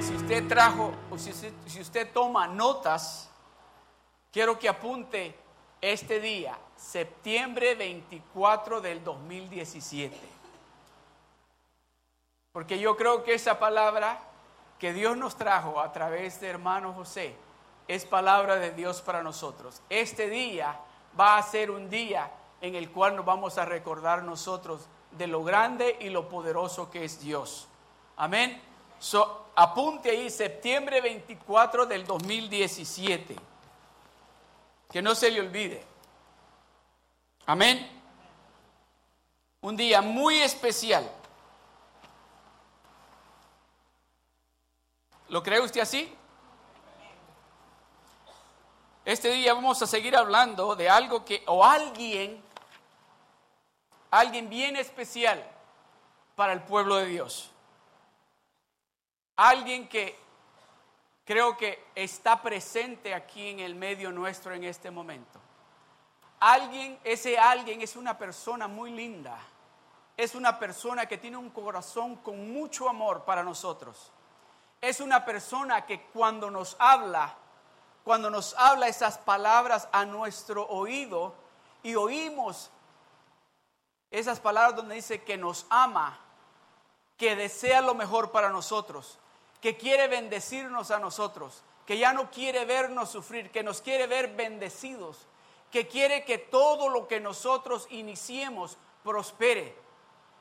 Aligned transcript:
si 0.00 0.14
usted 0.14 0.48
trajo 0.48 0.92
o 1.10 1.18
si, 1.18 1.32
si 1.32 1.80
usted 1.80 2.12
toma 2.12 2.46
notas, 2.46 3.30
quiero 4.32 4.58
que 4.58 4.68
apunte 4.68 5.34
este 5.80 6.20
día, 6.20 6.58
septiembre 6.76 7.74
24 7.74 8.80
del 8.80 9.04
2017. 9.04 10.16
Porque 12.52 12.78
yo 12.78 12.96
creo 12.96 13.22
que 13.22 13.34
esa 13.34 13.58
palabra 13.58 14.18
que 14.78 14.92
Dios 14.92 15.16
nos 15.16 15.36
trajo 15.36 15.80
a 15.80 15.92
través 15.92 16.40
de 16.40 16.48
hermano 16.48 16.92
José 16.92 17.36
es 17.86 18.04
palabra 18.04 18.56
de 18.56 18.72
Dios 18.72 19.02
para 19.02 19.22
nosotros. 19.22 19.82
Este 19.88 20.28
día 20.28 20.80
va 21.18 21.38
a 21.38 21.42
ser 21.42 21.70
un 21.70 21.88
día 21.88 22.30
en 22.60 22.74
el 22.74 22.90
cual 22.90 23.14
nos 23.14 23.24
vamos 23.24 23.58
a 23.58 23.64
recordar 23.64 24.24
nosotros 24.24 24.88
de 25.12 25.26
lo 25.26 25.44
grande 25.44 25.96
y 26.00 26.10
lo 26.10 26.28
poderoso 26.28 26.90
que 26.90 27.04
es 27.04 27.20
Dios. 27.20 27.68
Amén. 28.16 28.65
So, 28.98 29.50
apunte 29.54 30.10
ahí 30.10 30.30
septiembre 30.30 31.00
24 31.00 31.86
del 31.86 32.06
2017. 32.06 33.36
Que 34.90 35.02
no 35.02 35.14
se 35.14 35.30
le 35.30 35.40
olvide. 35.40 35.84
Amén. 37.46 37.90
Un 39.60 39.76
día 39.76 40.00
muy 40.00 40.40
especial. 40.40 41.10
¿Lo 45.28 45.42
cree 45.42 45.60
usted 45.60 45.80
así? 45.80 46.12
Este 49.04 49.30
día 49.30 49.54
vamos 49.54 49.80
a 49.82 49.86
seguir 49.86 50.16
hablando 50.16 50.74
de 50.74 50.88
algo 50.88 51.24
que, 51.24 51.42
o 51.46 51.64
alguien, 51.64 52.42
alguien 54.10 54.48
bien 54.48 54.76
especial 54.76 55.44
para 56.34 56.52
el 56.52 56.62
pueblo 56.62 56.96
de 56.96 57.06
Dios. 57.06 57.50
Alguien 59.36 59.88
que 59.88 60.18
creo 61.24 61.56
que 61.56 61.84
está 61.94 62.40
presente 62.40 63.14
aquí 63.14 63.48
en 63.48 63.60
el 63.60 63.74
medio 63.74 64.10
nuestro 64.12 64.54
en 64.54 64.64
este 64.64 64.90
momento. 64.90 65.40
Alguien, 66.40 66.98
ese 67.04 67.38
alguien 67.38 67.82
es 67.82 67.96
una 67.96 68.16
persona 68.16 68.68
muy 68.68 68.90
linda. 68.90 69.38
Es 70.16 70.34
una 70.34 70.58
persona 70.58 71.06
que 71.06 71.18
tiene 71.18 71.36
un 71.36 71.50
corazón 71.50 72.16
con 72.16 72.52
mucho 72.52 72.88
amor 72.88 73.24
para 73.24 73.42
nosotros. 73.42 74.10
Es 74.80 75.00
una 75.00 75.24
persona 75.24 75.84
que 75.84 76.02
cuando 76.02 76.50
nos 76.50 76.76
habla, 76.78 77.34
cuando 78.04 78.30
nos 78.30 78.54
habla 78.54 78.88
esas 78.88 79.18
palabras 79.18 79.88
a 79.92 80.04
nuestro 80.04 80.66
oído 80.68 81.34
y 81.82 81.94
oímos 81.94 82.70
esas 84.10 84.40
palabras 84.40 84.76
donde 84.76 84.94
dice 84.94 85.22
que 85.22 85.36
nos 85.36 85.66
ama, 85.68 86.18
que 87.16 87.36
desea 87.36 87.80
lo 87.80 87.94
mejor 87.94 88.30
para 88.30 88.50
nosotros, 88.50 89.18
que 89.60 89.76
quiere 89.76 90.08
bendecirnos 90.08 90.90
a 90.90 90.98
nosotros, 90.98 91.62
que 91.86 91.98
ya 91.98 92.12
no 92.12 92.30
quiere 92.30 92.64
vernos 92.64 93.10
sufrir, 93.10 93.50
que 93.50 93.62
nos 93.62 93.80
quiere 93.80 94.06
ver 94.06 94.34
bendecidos, 94.34 95.26
que 95.70 95.86
quiere 95.86 96.24
que 96.24 96.38
todo 96.38 96.88
lo 96.88 97.08
que 97.08 97.20
nosotros 97.20 97.86
iniciemos 97.90 98.76
prospere. 99.02 99.74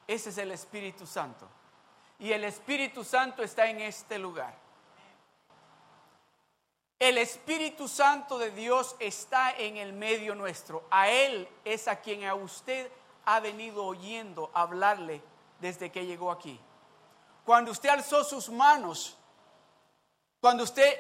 Ese 0.08 0.30
es 0.30 0.38
el 0.38 0.52
Espíritu 0.52 1.06
Santo. 1.06 1.48
Y 2.20 2.32
el 2.32 2.44
Espíritu 2.44 3.04
Santo 3.04 3.44
está 3.44 3.68
en 3.68 3.82
este 3.82 4.18
lugar. 4.18 4.56
El 6.98 7.18
Espíritu 7.18 7.88
Santo 7.88 8.38
de 8.38 8.52
Dios 8.52 8.96
está 9.00 9.52
en 9.52 9.78
el 9.78 9.94
medio 9.94 10.34
nuestro. 10.34 10.84
A 10.90 11.10
Él 11.10 11.48
es 11.66 11.88
a 11.88 11.98
quien 11.98 12.24
a 12.24 12.36
usted 12.36 12.90
ha 13.26 13.40
venido 13.40 13.86
oyendo 13.86 14.50
hablarle 14.54 15.22
desde 15.60 15.92
que 15.92 16.06
llegó 16.06 16.32
aquí. 16.32 16.60
Cuando 17.46 17.72
usted 17.72 17.90
alzó 17.90 18.24
sus 18.24 18.50
manos, 18.50 19.16
cuando 20.42 20.64
usted 20.64 21.00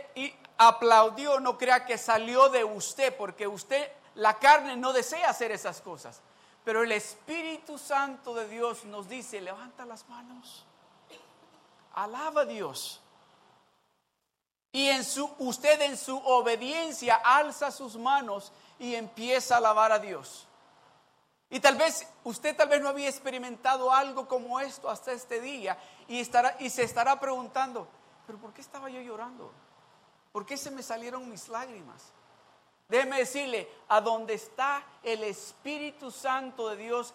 aplaudió, 0.58 1.40
no 1.40 1.58
crea 1.58 1.86
que 1.86 1.98
salió 1.98 2.50
de 2.50 2.64
usted, 2.64 3.16
porque 3.18 3.48
usted, 3.48 3.92
la 4.14 4.36
carne 4.36 4.78
no 4.78 4.94
desea 4.94 5.30
hacer 5.30 5.52
esas 5.52 5.82
cosas. 5.82 6.22
Pero 6.64 6.84
el 6.84 6.92
Espíritu 6.92 7.78
Santo 7.78 8.34
de 8.36 8.48
Dios 8.48 8.86
nos 8.86 9.10
dice, 9.10 9.42
levanta 9.42 9.86
las 9.86 10.08
manos, 10.08 10.66
alaba 11.94 12.42
a 12.42 12.46
Dios. 12.46 13.02
Y 14.72 14.90
usted 15.40 15.82
en 15.82 15.98
su 15.98 16.18
obediencia 16.18 17.16
alza 17.16 17.72
sus 17.72 17.96
manos 17.96 18.52
y 18.78 18.94
empieza 18.96 19.56
a 19.56 19.58
alabar 19.58 19.92
a 19.92 20.00
Dios. 20.00 20.48
Y 21.50 21.60
tal 21.60 21.76
vez 21.76 22.06
usted 22.24 22.56
tal 22.56 22.68
vez 22.68 22.82
no 22.82 22.90
había 22.90 23.08
experimentado 23.08 23.92
algo 23.92 24.28
como 24.28 24.60
esto 24.60 24.90
hasta 24.90 25.12
este 25.12 25.40
día 25.40 25.78
y, 26.08 26.20
estará, 26.20 26.56
y 26.60 26.70
se 26.70 26.84
estará 26.84 27.20
preguntando, 27.20 27.88
pero 28.26 28.40
¿por 28.40 28.54
qué 28.54 28.62
estaba 28.62 28.90
yo 28.90 29.02
llorando? 29.02 29.52
¿Por 30.32 30.46
qué 30.46 30.58
se 30.58 30.72
me 30.72 30.84
salieron 30.84 31.30
mis 31.30 31.48
lágrimas? 31.48 32.12
Déjeme 32.88 33.18
decirle, 33.18 33.68
a 33.88 34.02
donde 34.02 34.36
está 34.36 34.84
el 35.02 35.24
Espíritu 35.24 36.12
Santo 36.12 36.70
de 36.70 36.78
Dios, 36.78 37.14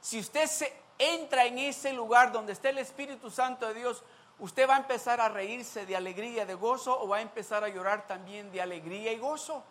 si 0.00 0.18
usted 0.18 0.46
se 0.46 0.72
entra 0.98 1.46
en 1.46 1.58
ese 1.58 1.92
lugar 1.92 2.32
donde 2.32 2.52
está 2.52 2.68
el 2.68 2.78
Espíritu 2.78 3.30
Santo 3.30 3.66
de 3.68 3.74
Dios, 3.74 4.02
usted 4.38 4.68
va 4.68 4.76
a 4.76 4.80
empezar 4.80 5.20
a 5.20 5.28
reírse 5.28 5.86
de 5.86 5.96
alegría, 5.96 6.44
de 6.44 6.54
gozo, 6.54 7.00
o 7.00 7.08
va 7.08 7.18
a 7.18 7.22
empezar 7.22 7.64
a 7.64 7.68
llorar 7.68 8.06
también 8.06 8.52
de 8.52 8.60
alegría 8.60 9.12
y 9.12 9.18
gozo, 9.18 9.62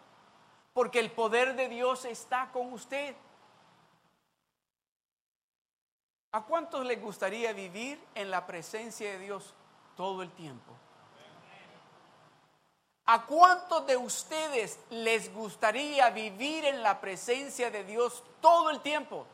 porque 0.73 0.99
el 0.99 1.11
poder 1.11 1.55
de 1.55 1.69
Dios 1.69 2.05
está 2.05 2.49
con 2.51 2.73
usted. 2.73 3.15
¿A 6.31 6.43
cuántos 6.43 6.85
les 6.85 7.01
gustaría 7.01 7.53
vivir 7.53 8.03
en 8.15 8.29
la 8.29 8.45
presencia 8.45 9.11
de 9.11 9.19
Dios 9.19 9.53
todo 9.95 10.21
el 10.21 10.31
tiempo? 10.31 10.73
¿A 13.05 13.25
cuántos 13.25 13.87
de 13.87 13.95
ustedes 13.95 14.79
les 14.89 15.33
gustaría 15.33 16.09
vivir 16.09 16.65
en 16.65 16.83
la 16.83 16.99
presencia 16.99 17.71
de 17.71 17.85
Dios 17.85 18.23
todo 18.41 18.69
el 18.69 18.81
tiempo? 18.81 19.25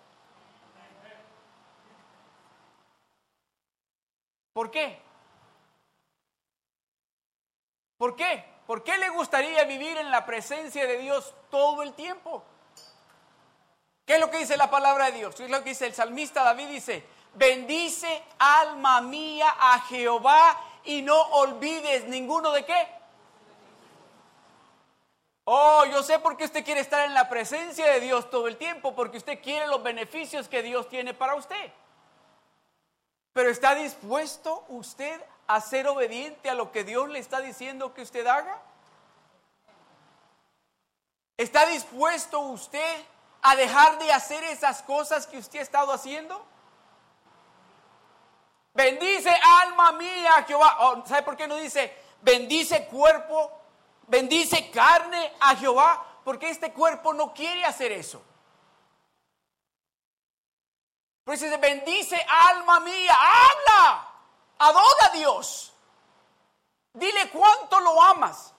¿Por 4.54 4.70
qué? 4.70 5.02
¿Por 7.98 8.16
qué? 8.16 8.46
¿Por 8.68 8.84
qué 8.84 8.98
le 8.98 9.10
gustaría 9.10 9.64
vivir 9.66 9.98
en 9.98 10.12
la 10.12 10.26
presencia 10.26 10.86
de 10.86 11.00
Dios 11.00 11.34
todo 11.50 11.82
el 11.82 11.94
tiempo? 11.94 12.44
¿Qué 14.06 14.16
es 14.16 14.20
lo 14.20 14.30
que 14.30 14.40
dice 14.40 14.58
la 14.58 14.70
palabra 14.70 15.06
de 15.06 15.20
Dios? 15.20 15.36
¿Qué 15.36 15.46
es 15.46 15.50
lo 15.50 15.64
que 15.64 15.70
dice 15.70 15.86
el 15.86 15.94
salmista 15.94 16.44
David? 16.44 16.68
Dice, 16.68 17.06
bendice 17.36 18.24
alma 18.38 19.02
mía 19.02 19.56
a 19.58 19.80
Jehová 19.82 20.60
y 20.84 21.02
no 21.02 21.20
olvides 21.20 22.06
ninguno 22.06 22.52
de 22.52 22.66
qué. 22.66 22.88
Oh, 25.46 25.86
yo 25.86 26.04
sé 26.04 26.20
por 26.20 26.38
qué 26.38 26.46
usted 26.46 26.64
quiere 26.64 26.82
estar 26.82 27.06
en 27.06 27.14
la 27.14 27.28
presencia 27.28 27.86
de 27.88 28.00
Dios 28.00 28.30
todo 28.30 28.48
el 28.48 28.58
tiempo, 28.58 28.96
porque 28.96 29.18
usted 29.18 29.42
quiere 29.42 29.68
los 29.68 29.84
beneficios 29.84 30.48
que 30.48 30.64
Dios 30.64 30.88
tiene 30.88 31.14
para 31.14 31.36
usted. 31.36 31.72
Pero 33.34 33.50
¿está 33.50 33.76
dispuesto 33.76 34.64
usted 34.70 35.22
a 35.48 35.60
ser 35.60 35.88
obediente 35.88 36.50
a 36.50 36.54
lo 36.54 36.72
que 36.72 36.84
Dios 36.84 37.10
le 37.10 37.20
está 37.20 37.42
diciendo 37.42 37.94
que 37.94 38.04
usted 38.04 38.26
haga? 38.26 38.62
¿Está 41.36 41.66
dispuesto 41.66 42.40
usted 42.40 43.04
a 43.44 43.56
dejar 43.58 44.00
de 44.00 44.12
hacer 44.12 44.44
esas 44.46 44.82
cosas 44.82 45.28
que 45.28 45.38
usted 45.38 45.60
ha 45.60 45.64
estado 45.64 45.92
haciendo? 45.92 46.44
Bendice 48.74 49.30
alma 49.62 49.92
mía 49.92 50.44
Jehová. 50.48 50.78
Oh, 50.80 51.06
¿Sabe 51.06 51.22
por 51.24 51.36
qué 51.36 51.48
no 51.48 51.58
dice 51.58 51.96
bendice 52.22 52.88
cuerpo, 52.88 53.52
bendice 54.08 54.72
carne 54.72 55.34
a 55.42 55.56
Jehová? 55.58 56.04
Porque 56.24 56.50
este 56.50 56.72
cuerpo 56.72 57.14
no 57.14 57.34
quiere 57.34 57.66
hacer 57.66 57.92
eso. 57.92 58.24
Pero 61.26 61.38
dice 61.38 61.58
bendice 61.58 62.26
alma 62.50 62.80
mía, 62.80 63.14
habla, 63.14 64.08
adora 64.60 65.06
a 65.08 65.10
Dios. 65.10 65.74
Dile 66.94 67.30
cuánto 67.30 67.80
lo 67.82 68.02
amas 68.02 68.53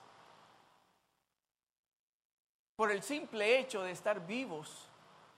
por 2.77 2.91
el 2.91 3.03
simple 3.03 3.59
hecho 3.59 3.83
de 3.83 3.93
estar 3.93 4.27
vivos 4.27 4.89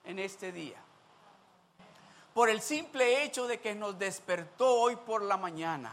en 0.05 0.19
este 0.19 0.53
día. 0.53 0.79
Por 2.33 2.49
el 2.51 2.61
simple 2.61 3.23
hecho 3.23 3.47
de 3.47 3.61
que 3.61 3.75
nos 3.75 3.99
despertó 3.99 4.81
hoy 4.81 4.97
por 4.97 5.23
la 5.23 5.37
mañana. 5.37 5.93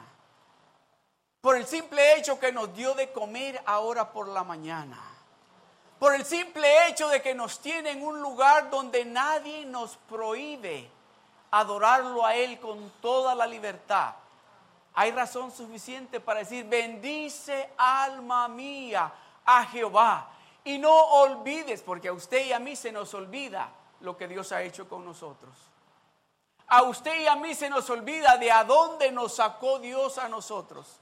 Por 1.41 1.57
el 1.57 1.65
simple 1.65 2.17
hecho 2.17 2.39
que 2.39 2.51
nos 2.51 2.73
dio 2.73 2.93
de 2.93 3.11
comer 3.11 3.61
ahora 3.65 4.11
por 4.11 4.27
la 4.29 4.43
mañana. 4.43 5.01
Por 5.99 6.15
el 6.15 6.25
simple 6.25 6.87
hecho 6.87 7.09
de 7.09 7.21
que 7.21 7.33
nos 7.33 7.59
tiene 7.59 7.91
en 7.91 8.03
un 8.03 8.21
lugar 8.21 8.69
donde 8.69 9.05
nadie 9.05 9.65
nos 9.65 9.97
prohíbe 9.97 10.89
adorarlo 11.51 12.25
a 12.25 12.35
Él 12.35 12.59
con 12.59 12.89
toda 13.01 13.35
la 13.35 13.45
libertad. 13.45 14.15
Hay 14.95 15.11
razón 15.11 15.51
suficiente 15.51 16.19
para 16.19 16.39
decir, 16.39 16.65
bendice 16.65 17.69
alma 17.77 18.47
mía 18.47 19.11
a 19.45 19.65
Jehová 19.65 20.32
y 20.63 20.77
no 20.77 20.93
olvides, 20.93 21.81
porque 21.81 22.07
a 22.07 22.13
usted 22.13 22.45
y 22.45 22.53
a 22.53 22.59
mí 22.59 22.75
se 22.75 22.91
nos 22.91 23.13
olvida 23.13 23.71
lo 23.99 24.17
que 24.17 24.27
Dios 24.27 24.51
ha 24.51 24.61
hecho 24.63 24.87
con 24.87 25.03
nosotros. 25.03 25.53
A 26.67 26.83
usted 26.83 27.21
y 27.21 27.27
a 27.27 27.35
mí 27.35 27.53
se 27.53 27.69
nos 27.69 27.89
olvida 27.89 28.37
de 28.37 28.51
a 28.51 28.63
dónde 28.63 29.11
nos 29.11 29.35
sacó 29.35 29.79
Dios 29.79 30.17
a 30.17 30.29
nosotros. 30.29 30.99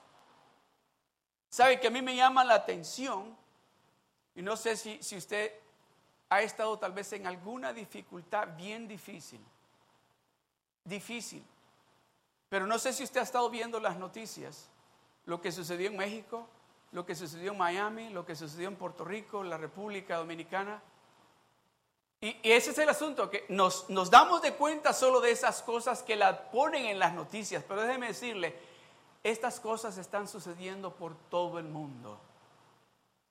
Sabe 1.50 1.80
que 1.80 1.88
a 1.88 1.92
mí 1.92 2.02
me 2.02 2.16
llama 2.16 2.44
la 2.44 2.56
atención, 2.56 3.36
y 4.36 4.42
no 4.42 4.56
sé 4.56 4.78
si, 4.78 5.02
si 5.04 5.18
usted 5.18 5.52
ha 6.30 6.42
estado 6.42 6.80
tal 6.80 6.94
vez 6.94 7.12
en 7.14 7.28
alguna 7.28 7.74
dificultad 7.74 8.56
bien 8.56 8.88
difícil, 8.88 9.44
difícil, 10.84 11.44
pero 12.50 12.66
no 12.66 12.80
sé 12.80 12.94
si 12.94 13.04
usted 13.04 13.20
ha 13.20 13.24
estado 13.24 13.50
viendo 13.50 13.80
las 13.80 13.98
noticias, 13.98 14.70
lo 15.26 15.42
que 15.42 15.52
sucedió 15.52 15.90
en 15.90 15.98
México, 15.98 16.48
lo 16.92 17.06
que 17.06 17.16
sucedió 17.16 17.52
en 17.52 17.58
Miami, 17.58 18.10
lo 18.10 18.26
que 18.26 18.36
sucedió 18.36 18.68
en 18.68 18.76
Puerto 18.76 19.06
Rico, 19.06 19.44
la 19.44 19.58
República 19.58 20.18
Dominicana. 20.18 20.82
Y, 22.20 22.38
ese 22.44 22.72
es 22.72 22.78
el 22.78 22.90
asunto, 22.90 23.30
que 23.30 23.46
nos, 23.50 23.90
nos 23.90 24.12
damos 24.12 24.42
de 24.42 24.54
cuenta 24.54 24.94
solo 24.94 25.22
de 25.22 25.32
esas 25.32 25.62
cosas 25.62 26.04
que 26.04 26.16
la 26.16 26.52
ponen 26.52 26.86
en 26.86 27.00
las 27.00 27.14
noticias, 27.14 27.64
pero 27.68 27.82
déjeme 27.82 28.08
decirle, 28.08 28.56
estas 29.24 29.60
cosas 29.60 29.98
están 29.98 30.28
sucediendo 30.28 30.94
por 30.96 31.16
todo 31.30 31.60
el 31.60 31.66
mundo. 31.66 32.20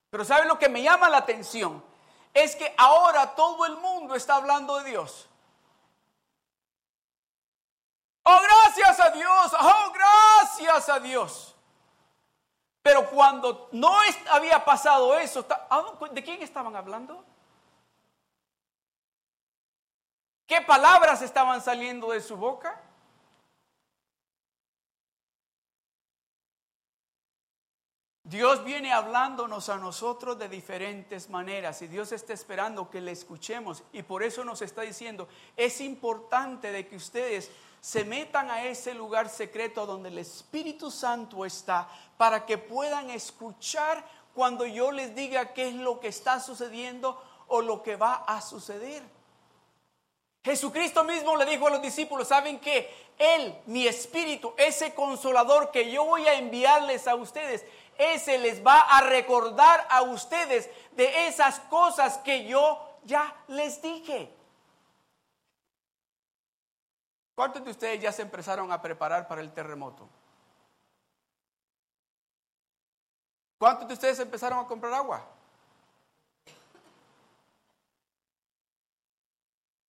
Pero 0.09 0.25
¿sabe 0.25 0.45
lo 0.45 0.59
que 0.59 0.69
me 0.69 0.81
llama 0.81 1.09
la 1.09 1.17
atención? 1.17 1.83
Es 2.33 2.55
que 2.55 2.73
ahora 2.77 3.35
todo 3.35 3.65
el 3.65 3.77
mundo 3.77 4.15
está 4.15 4.35
hablando 4.35 4.77
de 4.79 4.89
Dios. 4.89 5.27
Oh, 8.23 8.39
gracias 8.41 8.99
a 8.99 9.09
Dios. 9.11 9.53
Oh, 9.59 9.91
gracias 9.93 10.89
a 10.89 10.99
Dios. 10.99 11.50
Pero 12.81 13.09
cuando 13.09 13.69
no 13.73 13.93
había 14.29 14.65
pasado 14.65 15.17
eso, 15.17 15.45
¿de 16.11 16.23
quién 16.23 16.41
estaban 16.41 16.75
hablando? 16.75 17.23
¿Qué 20.47 20.61
palabras 20.61 21.21
estaban 21.21 21.61
saliendo 21.61 22.11
de 22.11 22.21
su 22.21 22.35
boca? 22.35 22.81
Dios 28.23 28.63
viene 28.63 28.93
hablándonos 28.93 29.67
a 29.67 29.77
nosotros 29.77 30.39
de 30.39 30.47
diferentes 30.47 31.29
maneras 31.29 31.81
y 31.81 31.87
Dios 31.87 32.13
está 32.13 32.31
esperando 32.31 32.89
que 32.89 33.01
le 33.01 33.11
escuchemos 33.11 33.83
y 33.91 34.03
por 34.03 34.23
eso 34.23 34.45
nos 34.45 34.61
está 34.61 34.83
diciendo, 34.83 35.27
es 35.57 35.81
importante 35.81 36.71
de 36.71 36.87
que 36.87 36.95
ustedes 36.95 37.51
se 37.81 38.05
metan 38.05 38.51
a 38.51 38.63
ese 38.65 38.93
lugar 38.93 39.27
secreto 39.27 39.87
donde 39.87 40.09
el 40.09 40.19
Espíritu 40.19 40.91
Santo 40.91 41.43
está 41.45 41.89
para 42.15 42.45
que 42.45 42.59
puedan 42.59 43.09
escuchar 43.09 44.05
cuando 44.35 44.67
yo 44.67 44.91
les 44.91 45.15
diga 45.15 45.53
qué 45.53 45.69
es 45.69 45.73
lo 45.73 45.99
que 45.99 46.07
está 46.07 46.39
sucediendo 46.39 47.19
o 47.47 47.61
lo 47.61 47.81
que 47.81 47.95
va 47.95 48.23
a 48.27 48.39
suceder. 48.39 49.01
Jesucristo 50.43 51.03
mismo 51.03 51.35
le 51.35 51.45
dijo 51.45 51.67
a 51.67 51.71
los 51.71 51.81
discípulos, 51.81 52.27
¿saben 52.27 52.59
que 52.59 52.89
Él, 53.17 53.55
mi 53.65 53.87
espíritu, 53.87 54.53
ese 54.57 54.93
consolador 54.93 55.71
que 55.71 55.91
yo 55.91 56.05
voy 56.05 56.27
a 56.27 56.35
enviarles 56.35 57.07
a 57.07 57.15
ustedes, 57.15 57.65
ese 57.97 58.37
les 58.37 58.65
va 58.65 58.79
a 58.79 59.01
recordar 59.01 59.87
a 59.89 60.03
ustedes 60.03 60.69
de 60.93 61.27
esas 61.27 61.59
cosas 61.61 62.19
que 62.19 62.45
yo 62.45 62.79
ya 63.03 63.35
les 63.47 63.81
dije. 63.81 64.31
¿Cuántos 67.35 67.63
de 67.63 67.71
ustedes 67.71 68.01
ya 68.01 68.11
se 68.11 68.21
empezaron 68.21 68.71
a 68.71 68.81
preparar 68.81 69.27
para 69.27 69.41
el 69.41 69.53
terremoto? 69.53 70.07
¿Cuántos 73.57 73.87
de 73.87 73.93
ustedes 73.93 74.19
empezaron 74.19 74.59
a 74.59 74.67
comprar 74.67 74.93
agua? 74.93 75.23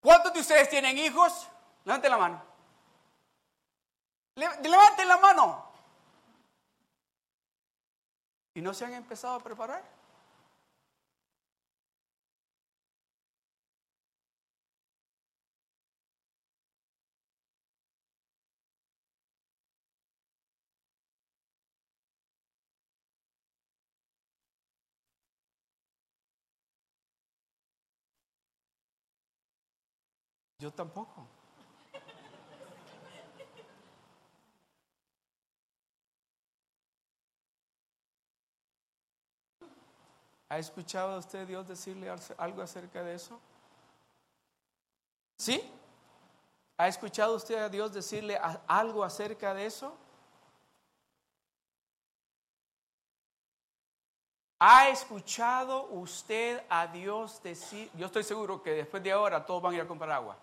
¿Cuántos 0.01 0.33
de 0.33 0.41
ustedes 0.41 0.69
tienen 0.69 0.99
hijos? 0.99 1.49
Levanten 1.85 2.11
la 2.11 2.19
mano. 2.19 2.43
Levanten 4.35 5.09
la 5.09 5.17
mano. 5.19 5.73
¿Y 8.55 8.61
no 8.61 8.75
se 8.75 8.85
han 8.85 8.95
empezado 8.95 9.37
a 9.37 9.41
preparar? 9.41 9.83
Yo 30.63 30.71
tampoco. 30.71 31.27
¿Ha 40.49 40.59
escuchado 40.59 41.19
usted 41.19 41.49
Dios 41.49 41.67
decirle 41.67 42.09
algo 42.37 42.63
acerca 42.63 43.03
de 43.03 43.17
eso? 43.17 43.41
¿Sí? 45.37 45.69
¿Ha 46.77 46.87
escuchado 46.87 47.35
usted 47.35 47.57
a 47.57 47.69
Dios 47.69 47.93
decirle 47.93 48.39
algo 48.69 49.03
acerca 49.03 49.53
de 49.55 49.67
eso? 49.67 49.93
¿Ha 54.61 54.91
escuchado 54.91 55.89
usted 55.91 56.63
a 56.69 56.87
Dios 56.87 57.43
decir? 57.43 57.91
Yo 57.95 58.07
estoy 58.07 58.23
seguro 58.23 58.63
que 58.63 58.71
después 58.71 59.03
de 59.03 59.11
ahora 59.11 59.45
todos 59.45 59.61
van 59.61 59.73
a 59.73 59.77
ir 59.79 59.83
a 59.83 59.89
comprar 59.89 60.13
agua. 60.13 60.39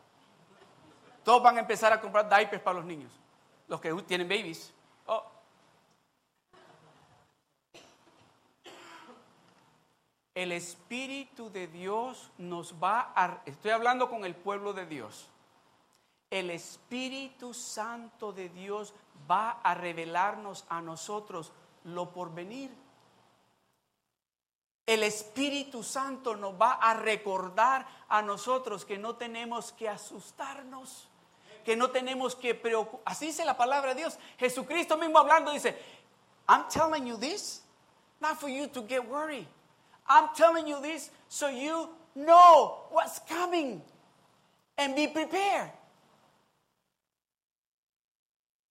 Todos 1.29 1.43
van 1.43 1.57
a 1.57 1.59
empezar 1.59 1.93
a 1.93 2.01
comprar 2.01 2.27
diapers 2.27 2.63
para 2.63 2.79
los 2.79 2.85
niños, 2.85 3.11
los 3.67 3.79
que 3.79 3.93
tienen 4.01 4.27
babies. 4.27 4.73
Oh, 5.05 5.23
el 10.33 10.51
Espíritu 10.53 11.51
de 11.51 11.67
Dios 11.67 12.31
nos 12.39 12.73
va 12.81 13.13
a... 13.15 13.43
Estoy 13.45 13.69
hablando 13.69 14.09
con 14.09 14.25
el 14.25 14.33
pueblo 14.33 14.73
de 14.73 14.87
Dios. 14.87 15.29
El 16.31 16.49
Espíritu 16.49 17.53
Santo 17.53 18.33
de 18.33 18.49
Dios 18.49 18.95
va 19.29 19.51
a 19.61 19.75
revelarnos 19.75 20.65
a 20.67 20.81
nosotros 20.81 21.51
lo 21.83 22.09
por 22.09 22.33
venir. 22.33 22.71
El 24.87 25.03
Espíritu 25.03 25.83
Santo 25.83 26.35
nos 26.35 26.59
va 26.59 26.71
a 26.71 26.95
recordar 26.95 27.85
a 28.07 28.23
nosotros 28.23 28.83
que 28.83 28.97
no 28.97 29.15
tenemos 29.15 29.71
que 29.73 29.87
asustarnos, 29.87 31.08
que 31.69 31.75
no 31.75 31.91
tenemos 31.91 32.33
que 32.33 32.55
preocuparnos. 32.55 33.03
Así 33.05 33.27
dice 33.27 33.45
la 33.45 33.55
palabra 33.55 33.93
de 33.93 34.01
Dios. 34.01 34.17
Jesucristo 34.39 34.97
mismo 34.97 35.19
hablando 35.19 35.51
dice, 35.51 35.77
I'm 36.47 36.67
telling 36.67 37.05
you 37.05 37.15
this, 37.15 37.61
not 38.19 38.39
for 38.39 38.49
you 38.49 38.65
to 38.69 38.81
get 38.87 39.07
worried. 39.07 39.45
I'm 40.07 40.29
telling 40.35 40.65
you 40.65 40.81
this 40.81 41.11
so 41.27 41.47
you 41.47 41.87
know 42.15 42.87
what's 42.89 43.19
coming 43.19 43.83
and 44.79 44.95
be 44.95 45.09
prepared. 45.09 45.69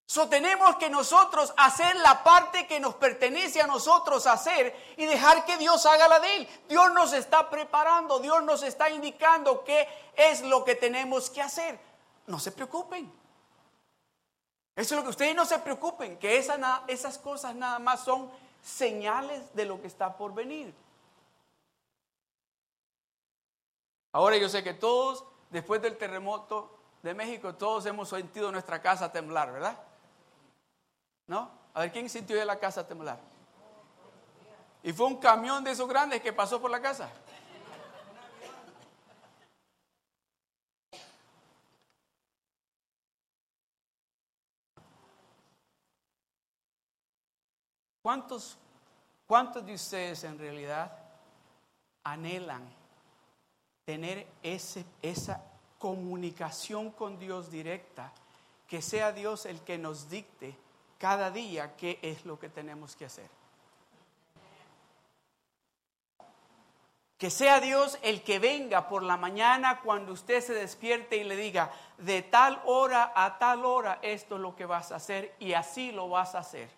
So 0.07 0.26
tenemos 0.26 0.76
que 0.81 0.90
nosotros 0.90 1.55
hacer 1.57 1.95
la 2.02 2.25
parte 2.25 2.67
que 2.67 2.81
nos 2.81 2.97
pertenece 2.97 3.61
a 3.61 3.69
nosotros 3.69 4.26
hacer 4.26 4.75
y 4.97 5.05
dejar 5.05 5.45
que 5.45 5.57
Dios 5.57 5.87
haga 5.87 6.09
la 6.09 6.19
de 6.19 6.35
él. 6.35 6.49
Dios 6.69 6.93
nos 6.95 7.12
está 7.12 7.49
preparando, 7.49 8.19
Dios 8.19 8.43
nos 8.43 8.64
está 8.64 8.90
indicando 8.90 9.62
qué 9.62 9.87
es 10.17 10.40
lo 10.43 10.64
que 10.64 10.75
tenemos 10.75 11.31
que 11.31 11.43
hacer. 11.43 11.78
No 12.28 12.38
se 12.38 12.52
preocupen. 12.52 13.11
Eso 14.76 14.94
es 14.94 14.99
lo 14.99 15.02
que 15.02 15.11
ustedes 15.11 15.35
no 15.35 15.44
se 15.44 15.58
preocupen, 15.58 16.18
que 16.18 16.38
esas 16.38 17.18
cosas 17.18 17.56
nada 17.56 17.80
más 17.80 18.04
son 18.04 18.30
señales 18.62 19.52
de 19.54 19.64
lo 19.64 19.80
que 19.80 19.88
está 19.88 20.16
por 20.16 20.32
venir. 20.32 20.73
Ahora 24.12 24.37
yo 24.37 24.49
sé 24.49 24.62
que 24.62 24.75
todos, 24.75 25.25
después 25.50 25.82
del 25.82 25.97
terremoto 25.97 26.78
de 27.02 27.12
México, 27.12 27.54
todos 27.56 27.87
hemos 27.87 28.08
sentido 28.08 28.52
nuestra 28.52 28.80
casa 28.80 29.11
temblar, 29.11 29.52
¿verdad? 29.52 29.76
¿No? 31.26 31.50
A 31.75 31.80
ver, 31.80 31.92
¿quién 31.92 32.08
sintió 32.08 32.37
de 32.37 32.44
la 32.44 32.58
casa 32.58 32.87
temblar? 32.87 33.18
Y 34.82 34.92
fue 34.92 35.06
un 35.06 35.16
camión 35.16 35.64
de 35.64 35.73
esos 35.73 35.88
grandes 35.88 36.23
que 36.23 36.32
pasó 36.32 36.61
por 36.61 36.70
la 36.70 36.80
casa. 36.80 37.11
¿Cuántos, 48.08 48.56
¿Cuántos 49.26 49.66
de 49.66 49.74
ustedes 49.74 50.24
en 50.24 50.38
realidad 50.38 50.90
anhelan 52.04 52.66
tener 53.84 54.26
ese, 54.42 54.86
esa 55.02 55.44
comunicación 55.78 56.90
con 56.90 57.18
Dios 57.18 57.50
directa, 57.50 58.10
que 58.66 58.80
sea 58.80 59.12
Dios 59.12 59.44
el 59.44 59.60
que 59.60 59.76
nos 59.76 60.08
dicte 60.08 60.56
cada 60.96 61.30
día 61.30 61.76
qué 61.76 61.98
es 62.00 62.24
lo 62.24 62.38
que 62.38 62.48
tenemos 62.48 62.96
que 62.96 63.04
hacer. 63.04 63.28
Que 67.18 67.28
sea 67.28 67.60
Dios 67.60 67.98
el 68.00 68.22
que 68.22 68.38
venga 68.38 68.88
por 68.88 69.02
la 69.02 69.18
mañana 69.18 69.82
cuando 69.82 70.14
usted 70.14 70.40
se 70.40 70.54
despierte 70.54 71.18
y 71.18 71.24
le 71.24 71.36
diga, 71.36 71.70
de 71.98 72.22
tal 72.22 72.62
hora 72.64 73.12
a 73.14 73.36
tal 73.36 73.66
hora 73.66 73.98
esto 74.00 74.36
es 74.36 74.40
lo 74.40 74.56
que 74.56 74.64
vas 74.64 74.92
a 74.92 74.96
hacer 74.96 75.36
y 75.38 75.52
así 75.52 75.92
lo 75.92 76.08
vas 76.08 76.34
a 76.34 76.38
hacer. 76.38 76.77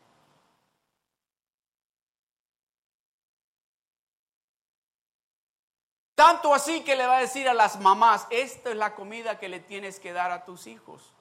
Tanto 6.20 6.52
así 6.52 6.84
que 6.84 6.96
le 6.96 7.06
va 7.06 7.16
a 7.16 7.20
decir 7.20 7.48
a 7.48 7.54
las 7.54 7.80
mamás, 7.80 8.26
esta 8.28 8.68
es 8.68 8.76
la 8.76 8.94
comida 8.94 9.38
que 9.38 9.48
le 9.48 9.58
tienes 9.58 9.98
que 9.98 10.12
dar 10.12 10.30
a 10.30 10.44
tus 10.44 10.66
hijos. 10.66 11.14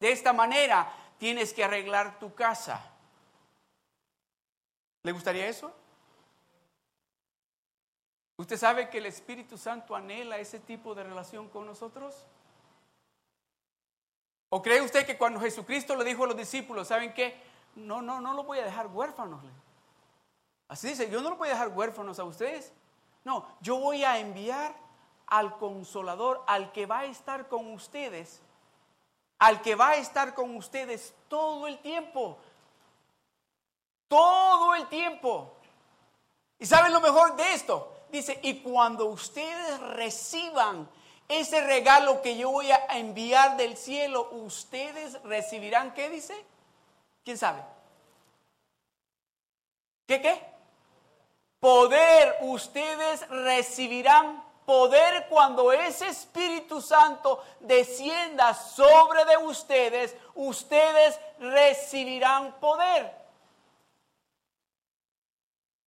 De 0.00 0.12
esta 0.12 0.34
manera 0.34 0.92
tienes 1.16 1.54
que 1.54 1.64
arreglar 1.64 2.18
tu 2.18 2.34
casa. 2.34 2.92
¿Le 5.02 5.12
gustaría 5.12 5.48
eso? 5.48 5.74
¿Usted 8.36 8.58
sabe 8.58 8.90
que 8.90 8.98
el 8.98 9.06
Espíritu 9.06 9.56
Santo 9.56 9.96
anhela 9.96 10.36
ese 10.36 10.60
tipo 10.60 10.94
de 10.94 11.04
relación 11.04 11.48
con 11.48 11.64
nosotros? 11.64 12.26
¿O 14.50 14.60
cree 14.60 14.82
usted 14.82 15.06
que 15.06 15.16
cuando 15.16 15.40
Jesucristo 15.40 15.96
le 15.96 16.04
dijo 16.04 16.24
a 16.24 16.26
los 16.26 16.36
discípulos, 16.36 16.88
¿saben 16.88 17.14
qué? 17.14 17.34
No, 17.76 18.02
no, 18.02 18.20
no 18.20 18.34
lo 18.34 18.44
voy 18.44 18.58
a 18.58 18.64
dejar 18.66 18.88
huérfanos. 18.88 19.42
Así 20.68 20.88
dice, 20.88 21.08
yo 21.08 21.22
no 21.22 21.30
lo 21.30 21.36
voy 21.36 21.48
a 21.48 21.52
dejar 21.52 21.68
huérfanos 21.68 22.18
a 22.18 22.24
ustedes. 22.24 22.74
No, 23.24 23.46
yo 23.60 23.76
voy 23.76 24.04
a 24.04 24.18
enviar 24.18 24.74
al 25.26 25.56
consolador, 25.58 26.42
al 26.46 26.72
que 26.72 26.86
va 26.86 27.00
a 27.00 27.04
estar 27.04 27.48
con 27.48 27.72
ustedes, 27.72 28.40
al 29.38 29.62
que 29.62 29.74
va 29.74 29.90
a 29.90 29.96
estar 29.96 30.34
con 30.34 30.56
ustedes 30.56 31.14
todo 31.28 31.66
el 31.66 31.78
tiempo. 31.78 32.38
Todo 34.08 34.74
el 34.74 34.88
tiempo. 34.88 35.54
¿Y 36.58 36.66
saben 36.66 36.92
lo 36.92 37.00
mejor 37.00 37.34
de 37.36 37.54
esto? 37.54 37.92
Dice, 38.10 38.38
y 38.42 38.60
cuando 38.60 39.06
ustedes 39.06 39.80
reciban 39.80 40.88
ese 41.28 41.64
regalo 41.66 42.20
que 42.20 42.36
yo 42.36 42.50
voy 42.50 42.70
a 42.70 42.98
enviar 42.98 43.56
del 43.56 43.76
cielo, 43.76 44.28
ustedes 44.32 45.20
recibirán, 45.22 45.94
¿qué 45.94 46.10
dice? 46.10 46.34
¿Quién 47.24 47.38
sabe? 47.38 47.62
¿Qué 50.06 50.20
qué? 50.20 50.51
Poder, 51.62 52.38
ustedes 52.40 53.24
recibirán 53.30 54.42
poder 54.66 55.28
cuando 55.28 55.70
ese 55.70 56.08
Espíritu 56.08 56.80
Santo 56.80 57.40
descienda 57.60 58.52
sobre 58.52 59.24
de 59.24 59.36
ustedes, 59.36 60.16
ustedes 60.34 61.20
recibirán 61.38 62.52
poder. 62.58 63.12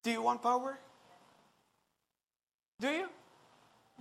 Do 0.02 0.12
you 0.12 0.22
want 0.22 0.42
power? 0.42 0.80
Do 2.80 2.88
you? 2.88 3.10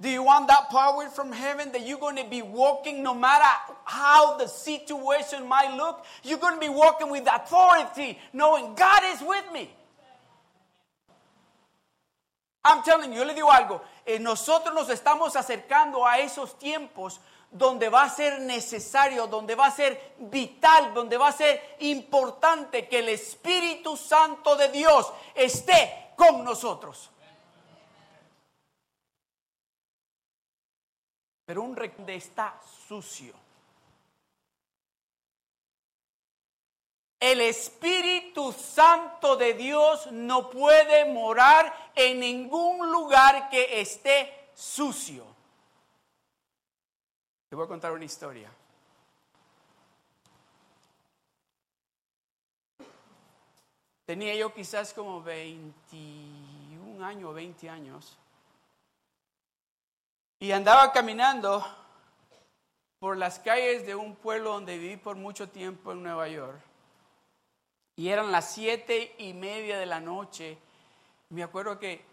Do 0.00 0.08
you 0.08 0.22
want 0.22 0.46
that 0.46 0.70
power 0.70 1.08
from 1.08 1.32
heaven 1.32 1.72
that 1.72 1.84
you're 1.84 1.98
going 1.98 2.22
to 2.22 2.30
be 2.30 2.42
walking 2.42 3.02
no 3.02 3.14
matter 3.14 3.50
how 3.84 4.36
the 4.38 4.46
situation 4.46 5.48
might 5.48 5.76
look? 5.76 6.04
You're 6.22 6.38
going 6.38 6.54
to 6.54 6.60
be 6.60 6.68
walking 6.68 7.10
with 7.10 7.26
authority, 7.26 8.16
knowing 8.32 8.76
God 8.76 9.02
is 9.06 9.20
with 9.20 9.50
me. 9.52 9.70
I'm 12.64 12.82
telling 12.82 13.12
you, 13.12 13.18
yo 13.18 13.24
le 13.24 13.34
digo 13.34 13.52
algo, 13.52 13.82
eh, 14.06 14.18
nosotros 14.18 14.74
nos 14.74 14.88
estamos 14.88 15.36
acercando 15.36 16.06
a 16.06 16.18
esos 16.18 16.58
tiempos 16.58 17.20
donde 17.50 17.88
va 17.88 18.04
a 18.04 18.08
ser 18.08 18.40
necesario, 18.40 19.26
donde 19.26 19.54
va 19.54 19.66
a 19.66 19.70
ser 19.70 20.14
vital, 20.18 20.92
donde 20.94 21.16
va 21.16 21.28
a 21.28 21.32
ser 21.32 21.76
importante 21.80 22.88
que 22.88 22.98
el 23.00 23.10
Espíritu 23.10 23.96
Santo 23.96 24.56
de 24.56 24.68
Dios 24.68 25.12
esté 25.34 26.12
con 26.16 26.42
nosotros. 26.42 27.10
pero 31.44 31.62
un 31.62 31.74
de 31.74 32.14
está 32.16 32.58
sucio. 32.88 33.43
El 37.24 37.40
Espíritu 37.40 38.52
Santo 38.52 39.34
de 39.34 39.54
Dios 39.54 40.12
no 40.12 40.50
puede 40.50 41.06
morar 41.10 41.90
en 41.94 42.20
ningún 42.20 42.92
lugar 42.92 43.48
que 43.48 43.80
esté 43.80 44.50
sucio. 44.52 45.24
Te 47.48 47.56
voy 47.56 47.64
a 47.64 47.68
contar 47.68 47.92
una 47.92 48.04
historia. 48.04 48.52
Tenía 54.04 54.34
yo 54.34 54.52
quizás 54.52 54.92
como 54.92 55.22
21 55.22 57.02
años, 57.02 57.34
20 57.34 57.70
años. 57.70 58.18
Y 60.40 60.52
andaba 60.52 60.92
caminando 60.92 61.64
por 62.98 63.16
las 63.16 63.38
calles 63.38 63.86
de 63.86 63.94
un 63.94 64.14
pueblo 64.14 64.52
donde 64.52 64.76
viví 64.76 64.98
por 64.98 65.16
mucho 65.16 65.48
tiempo 65.48 65.92
en 65.92 66.02
Nueva 66.02 66.28
York. 66.28 66.73
Y 67.96 68.08
eran 68.08 68.32
las 68.32 68.52
siete 68.52 69.14
y 69.18 69.32
media 69.32 69.78
de 69.78 69.86
la 69.86 70.00
noche. 70.00 70.58
Me 71.30 71.42
acuerdo 71.42 71.78
que 71.78 72.04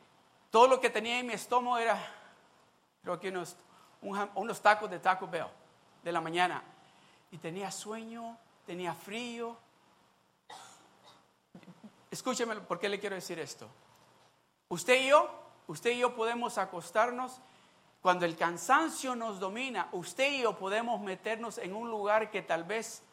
todo 0.50 0.67
lo 0.67 0.79
que 0.79 0.89
tenía 0.89 1.19
en 1.19 1.27
mi 1.27 1.33
estómago 1.33 1.77
era, 1.77 1.97
creo 3.01 3.19
que 3.19 3.29
unos, 3.29 3.55
unos 4.01 4.61
tacos 4.61 4.89
de 4.89 5.00
Taco 5.00 5.27
Bell 5.27 5.47
de 6.03 6.11
la 6.11 6.21
mañana. 6.21 6.63
Y 7.31 7.38
tenía 7.38 7.71
sueño, 7.71 8.38
tenía 8.65 8.93
frío. 8.93 9.57
Escúcheme, 12.11 12.57
¿por 12.57 12.79
qué 12.79 12.89
le 12.89 13.00
quiero 13.00 13.15
decir 13.15 13.39
esto? 13.39 13.67
Usted 14.69 15.01
y 15.01 15.07
yo, 15.09 15.29
usted 15.67 15.91
y 15.91 16.00
yo 16.00 16.15
podemos 16.15 16.57
acostarnos 16.57 17.41
cuando 18.01 18.25
el 18.25 18.35
cansancio 18.35 19.15
nos 19.15 19.39
domina, 19.39 19.88
usted 19.91 20.31
y 20.31 20.41
yo 20.41 20.57
podemos 20.57 21.00
meternos 21.01 21.57
en 21.57 21.75
un 21.75 21.89
lugar 21.89 22.31
que 22.31 22.41
tal 22.41 22.63
vez 22.63 23.03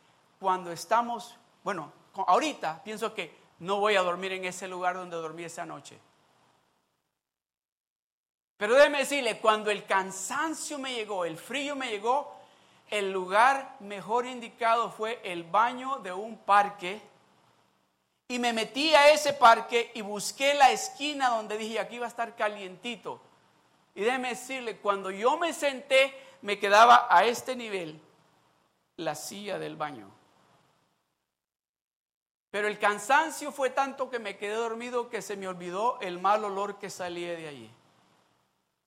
cuando 0.41 0.73
estamos, 0.73 1.37
bueno, 1.63 1.93
ahorita 2.27 2.83
pienso 2.83 3.15
que 3.15 3.37
no 3.61 3.81
voy 3.81 3.97
a 3.97 4.03
dormir 4.03 4.33
en 4.33 4.45
ese 4.45 4.69
lugar 4.69 4.95
donde 4.97 5.17
dormí 5.17 5.45
esa 5.45 5.67
noche. 5.67 5.99
Pero 8.57 8.75
déjeme 8.75 8.99
decirle, 8.99 9.39
cuando 9.39 9.71
el 9.71 9.87
cansancio 9.87 10.79
me 10.79 10.93
llegó, 10.93 11.25
el 11.25 11.39
frío 11.39 11.77
me 11.77 11.89
llegó, 11.89 12.37
el 12.91 13.13
lugar 13.13 13.77
mejor 13.81 14.27
indicado 14.27 14.91
fue 14.91 15.21
el 15.23 15.45
baño 15.45 15.99
de 15.99 16.13
un 16.13 16.37
parque. 16.39 17.01
Y 18.27 18.39
me 18.39 18.53
metí 18.53 18.95
a 18.95 19.11
ese 19.11 19.33
parque 19.33 19.93
y 19.95 20.01
busqué 20.03 20.55
la 20.55 20.73
esquina 20.73 21.29
donde 21.29 21.57
dije, 21.57 21.79
aquí 21.79 21.99
va 21.99 22.07
a 22.07 22.09
estar 22.11 22.35
calientito. 22.35 23.21
Y 23.95 24.03
déjeme 24.03 24.31
decirle, 24.31 24.79
cuando 24.79 25.11
yo 25.11 25.39
me 25.39 25.53
senté, 25.53 26.13
me 26.43 26.59
quedaba 26.59 27.07
a 27.11 27.25
este 27.25 27.55
nivel 27.55 28.01
la 28.97 29.15
silla 29.15 29.59
del 29.59 29.77
baño. 29.77 30.18
Pero 32.51 32.69
el 32.69 32.79
cansancio 32.79 33.53
fue 33.53 33.71
tanto 33.71 34.11
que 34.11 34.19
me 34.19 34.37
quedé 34.37 34.55
dormido 34.55 35.11
que 35.11 35.23
se 35.23 35.37
me 35.37 35.49
olvidó 35.49 36.01
el 36.01 36.19
mal 36.19 36.45
olor 36.45 36.79
que 36.79 36.89
salía 36.91 37.37
de 37.37 37.49
allí. 37.49 37.71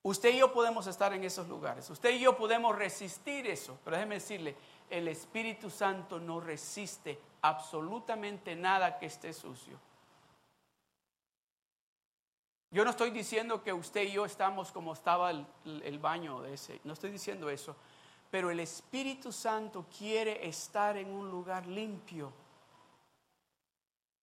Usted 0.03 0.33
y 0.33 0.39
yo 0.39 0.51
podemos 0.51 0.87
estar 0.87 1.13
en 1.13 1.23
esos 1.23 1.47
lugares. 1.47 1.89
Usted 1.89 2.09
y 2.11 2.19
yo 2.19 2.35
podemos 2.35 2.75
resistir 2.75 3.45
eso. 3.45 3.77
Pero 3.83 3.97
déjeme 3.97 4.15
decirle, 4.15 4.55
el 4.89 5.07
Espíritu 5.07 5.69
Santo 5.69 6.19
no 6.19 6.39
resiste 6.39 7.19
absolutamente 7.41 8.55
nada 8.55 8.97
que 8.97 9.05
esté 9.05 9.31
sucio. 9.31 9.79
Yo 12.71 12.85
no 12.85 12.91
estoy 12.91 13.11
diciendo 13.11 13.61
que 13.61 13.73
usted 13.73 14.03
y 14.03 14.13
yo 14.13 14.25
estamos 14.25 14.71
como 14.71 14.93
estaba 14.93 15.29
el, 15.29 15.99
baño 15.99 16.41
de 16.41 16.53
ese, 16.53 16.79
no 16.85 16.93
estoy 16.93 17.11
diciendo 17.11 17.49
eso, 17.49 17.75
pero 18.29 18.49
el 18.49 18.61
Espíritu 18.61 19.33
Santo 19.33 19.85
quiere 19.97 20.47
estar 20.47 20.95
en 20.95 21.11
un 21.11 21.29
lugar 21.29 21.67
limpio. 21.67 22.31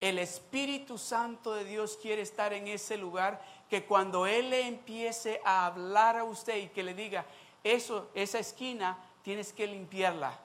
El 0.01 0.19
Espíritu 0.19 0.97
Santo 0.97 1.55
de 1.55 1.65
Dios 1.65 1.99
quiere 2.01 2.23
estar 2.23 2.53
en 2.53 2.69
ese 2.69 2.97
lugar 2.97 3.43
que 3.69 3.85
cuando 3.85 4.27
Él 4.27 4.51
le 4.51 4.67
empiece 4.67 5.41
a 5.45 5.67
hablar 5.67 6.17
a 6.17 6.25
usted 6.25 6.57
y 6.57 6.69
que 6.69 6.85
le 6.85 6.95
diga, 6.95 7.27
eso, 7.65 8.11
esa 8.15 8.39
esquina, 8.39 8.97
tienes 9.23 9.53
que 9.53 9.67
limpiarla. 9.67 10.39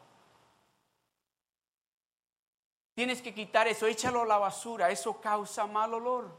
Tienes 2.96 3.22
que 3.22 3.34
quitar 3.34 3.68
eso, 3.68 3.88
échalo 3.88 4.24
a 4.24 4.26
la 4.26 4.38
basura, 4.38 4.90
eso 4.90 5.20
causa 5.20 5.66
mal 5.68 5.94
olor. 5.94 6.32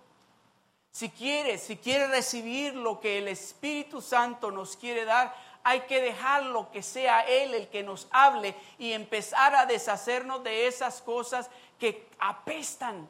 Si 0.90 1.10
quiere, 1.10 1.58
si 1.58 1.76
quiere 1.76 2.06
recibir 2.06 2.74
lo 2.74 3.00
que 3.00 3.18
el 3.18 3.28
Espíritu 3.28 4.00
Santo 4.00 4.52
nos 4.52 4.76
quiere 4.76 5.04
dar, 5.04 5.34
hay 5.64 5.80
que 5.80 6.00
dejarlo 6.00 6.70
que 6.70 6.82
sea 6.82 7.22
Él 7.22 7.54
el 7.54 7.68
que 7.68 7.82
nos 7.82 8.06
hable 8.10 8.54
y 8.78 8.92
empezar 8.92 9.54
a 9.56 9.66
deshacernos 9.66 10.44
de 10.44 10.66
esas 10.66 11.00
cosas 11.00 11.50
que 11.78 12.08
apestan. 12.18 13.08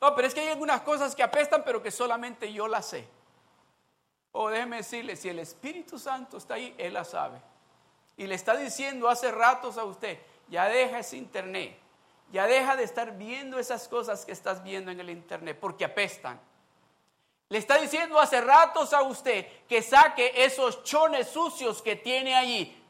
Oh, 0.00 0.14
pero 0.14 0.28
es 0.28 0.34
que 0.34 0.40
hay 0.40 0.48
algunas 0.48 0.82
cosas 0.82 1.14
que 1.14 1.22
apestan, 1.22 1.62
pero 1.64 1.82
que 1.82 1.90
solamente 1.90 2.52
yo 2.52 2.68
las 2.68 2.86
sé. 2.86 3.08
O 4.32 4.44
oh, 4.44 4.50
déjeme 4.50 4.78
decirle, 4.78 5.16
si 5.16 5.28
el 5.28 5.38
Espíritu 5.38 5.98
Santo 5.98 6.38
está 6.38 6.54
ahí, 6.54 6.74
Él 6.76 6.94
la 6.94 7.04
sabe. 7.04 7.40
Y 8.16 8.26
le 8.26 8.34
está 8.34 8.56
diciendo 8.56 9.08
hace 9.08 9.30
ratos 9.30 9.78
a 9.78 9.84
usted, 9.84 10.18
ya 10.48 10.68
deja 10.68 10.98
ese 10.98 11.16
internet, 11.16 11.78
ya 12.32 12.46
deja 12.46 12.76
de 12.76 12.84
estar 12.84 13.16
viendo 13.16 13.58
esas 13.58 13.88
cosas 13.88 14.24
que 14.24 14.32
estás 14.32 14.62
viendo 14.62 14.90
en 14.90 15.00
el 15.00 15.10
internet 15.10 15.58
porque 15.60 15.84
apestan. 15.84 16.40
Le 17.48 17.58
está 17.58 17.78
diciendo 17.78 18.18
hace 18.18 18.40
ratos 18.40 18.92
a 18.92 19.02
usted 19.02 19.46
que 19.68 19.82
saque 19.82 20.32
esos 20.44 20.82
chones 20.82 21.28
sucios 21.28 21.82
que 21.82 21.96
tiene 21.96 22.34
allí. 22.34 22.83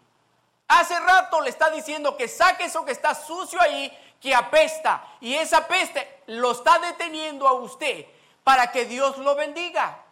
Hace 0.68 0.99
rato 0.99 1.40
le 1.40 1.50
está 1.50 1.71
diciendo 1.71 2.16
que 2.16 2.28
saque 2.28 2.64
eso 2.64 2.85
que 2.85 2.92
está 2.92 3.14
sucio 3.14 3.61
ahí, 3.61 3.92
que 4.21 4.35
apesta. 4.35 5.04
Y 5.21 5.35
esa 5.35 5.66
peste 5.66 6.23
lo 6.26 6.52
está 6.52 6.78
deteniendo 6.78 7.47
a 7.47 7.52
usted 7.52 8.06
para 8.42 8.71
que 8.73 8.85
Dios 8.85 9.18
lo 9.18 9.35
bendiga. 9.35 10.02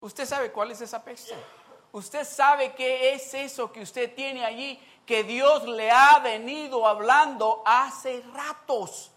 Usted 0.00 0.26
sabe 0.26 0.50
cuál 0.50 0.72
es 0.72 0.80
esa 0.80 1.02
peste. 1.04 1.34
Usted 1.92 2.24
sabe 2.24 2.72
qué 2.74 3.12
es 3.14 3.34
eso 3.34 3.70
que 3.70 3.82
usted 3.82 4.14
tiene 4.14 4.44
allí 4.44 4.80
que 5.06 5.24
Dios 5.24 5.64
le 5.64 5.90
ha 5.90 6.18
venido 6.20 6.86
hablando 6.86 7.62
hace 7.64 8.22
ratos. 8.32 9.10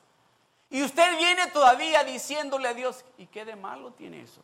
Y 0.69 0.83
usted 0.83 1.17
viene 1.17 1.47
todavía 1.47 2.03
diciéndole 2.03 2.67
a 2.67 2.73
Dios, 2.73 3.05
¿y 3.17 3.27
qué 3.27 3.45
de 3.45 3.55
malo 3.55 3.93
tiene 3.93 4.21
eso? 4.21 4.41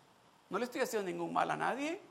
No 0.50 0.58
le 0.58 0.66
estoy 0.66 0.82
haciendo 0.82 1.10
ningún 1.10 1.34
mal 1.34 1.50
a 1.52 1.58
nadie. 1.58 2.02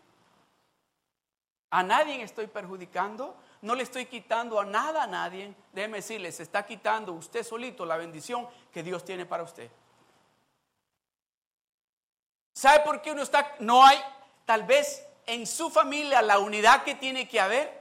A 1.70 1.82
nadie 1.82 2.22
estoy 2.22 2.48
perjudicando. 2.48 3.36
No 3.62 3.74
le 3.74 3.84
estoy 3.84 4.06
quitando 4.06 4.58
a 4.58 4.64
nada 4.64 5.04
a 5.04 5.06
nadie. 5.06 5.54
Déjeme 5.72 5.98
decirle, 5.98 6.32
se 6.32 6.42
está 6.42 6.66
quitando 6.66 7.12
usted 7.12 7.44
solito 7.44 7.86
la 7.86 7.96
bendición 7.96 8.48
que 8.72 8.82
Dios 8.82 9.04
tiene 9.04 9.26
para 9.26 9.44
usted. 9.44 9.70
¿Sabe 12.52 12.80
por 12.80 13.00
qué 13.00 13.12
uno 13.12 13.22
está? 13.22 13.54
No 13.60 13.84
hay, 13.84 13.98
tal 14.44 14.64
vez 14.64 15.06
en 15.26 15.46
su 15.46 15.70
familia, 15.70 16.20
la 16.22 16.38
unidad 16.40 16.82
que 16.82 16.96
tiene 16.96 17.28
que 17.28 17.40
haber. 17.40 17.80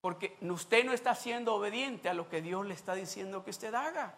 Porque 0.00 0.36
usted 0.40 0.84
no 0.84 0.92
está 0.92 1.14
siendo 1.16 1.54
obediente 1.54 2.08
a 2.08 2.14
lo 2.14 2.28
que 2.28 2.40
Dios 2.40 2.64
le 2.64 2.74
está 2.74 2.94
diciendo 2.94 3.42
que 3.42 3.50
usted 3.50 3.74
haga. 3.74 4.14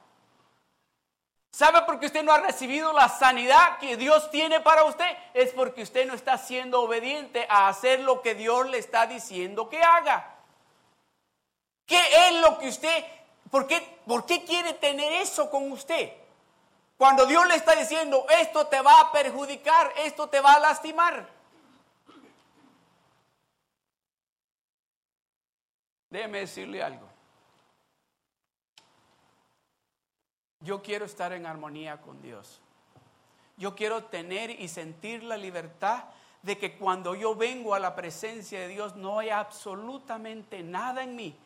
¿Sabe 1.51 1.83
por 1.83 1.99
qué 1.99 2.07
usted 2.07 2.23
no 2.23 2.33
ha 2.33 2.39
recibido 2.39 2.93
la 2.93 3.09
sanidad 3.09 3.79
que 3.79 3.97
Dios 3.97 4.31
tiene 4.31 4.61
para 4.61 4.85
usted? 4.85 5.17
Es 5.35 5.53
porque 5.53 5.83
usted 5.83 6.07
no 6.07 6.15
está 6.15 6.39
siendo 6.39 6.81
obediente 6.81 7.47
a 7.49 7.69
hacer 7.69 8.01
lo 8.01 8.23
que 8.23 8.35
Dios 8.35 8.69
le 8.69 8.79
está 8.79 9.07
diciendo 9.07 9.69
que 9.69 9.83
haga. 9.83 10.37
¿Qué 11.87 12.01
es 12.29 12.41
lo 12.41 12.57
que 12.59 12.69
usted, 12.69 13.05
por 13.51 13.67
qué, 13.67 13.81
por 14.07 14.25
qué 14.25 14.45
quiere 14.45 14.75
tener 14.75 15.13
eso 15.15 15.51
con 15.51 15.73
usted? 15.73 16.13
Cuando 16.97 17.27
Dios 17.27 17.47
le 17.49 17.57
está 17.57 17.75
diciendo, 17.75 18.27
esto 18.29 18.69
te 18.69 18.81
va 18.81 19.01
a 19.01 19.11
perjudicar, 19.11 19.93
esto 19.97 20.29
te 20.29 20.41
va 20.41 20.53
a 20.53 20.61
lastimar. 20.61 21.27
Déjeme 26.11 26.41
decirle 26.41 26.83
algo. 26.83 27.10
Yo 30.61 30.83
quiero 30.83 31.05
estar 31.05 31.33
en 31.33 31.47
armonía 31.47 32.01
con 32.01 32.21
Dios. 32.23 32.61
Yo 33.57 33.75
quiero 33.75 34.05
tener 34.05 34.51
y 34.51 34.69
sentir 34.69 35.23
la 35.23 35.37
libertad 35.37 36.05
de 36.43 36.57
que 36.57 36.77
cuando 36.79 37.15
yo 37.15 37.35
vengo 37.35 37.75
a 37.75 37.81
la 37.81 37.95
presencia 37.95 38.61
de 38.61 38.69
Dios 38.69 38.97
no 38.97 39.19
hay 39.19 39.31
absolutamente 39.31 40.63
nada 40.63 41.03
en 41.03 41.17
mí 41.17 41.37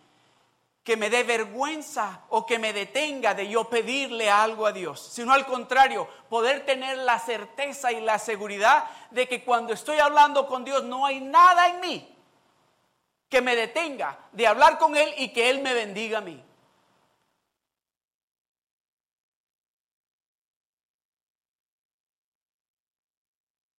que 0.85 0.99
me 0.99 1.09
dé 1.09 1.23
vergüenza 1.23 2.21
o 2.29 2.45
que 2.45 2.59
me 2.59 2.75
detenga 2.75 3.33
de 3.33 3.49
yo 3.49 3.65
pedirle 3.71 4.31
algo 4.31 4.67
a 4.67 4.73
Dios, 4.73 5.01
sino 5.01 5.33
al 5.33 5.47
contrario, 5.47 6.07
poder 6.29 6.67
tener 6.67 6.99
la 6.99 7.19
certeza 7.19 7.91
y 7.91 8.03
la 8.03 8.19
seguridad 8.19 8.85
de 9.11 9.27
que 9.27 9.43
cuando 9.43 9.73
estoy 9.73 9.99
hablando 9.99 10.47
con 10.47 10.63
Dios 10.63 10.85
no 10.85 11.07
hay 11.07 11.23
nada 11.23 11.69
en 11.69 11.81
mí 11.81 12.17
que 13.31 13.41
me 13.41 13.57
detenga 13.57 14.19
de 14.33 14.47
hablar 14.47 14.79
con 14.79 14.95
Él 14.95 15.13
y 15.17 15.33
que 15.33 15.49
Él 15.49 15.63
me 15.63 15.73
bendiga 15.73 16.19
a 16.19 16.21
mí. 16.21 16.45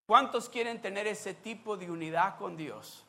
¿Cuántos 0.06 0.50
quieren 0.50 0.82
tener 0.82 1.08
ese 1.08 1.34
tipo 1.34 1.78
de 1.78 1.90
unidad 1.90 2.38
con 2.38 2.56
Dios? 2.56 3.04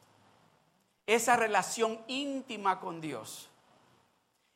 Esa 1.06 1.36
relación 1.36 2.00
íntima 2.06 2.80
con 2.80 3.00
Dios. 3.00 3.50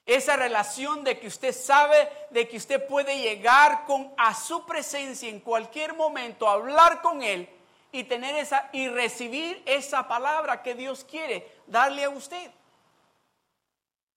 Esa 0.07 0.37
relación 0.37 1.05
de 1.05 1.20
que 1.20 1.26
usted 1.26 1.53
sabe 1.53 2.09
de 2.31 2.48
que 2.48 2.57
usted 2.57 2.87
puede 2.87 3.18
llegar 3.18 3.85
con 3.85 4.12
a 4.16 4.35
su 4.35 4.64
presencia 4.64 5.29
en 5.29 5.40
cualquier 5.40 5.94
momento, 5.94 6.48
hablar 6.48 7.03
con 7.03 7.22
él 7.22 7.48
y 7.92 8.05
tener 8.05 8.35
esa 8.37 8.70
y 8.72 8.88
recibir 8.88 9.62
esa 9.66 10.09
palabra 10.09 10.62
que 10.62 10.74
Dios 10.74 11.05
quiere 11.05 11.46
darle 11.66 12.05
a 12.05 12.11
usted. 12.11 12.50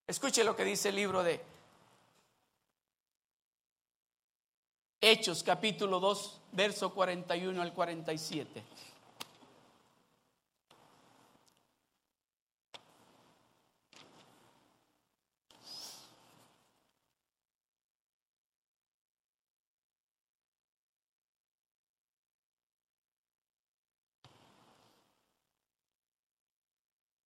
Escuche 0.07 0.43
lo 0.43 0.55
que 0.55 0.63
dice 0.63 0.89
el 0.89 0.95
libro 0.95 1.23
de 1.23 1.41
Hechos 5.05 5.43
capítulo 5.43 5.99
2, 5.99 6.39
verso 6.53 6.93
41 6.93 7.61
al 7.61 7.73
47. 7.73 8.63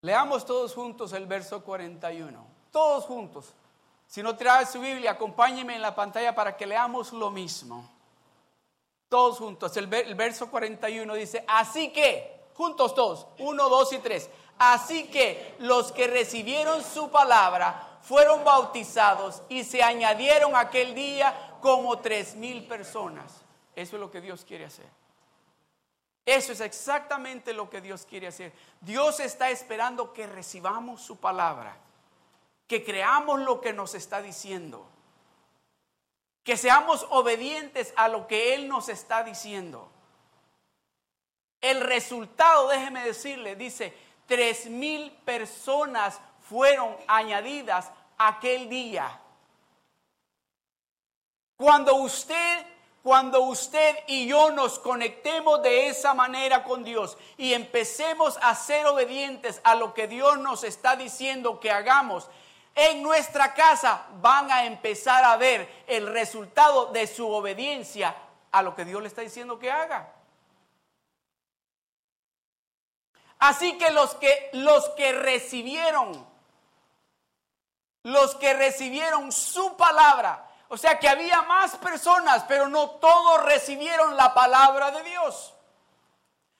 Leamos 0.02 0.48
todos 0.48 0.74
juntos 0.74 1.14
el 1.14 1.28
verso 1.28 1.64
41. 1.64 2.44
Todos 2.72 3.06
juntos. 3.06 3.54
Si 4.08 4.24
no 4.24 4.38
trae 4.38 4.66
su 4.66 4.80
Biblia, 4.80 5.12
acompáñeme 5.12 5.76
en 5.76 5.82
la 5.82 5.94
pantalla 5.94 6.34
para 6.34 6.56
que 6.56 6.66
leamos 6.66 7.12
lo 7.12 7.30
mismo. 7.30 7.88
Todos 9.10 9.38
juntos. 9.38 9.76
El, 9.76 9.88
verso 9.88 10.50
41 10.50 11.14
dice, 11.14 11.44
así 11.48 11.92
que, 11.92 12.46
juntos 12.54 12.96
todos, 12.96 13.28
uno, 13.40 13.68
dos 13.68 13.92
y 13.92 14.00
tres. 14.00 14.30
Así 14.58 15.08
que 15.08 15.56
los 15.60 15.92
que 15.92 16.08
recibieron 16.08 16.84
su 16.84 17.12
palabra 17.12 18.00
fueron 18.02 18.44
bautizados 18.46 19.44
y 19.50 19.66
se 19.66 19.84
añadieron 19.84 20.56
aquel 20.56 20.96
día 20.96 21.58
como 21.62 22.00
tres 22.00 22.36
mil 22.36 22.66
personas. 22.66 23.42
Eso 23.76 23.98
es 23.98 24.00
lo 24.00 24.10
que 24.10 24.22
Dios 24.22 24.46
quiere 24.46 24.66
hacer. 24.66 24.88
Eso 26.26 26.54
es 26.54 26.62
exactamente 26.62 27.54
lo 27.54 27.70
que 27.70 27.82
Dios 27.82 28.06
quiere 28.06 28.28
hacer. 28.28 28.54
Dios 28.82 29.20
está 29.20 29.50
esperando 29.50 30.12
que 30.14 30.28
recibamos 30.28 31.02
su 31.02 31.18
palabra 31.18 31.78
que 32.68 32.84
creamos 32.84 33.40
lo 33.40 33.62
que 33.62 33.74
nos 33.74 33.96
está 33.96 34.22
diciendo, 34.22 34.86
que 36.44 36.58
seamos 36.58 37.06
obedientes 37.10 37.94
a 37.96 38.08
lo 38.10 38.28
que 38.28 38.54
Él 38.54 38.68
nos 38.68 38.90
está 38.90 39.24
diciendo. 39.24 39.90
El 41.62 41.82
resultado, 41.82 42.68
déjeme 42.68 43.04
decirle, 43.04 43.56
dice, 43.56 43.94
tres 44.28 44.68
mil 44.68 45.12
personas 45.26 46.20
fueron 46.42 46.96
añadidas 47.08 47.92
aquel 48.18 48.70
día. 48.70 49.22
Cuando 51.56 51.96
usted, 51.96 52.66
cuando 53.02 53.42
usted 53.42 53.98
y 54.08 54.28
yo 54.28 54.52
nos 54.52 54.78
conectemos 54.78 55.64
de 55.64 55.88
esa 55.88 56.14
manera 56.14 56.64
con 56.64 56.84
Dios 56.84 57.18
y 57.38 57.54
empecemos 57.54 58.38
a 58.42 58.54
ser 58.54 58.86
obedientes 58.86 59.60
a 59.64 59.74
lo 59.74 59.94
que 59.94 60.08
Dios 60.08 60.38
nos 60.38 60.64
está 60.64 60.96
diciendo 60.96 61.60
que 61.60 61.72
hagamos, 61.72 62.30
en 62.78 63.02
nuestra 63.02 63.56
casa 63.56 64.06
van 64.22 64.52
a 64.52 64.66
empezar 64.66 65.24
a 65.24 65.36
ver 65.36 65.84
el 65.88 66.06
resultado 66.06 66.86
de 66.94 67.08
su 67.08 67.28
obediencia 67.28 68.16
a 68.52 68.62
lo 68.62 68.76
que 68.76 68.86
Dios 68.86 69.02
le 69.02 69.08
está 69.08 69.22
diciendo 69.22 69.58
que 69.58 69.72
haga. 69.72 70.14
Así 73.40 73.80
que 73.80 73.90
los 73.90 74.14
que 74.16 74.52
los 74.54 74.90
que 74.90 75.12
recibieron 75.12 76.26
los 78.04 78.36
que 78.36 78.54
recibieron 78.54 79.32
su 79.32 79.76
palabra, 79.76 80.48
o 80.70 80.78
sea 80.78 81.00
que 81.00 81.10
había 81.10 81.42
más 81.42 81.76
personas, 81.78 82.46
pero 82.48 82.70
no 82.70 82.92
todos 82.92 83.44
recibieron 83.44 84.16
la 84.16 84.34
palabra 84.34 84.92
de 84.92 85.04
Dios. 85.04 85.57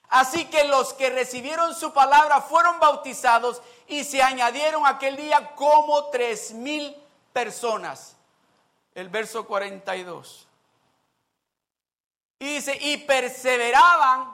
Así 0.10 0.46
que 0.46 0.64
los 0.64 0.94
que 0.94 1.10
recibieron 1.10 1.76
su 1.76 1.92
palabra 1.92 2.42
fueron 2.42 2.80
bautizados 2.80 3.62
y 3.88 4.04
se 4.04 4.22
añadieron 4.22 4.86
aquel 4.86 5.18
día 5.18 5.54
como 5.56 6.06
tres 6.06 6.54
mil 6.54 6.96
personas. 7.34 8.16
El 8.96 9.10
verso 9.10 9.46
42. 9.46 10.48
Y 12.40 12.46
dice, 12.46 12.78
y 12.80 12.98
perseveraban, 12.98 14.34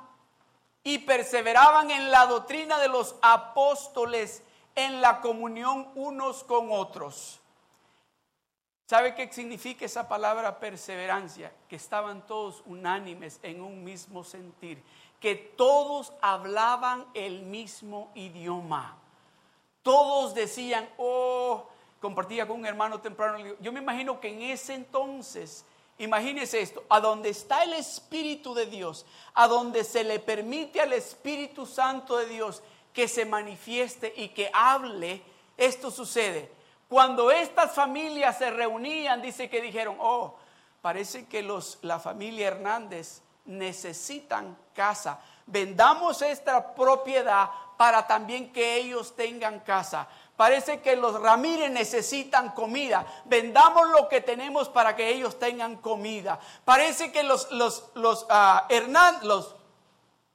y 0.84 1.00
perseveraban 1.00 1.90
en 1.90 2.12
la 2.12 2.28
doctrina 2.28 2.78
de 2.78 2.90
los 2.90 3.16
apóstoles, 3.22 4.44
en 4.76 5.02
la 5.02 5.22
comunión 5.22 5.90
unos 5.96 6.44
con 6.44 6.72
otros. 6.72 7.40
¿Sabe 8.86 9.16
qué 9.16 9.32
significa 9.32 9.86
esa 9.86 10.08
palabra 10.08 10.60
perseverancia? 10.60 11.52
Que 11.68 11.78
estaban 11.78 12.28
todos 12.28 12.62
unánimes 12.66 13.40
en 13.42 13.62
un 13.62 13.84
mismo 13.84 14.24
sentir 14.24 14.84
que 15.24 15.36
todos 15.36 16.12
hablaban 16.22 17.06
el 17.14 17.44
mismo 17.44 18.12
idioma. 18.14 18.98
Todos 19.82 20.34
decían, 20.34 20.90
oh, 20.98 21.66
compartía 22.02 22.46
con 22.46 22.60
un 22.60 22.66
hermano 22.66 23.00
temprano. 23.00 23.56
Yo 23.62 23.72
me 23.72 23.80
imagino 23.80 24.20
que 24.20 24.28
en 24.28 24.42
ese 24.42 24.74
entonces, 24.74 25.64
imagínese 25.98 26.60
esto, 26.60 26.84
a 26.90 27.00
donde 27.00 27.30
está 27.30 27.64
el 27.64 27.72
Espíritu 27.72 28.54
de 28.54 28.66
Dios, 28.66 29.06
a 29.34 29.48
donde 29.48 29.86
se 29.86 30.04
le 30.04 30.20
permite 30.20 30.82
al 30.82 30.92
Espíritu 30.92 31.66
Santo 31.66 32.18
de 32.18 32.26
Dios 32.26 32.62
que 32.92 33.08
se 33.08 33.24
manifieste 33.24 34.14
y 34.18 34.28
que 34.28 34.52
hable, 34.54 35.22
esto 35.56 35.90
sucede. 35.90 36.52
Cuando 36.90 37.32
estas 37.32 37.74
familias 37.74 38.40
se 38.40 38.52
reunían, 38.52 39.22
dice 39.22 39.50
que 39.50 39.62
dijeron, 39.62 39.96
oh, 40.02 40.36
parece 40.82 41.28
que 41.28 41.42
los, 41.42 41.80
la 41.82 41.98
familia 42.00 42.50
Hernández 42.50 43.22
necesitan 43.46 44.58
casa. 44.74 45.20
vendamos 45.46 46.22
esta 46.22 46.74
propiedad 46.74 47.50
para 47.78 48.08
también 48.08 48.52
que 48.54 48.78
ellos 48.78 49.16
tengan 49.16 49.60
casa. 49.60 50.08
Parece 50.38 50.82
que 50.82 50.96
los 50.96 51.22
Ramírez 51.22 51.70
necesitan 51.70 52.52
comida. 52.52 53.06
Vendamos 53.26 53.90
lo 53.90 54.10
que 54.10 54.22
tenemos 54.22 54.70
para 54.70 54.96
que 54.96 55.10
ellos 55.10 55.38
tengan 55.38 55.78
comida. 55.78 56.40
Parece 56.66 57.12
que 57.12 57.24
los, 57.24 57.52
los, 57.52 57.92
los 57.94 58.26
ah, 58.30 58.66
Hernán, 58.70 59.20
los 59.24 59.56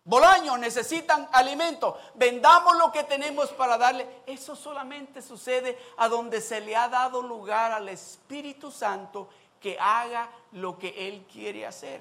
Bolaños 0.04 0.58
necesitan 0.58 1.28
alimento. 1.32 1.98
Vendamos 2.14 2.78
lo 2.78 2.90
que 2.90 3.04
tenemos 3.04 3.50
para 3.50 3.76
darle. 3.76 4.08
Eso 4.26 4.56
solamente 4.56 5.20
sucede 5.20 5.78
a 5.98 6.08
donde 6.08 6.40
se 6.40 6.62
le 6.62 6.74
ha 6.74 6.88
dado 6.88 7.20
lugar 7.20 7.72
al 7.72 7.90
Espíritu 7.90 8.70
Santo 8.70 9.28
que 9.60 9.76
haga 9.78 10.30
lo 10.52 10.78
que 10.78 11.08
Él 11.08 11.26
quiere 11.30 11.66
hacer. 11.66 12.00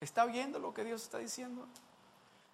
¿Está 0.00 0.24
oyendo 0.24 0.58
lo 0.58 0.72
que 0.72 0.84
Dios 0.84 1.02
está 1.02 1.18
diciendo? 1.18 1.66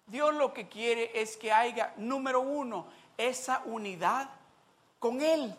Dios 0.05 0.33
lo 0.33 0.53
que 0.53 0.67
quiere 0.67 1.11
es 1.13 1.37
que 1.37 1.51
haya, 1.51 1.93
número 1.97 2.41
uno, 2.41 2.87
esa 3.17 3.61
unidad 3.65 4.29
con 4.99 5.21
Él. 5.21 5.55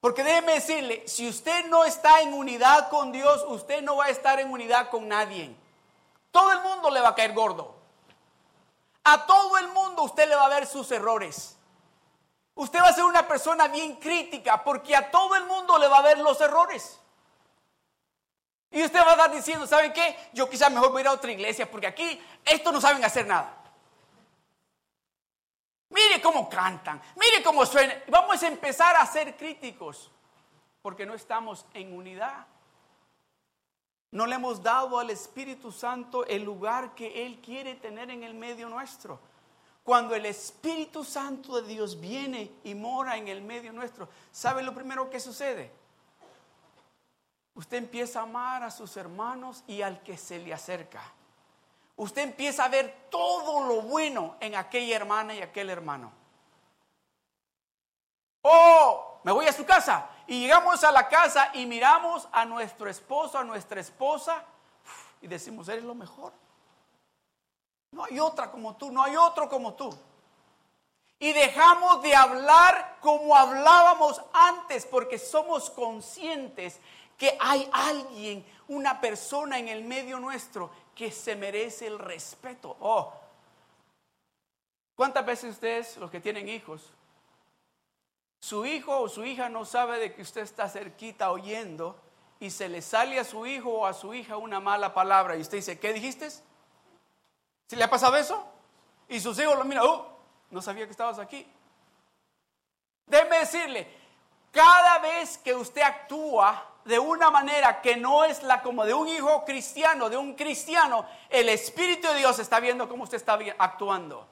Porque 0.00 0.24
déjeme 0.24 0.54
decirle, 0.54 1.06
si 1.06 1.28
usted 1.28 1.66
no 1.66 1.84
está 1.84 2.22
en 2.22 2.32
unidad 2.32 2.88
con 2.88 3.12
Dios, 3.12 3.44
usted 3.48 3.82
no 3.82 3.96
va 3.96 4.06
a 4.06 4.10
estar 4.10 4.40
en 4.40 4.50
unidad 4.50 4.88
con 4.90 5.08
nadie. 5.08 5.54
Todo 6.30 6.52
el 6.52 6.60
mundo 6.60 6.90
le 6.90 7.00
va 7.00 7.10
a 7.10 7.14
caer 7.14 7.34
gordo. 7.34 7.76
A 9.04 9.26
todo 9.26 9.58
el 9.58 9.68
mundo 9.68 10.04
usted 10.04 10.28
le 10.28 10.36
va 10.36 10.46
a 10.46 10.50
ver 10.50 10.66
sus 10.66 10.90
errores. 10.92 11.56
Usted 12.54 12.80
va 12.80 12.88
a 12.88 12.92
ser 12.92 13.04
una 13.04 13.26
persona 13.26 13.68
bien 13.68 13.96
crítica 13.96 14.62
porque 14.62 14.94
a 14.94 15.10
todo 15.10 15.34
el 15.34 15.44
mundo 15.46 15.78
le 15.78 15.88
va 15.88 15.98
a 15.98 16.02
ver 16.02 16.18
los 16.18 16.40
errores. 16.40 16.99
Y 18.70 18.84
usted 18.84 19.00
va 19.00 19.08
a 19.08 19.12
estar 19.12 19.32
diciendo, 19.32 19.66
¿saben 19.66 19.92
qué? 19.92 20.16
Yo 20.32 20.48
quizás 20.48 20.70
mejor 20.70 20.90
voy 20.90 21.00
a 21.00 21.02
ir 21.02 21.08
a 21.08 21.12
otra 21.12 21.32
iglesia 21.32 21.68
porque 21.70 21.88
aquí 21.88 22.20
estos 22.44 22.72
no 22.72 22.80
saben 22.80 23.04
hacer 23.04 23.26
nada. 23.26 23.56
Mire 25.88 26.22
cómo 26.22 26.48
cantan, 26.48 27.02
mire 27.16 27.42
cómo 27.42 27.66
suena. 27.66 27.94
Vamos 28.08 28.40
a 28.42 28.46
empezar 28.46 28.94
a 28.94 29.04
ser 29.06 29.36
críticos 29.36 30.08
porque 30.82 31.04
no 31.04 31.14
estamos 31.14 31.66
en 31.74 31.92
unidad. 31.92 32.46
No 34.12 34.26
le 34.26 34.36
hemos 34.36 34.62
dado 34.62 34.98
al 34.98 35.10
Espíritu 35.10 35.72
Santo 35.72 36.24
el 36.26 36.44
lugar 36.44 36.94
que 36.94 37.26
Él 37.26 37.40
quiere 37.40 37.74
tener 37.74 38.10
en 38.10 38.22
el 38.22 38.34
medio 38.34 38.68
nuestro. 38.68 39.20
Cuando 39.82 40.14
el 40.14 40.26
Espíritu 40.26 41.04
Santo 41.04 41.60
de 41.60 41.66
Dios 41.66 42.00
viene 42.00 42.52
y 42.62 42.74
mora 42.74 43.16
en 43.16 43.26
el 43.26 43.42
medio 43.42 43.72
nuestro, 43.72 44.08
¿sabe 44.30 44.62
lo 44.62 44.74
primero 44.74 45.10
que 45.10 45.18
sucede? 45.18 45.72
Usted 47.54 47.78
empieza 47.78 48.20
a 48.20 48.22
amar 48.22 48.62
a 48.62 48.70
sus 48.70 48.96
hermanos 48.96 49.64
y 49.66 49.82
al 49.82 50.02
que 50.02 50.16
se 50.16 50.38
le 50.38 50.54
acerca. 50.54 51.02
Usted 51.96 52.22
empieza 52.22 52.64
a 52.64 52.68
ver 52.68 53.08
todo 53.10 53.66
lo 53.66 53.82
bueno 53.82 54.36
en 54.40 54.54
aquella 54.54 54.96
hermana 54.96 55.34
y 55.34 55.42
aquel 55.42 55.68
hermano. 55.68 56.12
Oh, 58.42 59.20
me 59.22 59.32
voy 59.32 59.46
a 59.46 59.52
su 59.52 59.66
casa 59.66 60.08
y 60.26 60.40
llegamos 60.40 60.82
a 60.82 60.92
la 60.92 61.08
casa 61.08 61.50
y 61.52 61.66
miramos 61.66 62.26
a 62.32 62.44
nuestro 62.44 62.88
esposo, 62.88 63.38
a 63.38 63.44
nuestra 63.44 63.80
esposa 63.80 64.44
y 65.20 65.26
decimos, 65.26 65.68
eres 65.68 65.84
lo 65.84 65.94
mejor. 65.94 66.32
No 67.90 68.04
hay 68.04 68.18
otra 68.20 68.50
como 68.50 68.76
tú, 68.76 68.90
no 68.90 69.02
hay 69.02 69.16
otro 69.16 69.48
como 69.48 69.74
tú. 69.74 69.92
Y 71.18 71.32
dejamos 71.32 72.00
de 72.00 72.14
hablar 72.14 72.96
como 73.00 73.36
hablábamos 73.36 74.22
antes 74.32 74.86
porque 74.86 75.18
somos 75.18 75.68
conscientes 75.68 76.80
que 77.20 77.36
hay 77.38 77.68
alguien, 77.70 78.46
una 78.68 78.98
persona 78.98 79.58
en 79.58 79.68
el 79.68 79.84
medio 79.84 80.18
nuestro 80.18 80.70
que 80.94 81.12
se 81.12 81.36
merece 81.36 81.86
el 81.86 81.98
respeto. 81.98 82.78
Oh, 82.80 83.12
¿cuántas 84.96 85.26
veces 85.26 85.52
ustedes, 85.52 85.98
los 85.98 86.10
que 86.10 86.20
tienen 86.20 86.48
hijos, 86.48 86.94
su 88.40 88.64
hijo 88.64 89.00
o 89.00 89.08
su 89.10 89.22
hija 89.26 89.50
no 89.50 89.66
sabe 89.66 89.98
de 89.98 90.14
que 90.14 90.22
usted 90.22 90.40
está 90.40 90.66
cerquita 90.70 91.30
oyendo 91.30 92.00
y 92.40 92.50
se 92.50 92.70
le 92.70 92.80
sale 92.80 93.20
a 93.20 93.24
su 93.24 93.44
hijo 93.44 93.70
o 93.70 93.86
a 93.86 93.92
su 93.92 94.14
hija 94.14 94.38
una 94.38 94.58
mala 94.58 94.94
palabra 94.94 95.36
y 95.36 95.42
usted 95.42 95.58
dice, 95.58 95.78
¿qué 95.78 95.92
dijiste? 95.92 96.30
¿Si 97.66 97.76
le 97.76 97.84
ha 97.84 97.90
pasado 97.90 98.16
eso? 98.16 98.42
Y 99.10 99.20
sus 99.20 99.38
hijos 99.38 99.58
lo 99.58 99.64
miran, 99.66 99.84
oh, 99.86 100.06
no 100.50 100.62
sabía 100.62 100.86
que 100.86 100.92
estabas 100.92 101.18
aquí. 101.18 101.46
Déjeme 103.04 103.40
decirle, 103.40 103.94
cada 104.50 105.00
vez 105.00 105.36
que 105.36 105.54
usted 105.54 105.82
actúa 105.82 106.69
de 106.84 106.98
una 106.98 107.30
manera 107.30 107.80
que 107.80 107.96
no 107.96 108.24
es 108.24 108.42
la 108.42 108.62
como 108.62 108.84
de 108.84 108.94
un 108.94 109.08
hijo 109.08 109.44
cristiano, 109.44 110.08
de 110.08 110.16
un 110.16 110.34
cristiano, 110.34 111.04
el 111.28 111.48
Espíritu 111.48 112.08
de 112.08 112.16
Dios 112.18 112.38
está 112.38 112.60
viendo 112.60 112.88
cómo 112.88 113.04
usted 113.04 113.16
está 113.16 113.38
actuando. 113.58 114.26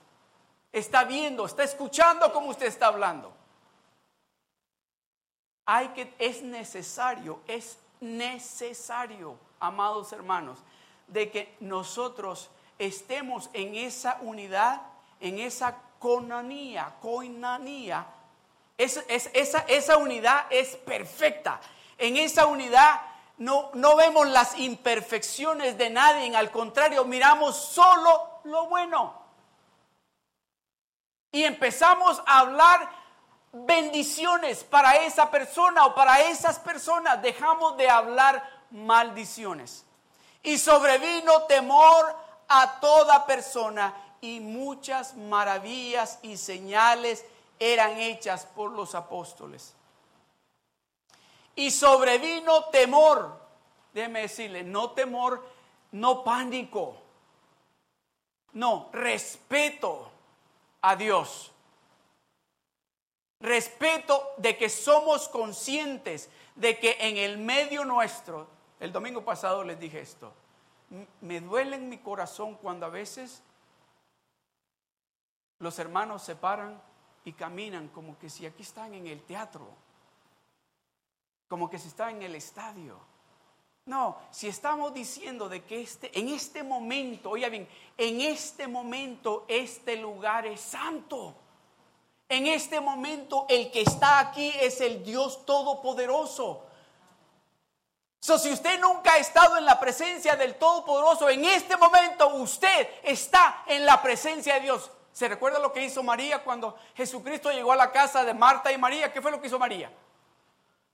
Está 0.73 1.05
viendo, 1.05 1.47
está 1.47 1.65
escuchando 1.65 2.33
cómo 2.33 2.49
usted 2.49 2.67
está 2.67 2.87
hablando. 2.87 3.33
Hay 5.67 5.89
que, 5.89 6.15
es 6.19 6.43
necesario, 6.43 7.41
es 7.47 7.79
necesario, 8.01 9.39
amados 9.61 10.13
hermanos, 10.13 10.59
de 11.07 11.31
que 11.31 11.57
nosotros 11.61 12.51
estemos 12.79 13.51
en 13.53 13.75
esa 13.75 14.19
unidad, 14.23 14.81
en 15.21 15.39
esa 15.39 15.77
conanía, 15.99 16.95
coinanía. 17.01 18.07
Es, 18.79 19.05
esa, 19.09 19.59
esa 19.69 19.97
unidad 19.97 20.47
es 20.51 20.77
perfecta 20.77 21.61
en 21.99 22.17
esa 22.17 22.47
unidad 22.47 23.03
no, 23.39 23.71
no 23.75 23.97
vemos 23.97 24.27
las 24.29 24.59
imperfecciones 24.59 25.79
de 25.79 25.91
nadie, 25.91 26.35
al 26.37 26.51
contrario, 26.51 27.05
miramos 27.05 27.57
solo 27.57 28.41
lo 28.45 28.67
bueno. 28.67 29.15
Y 31.31 31.45
empezamos 31.45 32.21
a 32.27 32.41
hablar 32.41 32.89
bendiciones 33.53 34.65
para 34.65 34.97
esa 34.97 35.31
persona 35.31 35.87
o 35.87 35.95
para 35.95 36.21
esas 36.23 36.59
personas. 36.59 37.21
Dejamos 37.23 37.77
de 37.77 37.89
hablar 37.89 38.43
maldiciones. 38.71 39.85
Y 40.43 40.59
sobrevino 40.59 41.43
temor 41.43 42.17
a 42.49 42.81
toda 42.81 43.27
persona 43.27 43.95
y 44.21 44.41
muchas 44.41 45.15
maravillas 45.15 46.19
y 46.23 46.37
señales 46.39 47.25
eran 47.59 47.99
hechas 47.99 48.47
por 48.47 48.73
los 48.73 48.95
apóstoles 48.95 49.75
y 51.59 51.73
sobrevino 51.73 52.67
temor. 52.67 53.37
Déjeme 53.93 54.21
decirle, 54.21 54.63
no 54.63 54.93
temor, 54.93 55.45
no 55.91 56.23
pánico, 56.23 56.97
no, 58.53 58.89
respeto 58.93 60.09
a 60.83 60.95
Dios. 60.95 61.53
Respeto 63.41 64.35
de 64.37 64.57
que 64.57 64.69
somos 64.69 65.29
conscientes 65.29 66.31
de 66.55 66.79
que 66.79 66.97
en 67.01 67.17
el 67.17 67.39
medio 67.39 67.85
nuestro, 67.85 68.47
el 68.79 68.93
domingo 68.93 69.25
pasado 69.25 69.65
les 69.65 69.81
dije 69.81 70.01
esto, 70.01 70.33
me 71.21 71.41
duele 71.41 71.75
en 71.75 71.89
mi 71.89 71.99
corazón 71.99 72.55
cuando 72.55 72.87
a 72.87 72.91
veces 72.91 73.43
los 75.59 75.77
hermanos 75.81 76.23
se 76.23 76.37
paran 76.37 76.81
y 77.25 77.33
caminan 77.33 77.89
como 77.89 78.17
que 78.17 78.31
si 78.31 78.47
aquí 78.47 78.63
están 78.63 78.95
en 78.95 79.09
el 79.09 79.23
teatro 79.23 79.88
como 81.49 81.69
que 81.69 81.79
se 81.79 81.89
está 81.89 82.11
en 82.11 82.23
el 82.23 82.35
estadio. 82.35 82.99
No, 83.87 84.19
si 84.31 84.49
estamos 84.49 84.93
diciendo 84.93 85.49
de 85.49 85.65
que 85.65 85.81
este, 85.81 86.17
en 86.19 86.29
este 86.29 86.63
momento, 86.63 87.31
oiga 87.31 87.49
bien, 87.49 87.67
en 87.97 88.21
este 88.21 88.69
momento 88.69 89.47
este 89.49 89.97
lugar 89.97 90.47
es 90.47 90.61
santo. 90.61 91.35
En 92.29 92.47
este 92.47 92.81
momento 92.81 93.47
el 93.49 93.71
que 93.71 93.81
está 93.81 94.19
aquí 94.19 94.53
es 94.61 94.83
el 94.83 95.03
Dios 95.03 95.47
Todopoderoso. 95.47 96.65
So, 98.21 98.39
si 98.39 98.53
usted 98.53 98.79
nunca 98.79 99.15
ha 99.15 99.19
estado 99.19 99.57
en 99.57 99.65
la 99.65 99.81
presencia 99.81 100.37
del 100.37 100.57
Todopoderoso, 100.57 101.31
en 101.31 101.47
este 101.47 101.79
momento 101.79 102.29
usted 102.35 102.89
está 103.03 103.63
en 103.67 103.87
la 103.87 104.03
presencia 104.03 104.55
de 104.55 104.61
Dios. 104.61 104.91
¿Se 105.13 105.29
recuerda 105.29 105.59
lo 105.59 105.73
que 105.73 105.83
hizo 105.83 106.03
María 106.03 106.45
cuando 106.45 106.77
Jesucristo 106.95 107.51
llegó 107.51 107.73
a 107.73 107.77
la 107.77 107.91
casa 107.91 108.23
de 108.23 108.35
Marta 108.35 108.71
y 108.71 108.77
María? 108.77 109.11
¿Qué 109.11 109.23
fue 109.23 109.31
lo 109.31 109.41
que 109.41 109.47
hizo 109.47 109.59
María? 109.59 109.91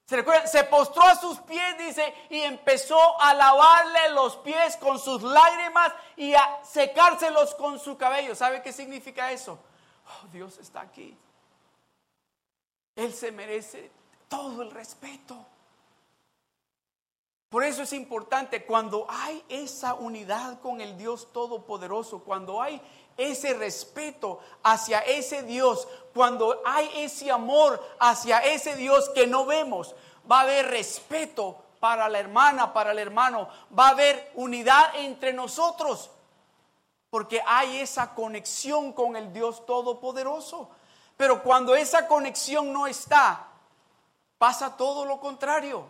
¿Se? 0.07 0.23
Se 0.47 0.65
postró 0.65 1.03
a 1.03 1.17
sus 1.17 1.41
pies, 1.41 1.79
dice, 1.79 2.15
y 2.31 2.41
empezó 2.41 3.21
a 3.21 3.33
lavarle 3.35 4.11
los 4.11 4.37
pies 4.39 4.77
con 4.77 4.99
sus 4.99 5.23
lágrimas 5.23 5.93
y 6.17 6.35
a 6.35 6.61
secárselos 6.63 7.55
con 7.55 7.79
su 7.79 7.97
cabello. 7.97 8.35
¿Sabe 8.35 8.63
qué 8.63 8.73
significa 8.73 9.33
eso? 9.33 9.59
Oh, 10.07 10.27
Dios 10.29 10.59
está 10.59 10.81
aquí. 10.81 11.17
Él 12.97 13.13
se 13.13 13.33
merece 13.33 13.91
todo 14.29 14.63
el 14.63 14.71
respeto. 14.71 15.47
Por 17.49 17.63
eso 17.63 17.83
es 17.83 17.93
importante 17.93 18.65
cuando 18.65 19.07
hay 19.09 19.45
esa 19.49 19.95
unidad 19.95 20.61
con 20.61 20.81
el 20.81 20.99
Dios 20.99 21.33
Todopoderoso, 21.33 22.25
cuando 22.25 22.61
hay 22.61 22.83
ese 23.17 23.55
respeto 23.55 24.41
hacia 24.63 25.01
ese 25.01 25.43
Dios, 25.43 25.89
cuando 26.13 26.61
hay 26.65 26.91
ese 26.97 27.31
amor 27.31 27.83
hacia 27.99 28.39
ese 28.39 28.77
Dios 28.77 29.11
que 29.11 29.27
no 29.27 29.47
vemos, 29.47 29.95
va 30.31 30.41
a 30.41 30.43
haber 30.43 30.67
respeto 30.69 31.65
para 31.85 32.09
la 32.09 32.19
hermana, 32.19 32.73
para 32.73 32.93
el 32.93 32.99
hermano. 32.99 33.47
Va 33.79 33.89
a 33.89 33.91
haber 33.91 34.33
unidad 34.37 34.97
entre 34.97 35.35
nosotros. 35.35 36.11
Porque 37.11 37.43
hay 37.47 37.81
esa 37.81 38.15
conexión 38.15 38.95
con 38.95 39.17
el 39.17 39.33
Dios 39.35 39.67
Todopoderoso. 39.67 40.71
Pero 41.17 41.43
cuando 41.43 41.75
esa 41.75 42.09
conexión 42.09 42.73
no 42.73 42.87
está, 42.87 43.49
pasa 44.39 44.77
todo 44.77 45.05
lo 45.05 45.21
contrario. 45.21 45.85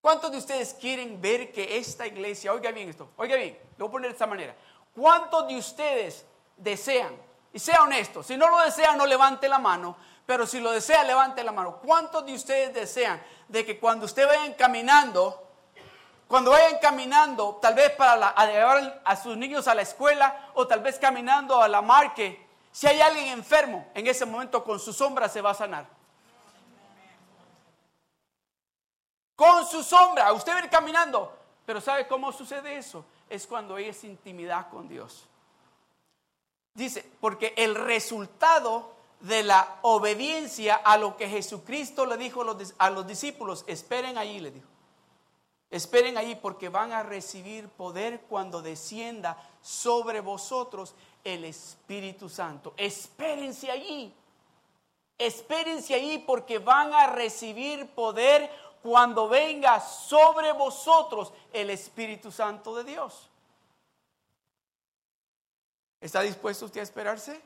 ¿Cuántos 0.00 0.30
de 0.30 0.38
ustedes 0.38 0.72
quieren 0.74 1.20
ver 1.20 1.52
que 1.52 1.76
esta 1.76 2.06
iglesia, 2.06 2.52
oiga 2.52 2.70
bien 2.70 2.88
esto, 2.88 3.08
oiga 3.16 3.34
bien, 3.34 3.58
lo 3.76 3.86
voy 3.86 3.88
a 3.88 3.92
poner 3.92 4.10
de 4.10 4.12
esta 4.12 4.26
manera. 4.26 4.54
¿Cuántos 4.94 5.48
de 5.48 5.56
ustedes 5.56 6.26
desean, 6.56 7.16
y 7.52 7.58
sea 7.58 7.82
honesto, 7.82 8.22
si 8.22 8.36
no 8.36 8.48
lo 8.48 8.58
desea 8.60 8.94
no 8.96 9.06
levante 9.06 9.48
la 9.48 9.58
mano, 9.58 9.96
pero 10.26 10.46
si 10.46 10.60
lo 10.60 10.70
desea 10.70 11.02
levante 11.02 11.42
la 11.42 11.52
mano. 11.52 11.78
¿Cuántos 11.78 12.24
de 12.24 12.34
ustedes 12.34 12.72
desean 12.72 13.20
de 13.48 13.66
que 13.66 13.80
cuando 13.80 14.06
usted 14.06 14.26
vayan 14.26 14.54
caminando, 14.54 15.48
cuando 16.28 16.52
vayan 16.52 16.78
caminando, 16.80 17.58
tal 17.60 17.74
vez 17.74 17.90
para 17.92 18.32
llevar 18.46 19.02
a 19.04 19.16
sus 19.16 19.36
niños 19.36 19.66
a 19.66 19.74
la 19.74 19.82
escuela 19.82 20.50
o 20.54 20.68
tal 20.68 20.80
vez 20.80 20.98
caminando 20.98 21.60
a 21.60 21.66
la 21.66 21.82
marque, 21.82 22.46
si 22.70 22.86
hay 22.86 23.00
alguien 23.00 23.26
enfermo, 23.28 23.88
en 23.94 24.06
ese 24.06 24.24
momento 24.24 24.62
con 24.62 24.78
su 24.78 24.92
sombra 24.92 25.28
se 25.28 25.40
va 25.40 25.50
a 25.50 25.54
sanar? 25.54 25.86
Con 29.34 29.66
su 29.66 29.82
sombra, 29.82 30.32
usted 30.32 30.52
va 30.52 30.58
a 30.58 30.64
ir 30.64 30.70
caminando. 30.70 31.36
Pero 31.66 31.80
¿sabe 31.80 32.06
cómo 32.06 32.30
sucede 32.30 32.76
eso? 32.76 33.04
Es 33.30 33.46
cuando 33.46 33.76
hay 33.76 33.86
esa 33.86 34.06
intimidad 34.06 34.68
con 34.68 34.88
Dios. 34.88 35.26
Dice, 36.74 37.08
porque 37.20 37.54
el 37.56 37.74
resultado 37.74 38.92
de 39.20 39.42
la 39.42 39.78
obediencia 39.82 40.76
a 40.76 40.96
lo 40.96 41.16
que 41.16 41.28
Jesucristo 41.28 42.06
le 42.06 42.16
dijo 42.16 42.42
a 42.78 42.90
los, 42.90 43.06
discípulos, 43.06 43.64
esperen 43.66 44.18
ahí, 44.18 44.40
le 44.40 44.50
dijo. 44.50 44.66
Esperen 45.70 46.18
ahí 46.18 46.34
porque 46.34 46.68
van 46.68 46.92
a 46.92 47.02
recibir 47.02 47.68
poder 47.68 48.22
cuando 48.22 48.60
descienda 48.60 49.36
sobre 49.62 50.20
vosotros 50.20 50.94
el 51.22 51.44
Espíritu 51.44 52.28
Santo. 52.28 52.74
Espérense 52.76 53.70
allí. 53.70 54.12
Espérense 55.16 55.94
allí 55.94 56.18
porque 56.18 56.58
van 56.58 56.92
a 56.92 57.06
recibir 57.08 57.86
poder 57.90 58.50
cuando 58.82 59.28
venga 59.28 59.80
sobre 59.80 60.52
vosotros 60.52 61.32
el 61.52 61.70
Espíritu 61.70 62.30
Santo 62.30 62.74
de 62.74 62.84
Dios. 62.84 63.28
¿Está 66.00 66.22
dispuesto 66.22 66.64
usted 66.64 66.80
a 66.80 66.84
esperarse? 66.84 67.40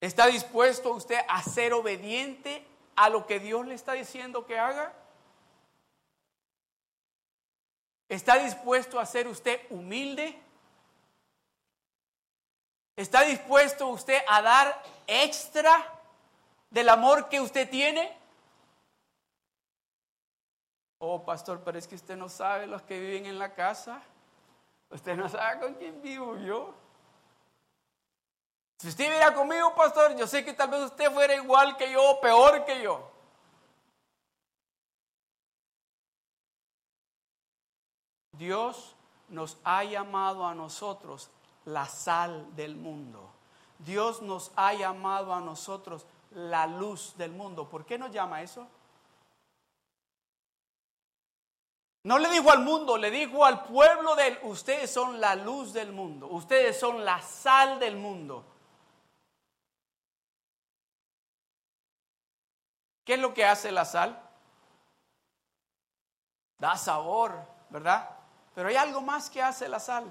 ¿Está 0.00 0.26
dispuesto 0.26 0.92
usted 0.92 1.18
a 1.28 1.42
ser 1.42 1.72
obediente 1.72 2.66
a 2.96 3.08
lo 3.08 3.26
que 3.26 3.40
Dios 3.40 3.66
le 3.66 3.74
está 3.74 3.92
diciendo 3.92 4.46
que 4.46 4.58
haga? 4.58 4.92
¿Está 8.08 8.36
dispuesto 8.36 9.00
a 9.00 9.06
ser 9.06 9.28
usted 9.28 9.60
humilde? 9.70 10.38
¿Está 12.96 13.22
dispuesto 13.22 13.88
usted 13.88 14.22
a 14.28 14.40
dar 14.40 14.82
extra 15.06 16.00
del 16.74 16.88
amor 16.88 17.28
que 17.28 17.40
usted 17.40 17.70
tiene? 17.70 18.12
Oh, 20.98 21.24
pastor, 21.24 21.62
pero 21.64 21.78
es 21.78 21.86
que 21.86 21.94
usted 21.94 22.16
no 22.16 22.28
sabe 22.28 22.66
los 22.66 22.82
que 22.82 22.98
viven 22.98 23.26
en 23.26 23.38
la 23.38 23.54
casa. 23.54 24.02
Usted 24.90 25.14
no 25.16 25.28
sabe 25.28 25.60
con 25.60 25.74
quién 25.74 26.02
vivo 26.02 26.36
yo. 26.36 26.74
Si 28.80 28.88
usted 28.88 29.04
viviera 29.04 29.32
conmigo, 29.32 29.72
pastor, 29.76 30.16
yo 30.16 30.26
sé 30.26 30.44
que 30.44 30.52
tal 30.52 30.68
vez 30.68 30.82
usted 30.82 31.12
fuera 31.12 31.36
igual 31.36 31.76
que 31.76 31.92
yo 31.92 32.18
peor 32.20 32.64
que 32.64 32.82
yo. 32.82 33.08
Dios 38.32 38.96
nos 39.28 39.58
ha 39.62 39.84
llamado 39.84 40.44
a 40.44 40.56
nosotros 40.56 41.30
la 41.66 41.86
sal 41.86 42.56
del 42.56 42.74
mundo. 42.74 43.30
Dios 43.78 44.22
nos 44.22 44.50
ha 44.56 44.74
llamado 44.74 45.32
a 45.32 45.40
nosotros 45.40 46.04
la 46.34 46.66
luz 46.66 47.16
del 47.16 47.32
mundo. 47.32 47.68
¿Por 47.68 47.84
qué 47.84 47.98
nos 47.98 48.10
llama 48.10 48.42
eso? 48.42 48.66
No 52.04 52.18
le 52.18 52.28
dijo 52.28 52.50
al 52.50 52.60
mundo, 52.60 52.98
le 52.98 53.10
dijo 53.10 53.44
al 53.46 53.64
pueblo 53.64 54.14
de 54.14 54.28
él, 54.28 54.38
ustedes 54.42 54.92
son 54.92 55.20
la 55.20 55.34
luz 55.34 55.72
del 55.72 55.90
mundo, 55.90 56.26
ustedes 56.28 56.78
son 56.78 57.02
la 57.02 57.22
sal 57.22 57.78
del 57.78 57.96
mundo. 57.96 58.44
¿Qué 63.04 63.14
es 63.14 63.20
lo 63.20 63.32
que 63.32 63.46
hace 63.46 63.72
la 63.72 63.86
sal? 63.86 64.20
Da 66.58 66.76
sabor, 66.76 67.46
¿verdad? 67.70 68.10
Pero 68.54 68.68
hay 68.68 68.76
algo 68.76 69.00
más 69.00 69.30
que 69.30 69.42
hace 69.42 69.68
la 69.68 69.80
sal, 69.80 70.04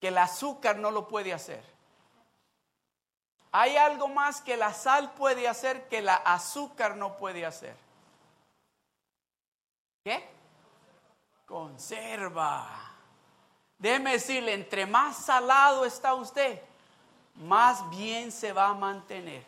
que 0.00 0.08
el 0.08 0.16
azúcar 0.16 0.76
no 0.76 0.90
lo 0.90 1.06
puede 1.06 1.34
hacer. 1.34 1.73
Hay 3.56 3.76
algo 3.76 4.08
más 4.08 4.40
que 4.40 4.56
la 4.56 4.74
sal 4.74 5.12
puede 5.12 5.46
hacer 5.46 5.86
que 5.86 6.02
la 6.02 6.16
azúcar 6.16 6.96
no 6.96 7.16
puede 7.16 7.46
hacer. 7.46 7.76
¿Qué? 10.02 10.28
Conserva. 11.46 12.68
Déjeme 13.78 14.10
decirle, 14.10 14.54
entre 14.54 14.86
más 14.86 15.18
salado 15.18 15.84
está 15.84 16.14
usted, 16.14 16.60
más 17.36 17.88
bien 17.90 18.32
se 18.32 18.52
va 18.52 18.70
a 18.70 18.74
mantener. 18.74 19.44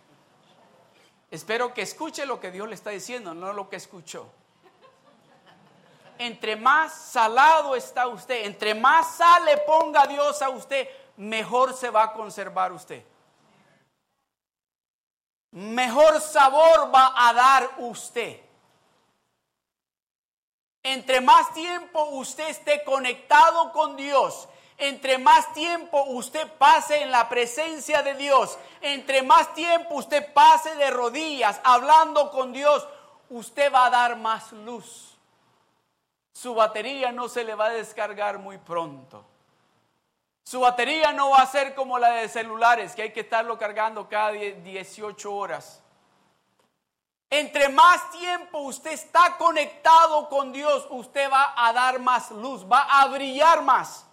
Espero 1.29 1.75
que 1.75 1.83
escuche 1.83 2.27
lo 2.27 2.39
que 2.39 2.53
Dios 2.53 2.69
le 2.69 2.77
está 2.77 2.91
diciendo, 2.91 3.35
no 3.35 3.53
lo 3.53 3.69
que 3.69 3.75
escuchó. 3.75 4.29
Entre 6.17 6.55
más 6.55 6.95
salado 6.95 7.75
está 7.75 8.07
usted, 8.07 8.45
entre 8.45 8.73
más 8.73 9.17
sal 9.17 9.45
le 9.45 9.59
ponga 9.59 10.07
Dios 10.07 10.43
a 10.43 10.49
usted, 10.49 10.89
mejor 11.17 11.75
se 11.75 11.91
va 11.91 12.05
a 12.05 12.13
conservar 12.13 12.71
usted. 12.71 13.03
Mejor 15.57 16.21
sabor 16.21 16.95
va 16.95 17.15
a 17.17 17.33
dar 17.33 17.71
usted. 17.79 18.43
Entre 20.83 21.23
más 21.23 21.51
tiempo 21.55 22.11
usted 22.11 22.51
esté 22.51 22.85
conectado 22.85 23.73
con 23.73 23.97
Dios, 23.97 24.51
entre 24.77 25.17
más 25.17 25.55
tiempo 25.55 26.05
usted 26.09 26.47
pase 26.59 27.01
en 27.01 27.11
la 27.11 27.31
presencia 27.31 28.03
de 28.03 28.13
Dios, 28.17 28.59
entre 28.83 29.23
más 29.23 29.55
tiempo 29.55 29.95
usted 29.95 30.31
pase 30.35 30.75
de 30.75 30.91
rodillas 30.91 31.59
hablando 31.65 32.31
con 32.33 32.53
Dios, 32.53 32.87
usted 33.31 33.73
va 33.73 33.87
a 33.87 33.91
dar 33.91 34.17
más 34.17 34.53
luz. 34.53 35.17
Su 36.35 36.55
batería 36.55 37.13
no 37.13 37.31
se 37.31 37.45
le 37.45 37.55
va 37.55 37.69
a 37.69 37.71
descargar 37.71 38.39
muy 38.39 38.59
pronto. 38.59 39.25
Su 40.47 40.61
batería 40.61 41.13
no 41.13 41.31
va 41.31 41.39
a 41.39 41.47
ser 41.47 41.75
como 41.75 41.99
la 41.99 42.11
de 42.11 42.29
celulares, 42.29 42.95
que 42.95 43.03
hay 43.03 43.13
que 43.13 43.23
estarlo 43.23 43.59
cargando 43.59 44.09
cada 44.09 44.31
18 44.31 45.35
horas. 45.35 45.83
Entre 47.29 47.69
más 47.69 48.13
tiempo 48.13 48.61
usted 48.61 48.93
está 48.93 49.37
conectado 49.39 50.29
con 50.29 50.53
Dios, 50.53 50.87
usted 50.91 51.29
va 51.29 51.53
a 51.57 51.73
dar 51.73 51.99
más 51.99 52.31
luz, 52.31 52.65
va 52.65 52.83
a 52.83 53.09
brillar 53.09 53.61
más. 53.63 54.07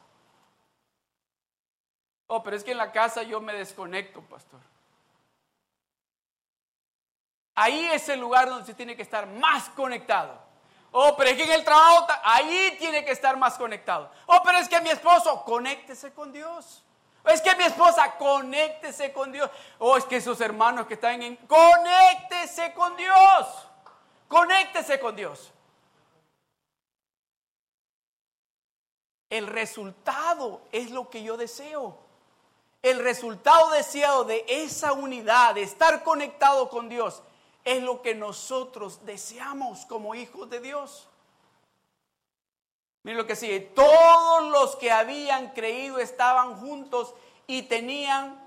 Oh, 2.26 2.42
pero 2.42 2.58
es 2.58 2.64
que 2.64 2.72
en 2.72 2.80
la 2.80 2.92
casa 2.92 3.22
yo 3.22 3.40
me 3.40 3.54
desconecto, 3.54 4.24
pastor. 4.24 4.60
Ahí 7.54 7.86
es 7.92 8.10
el 8.10 8.20
lugar 8.20 8.50
donde 8.50 8.66
se 8.66 8.74
tiene 8.74 8.96
que 8.96 9.04
estar 9.04 9.28
más 9.28 9.70
conectado. 9.70 10.43
Oh, 10.96 11.16
pero 11.18 11.32
es 11.32 11.36
que 11.36 11.44
en 11.44 11.52
el 11.52 11.64
trabajo, 11.64 12.06
ahí 12.24 12.76
tiene 12.78 13.04
que 13.04 13.12
estar 13.12 13.36
más 13.36 13.56
conectado. 13.56 14.12
Oh, 14.28 14.42
pero 14.46 14.60
es 14.60 14.70
que 14.70 14.80
mi 14.80 14.92
esposo, 14.92 15.44
conéctese 15.44 16.14
con 16.14 16.32
Dios. 16.32 16.84
Es 17.26 17.42
que 17.42 17.56
mi 17.56 17.64
esposa, 17.64 18.16
conéctese 18.18 19.12
con 19.12 19.32
Dios. 19.32 19.50
O 19.80 19.98
es 19.98 20.06
que 20.06 20.22
sus 20.22 20.40
hermanos 20.40 20.86
que 20.86 20.94
están 20.94 21.22
en... 21.24 21.36
Conéctese 21.48 22.74
con 22.74 22.96
Dios. 22.96 23.48
Conéctese 24.28 25.00
con 25.00 25.16
Dios. 25.16 25.52
El 29.32 29.48
resultado 29.48 30.62
es 30.72 30.92
lo 30.92 31.10
que 31.10 31.24
yo 31.24 31.38
deseo. 31.38 31.98
El 32.84 33.00
resultado 33.00 33.72
deseado 33.72 34.26
de 34.26 34.46
esa 34.48 34.94
unidad, 34.94 35.56
de 35.56 35.64
estar 35.64 36.04
conectado 36.04 36.70
con 36.70 36.88
Dios, 36.88 37.24
es 37.64 37.82
lo 37.82 38.02
que 38.02 38.16
nosotros 38.16 39.06
deseamos 39.06 39.86
como 39.86 40.16
hijos 40.16 40.50
de 40.50 40.60
Dios. 40.60 41.08
Miren 43.04 43.18
lo 43.18 43.28
que 43.28 43.36
sigue. 43.36 43.60
Todos 43.60 44.50
los 44.52 44.76
que 44.78 44.92
habían 44.92 45.50
creído 45.50 46.00
estaban 46.00 46.56
juntos 46.56 47.14
y 47.48 47.64
tenían 47.64 48.42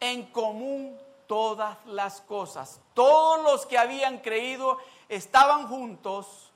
en 0.00 0.24
común 0.26 0.98
todas 1.26 1.76
las 1.86 2.20
cosas. 2.22 2.80
Todos 2.94 3.42
los 3.42 3.66
que 3.66 3.78
habían 3.78 4.18
creído 4.18 4.78
estaban 5.08 5.68
juntos 5.68 6.50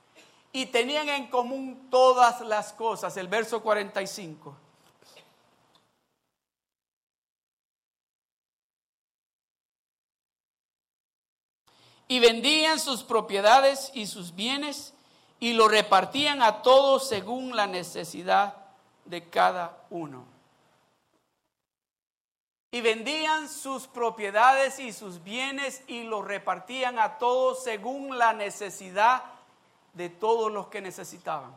y 0.53 0.67
tenían 0.67 1.09
en 1.09 1.29
común 1.29 1.89
todas 1.91 2.41
las 2.41 2.73
cosas. 2.73 3.17
El 3.17 3.29
verso 3.29 3.63
45. 3.63 4.57
Y 12.13 12.19
vendían 12.21 12.79
sus 12.79 13.05
propiedades 13.05 13.91
y 13.95 14.07
sus 14.07 14.35
bienes 14.35 14.93
y 15.41 15.55
lo 15.55 15.67
repartían 15.67 16.43
a 16.43 16.61
todos 16.61 17.09
según 17.09 17.57
la 17.57 17.67
necesidad 17.67 18.55
de 19.07 19.31
cada 19.31 19.79
uno. 19.89 20.27
Y 22.71 22.83
vendían 22.83 23.49
sus 23.49 23.87
propiedades 23.87 24.79
y 24.79 24.93
sus 24.93 25.25
bienes 25.25 25.83
y 25.87 26.03
lo 26.03 26.21
repartían 26.21 26.99
a 26.99 27.17
todos 27.17 27.65
según 27.65 28.19
la 28.19 28.35
necesidad 28.35 29.25
de 29.95 30.11
todos 30.11 30.53
los 30.53 30.67
que 30.67 30.83
necesitaban. 30.83 31.55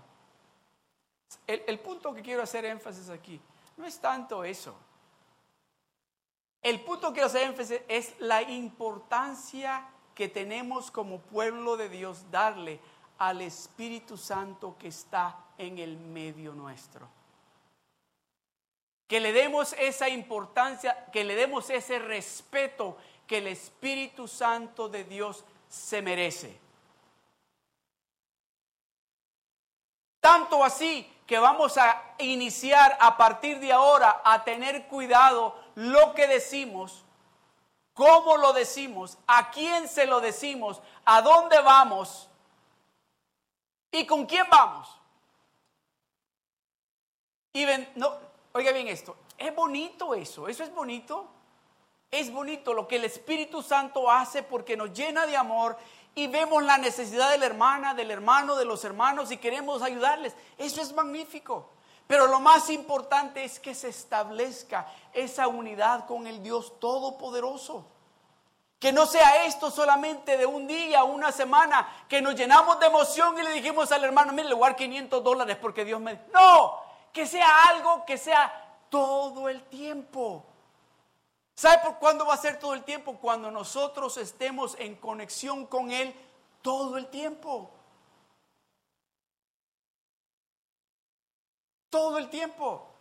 El, 1.47 1.63
el 1.67 1.79
punto 1.79 2.13
que 2.13 2.21
quiero 2.21 2.43
hacer 2.43 2.63
énfasis 2.63 3.09
aquí 3.09 3.41
no 3.75 3.85
es 3.85 3.99
tanto 3.99 4.45
eso. 4.45 4.73
El 6.61 6.79
punto 6.79 7.09
que 7.09 7.15
quiero 7.15 7.27
hacer 7.27 7.43
énfasis 7.43 7.81
es 7.89 8.17
la 8.19 8.41
importancia 8.41 9.89
que 10.15 10.29
tenemos 10.29 10.89
como 10.89 11.19
pueblo 11.19 11.77
de 11.77 11.89
Dios 11.89 12.31
darle 12.31 12.79
al 13.19 13.41
Espíritu 13.41 14.17
Santo 14.17 14.75
que 14.79 14.87
está 14.87 15.37
en 15.57 15.77
el 15.77 15.97
medio 15.97 16.53
nuestro. 16.53 17.07
Que 19.07 19.19
le 19.19 19.33
demos 19.33 19.73
esa 19.73 20.09
importancia, 20.09 21.05
que 21.11 21.23
le 21.23 21.35
demos 21.35 21.69
ese 21.69 21.99
respeto 21.99 22.97
que 23.27 23.37
el 23.37 23.47
Espíritu 23.47 24.27
Santo 24.27 24.89
de 24.89 25.03
Dios 25.03 25.43
se 25.69 26.01
merece. 26.01 26.59
Tanto 30.19 30.63
así 30.63 31.07
que 31.27 31.37
vamos 31.37 31.77
a 31.77 32.15
iniciar 32.17 32.97
a 32.99 33.17
partir 33.17 33.59
de 33.59 33.71
ahora 33.71 34.21
a 34.23 34.43
tener 34.43 34.87
cuidado 34.87 35.55
lo 35.75 36.13
que 36.15 36.27
decimos, 36.27 37.04
cómo 37.95 38.37
lo 38.37 38.53
decimos, 38.53 39.17
a 39.25 39.49
quién 39.49 39.87
se 39.87 40.05
lo 40.05 40.21
decimos, 40.21 40.79
a 41.05 41.23
dónde 41.23 41.59
vamos 41.61 42.29
y 43.91 44.05
con 44.05 44.27
quién 44.27 44.45
vamos. 44.51 44.87
Y 47.53 47.65
no, 47.95 48.13
oiga 48.53 48.71
bien 48.71 48.89
esto, 48.89 49.15
es 49.37 49.55
bonito 49.55 50.13
eso, 50.13 50.47
eso 50.47 50.63
es 50.63 50.71
bonito. 50.71 51.31
Es 52.11 52.31
bonito 52.31 52.73
lo 52.73 52.87
que 52.87 52.95
el 52.95 53.03
Espíritu 53.03 53.61
Santo 53.61 54.09
hace 54.09 54.43
porque 54.43 54.77
nos 54.77 54.93
llena 54.93 55.25
de 55.25 55.35
amor 55.35 55.75
y 56.13 56.27
vemos 56.27 56.63
la 56.63 56.77
necesidad 56.77 57.29
de 57.29 57.37
la 57.37 57.45
hermana, 57.45 57.93
del 57.93 58.09
hermano, 58.09 58.55
de 58.55 58.63
los 58.63 58.85
hermanos 58.85 59.31
y 59.31 59.37
queremos 59.37 59.81
ayudarles. 59.81 60.33
Eso 60.57 60.81
es 60.81 60.93
magnífico. 60.93 61.69
Pero 62.07 62.27
lo 62.27 62.39
más 62.39 62.69
importante 62.69 63.43
es 63.43 63.59
que 63.59 63.73
se 63.73 63.89
establezca 63.89 64.87
esa 65.13 65.47
unidad 65.47 66.05
con 66.05 66.27
el 66.27 66.43
Dios 66.43 66.79
Todopoderoso. 66.79 67.85
Que 68.79 68.91
no 68.91 69.05
sea 69.05 69.45
esto 69.45 69.71
solamente 69.71 70.37
de 70.37 70.45
un 70.45 70.67
día, 70.67 71.03
una 71.03 71.31
semana, 71.31 72.05
que 72.07 72.21
nos 72.21 72.35
llenamos 72.35 72.79
de 72.79 72.85
emoción 72.87 73.39
y 73.39 73.43
le 73.43 73.51
dijimos 73.51 73.91
al 73.91 74.03
hermano, 74.03 74.33
mire, 74.33 74.49
le 74.49 74.53
voy 74.53 74.65
a 74.65 74.69
dar 74.69 74.75
500 74.75 75.23
dólares 75.23 75.57
porque 75.59 75.85
Dios 75.85 75.99
me... 75.99 76.19
No, 76.33 76.79
que 77.11 77.25
sea 77.25 77.69
algo 77.69 78.05
que 78.05 78.17
sea 78.17 78.51
todo 78.89 79.49
el 79.49 79.63
tiempo. 79.63 80.45
¿Sabe 81.55 81.79
por 81.83 81.95
cuándo 81.99 82.25
va 82.25 82.33
a 82.33 82.37
ser 82.37 82.59
todo 82.59 82.73
el 82.73 82.83
tiempo? 82.83 83.17
Cuando 83.19 83.49
nosotros 83.49 84.17
estemos 84.17 84.75
en 84.77 84.95
conexión 84.95 85.65
con 85.65 85.89
Él 85.89 86.13
todo 86.61 86.97
el 86.97 87.07
tiempo. 87.07 87.71
Todo 91.89 92.17
el 92.17 92.29
tiempo. 92.29 92.91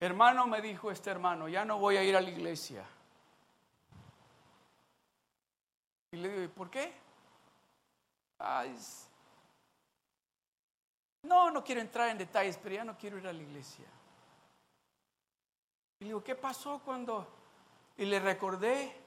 Hermano, 0.00 0.46
me 0.48 0.60
dijo 0.60 0.90
este 0.90 1.10
hermano, 1.10 1.48
ya 1.48 1.64
no 1.64 1.78
voy 1.78 1.96
a 1.96 2.02
ir 2.02 2.16
a 2.16 2.20
la 2.20 2.28
iglesia. 2.28 2.84
Y 6.10 6.16
le 6.16 6.28
digo, 6.28 6.52
¿por 6.54 6.68
qué? 6.68 6.92
Ay, 8.38 8.76
no, 11.22 11.52
no 11.52 11.62
quiero 11.62 11.80
entrar 11.80 12.08
en 12.08 12.18
detalles, 12.18 12.58
pero 12.60 12.74
ya 12.74 12.84
no 12.84 12.98
quiero 12.98 13.16
ir 13.16 13.28
a 13.28 13.32
la 13.32 13.42
iglesia. 13.42 13.86
Y 16.00 16.04
le 16.04 16.08
digo, 16.08 16.24
¿qué 16.24 16.34
pasó 16.34 16.80
cuando? 16.84 17.28
Y 17.96 18.04
le 18.04 18.18
recordé 18.18 19.00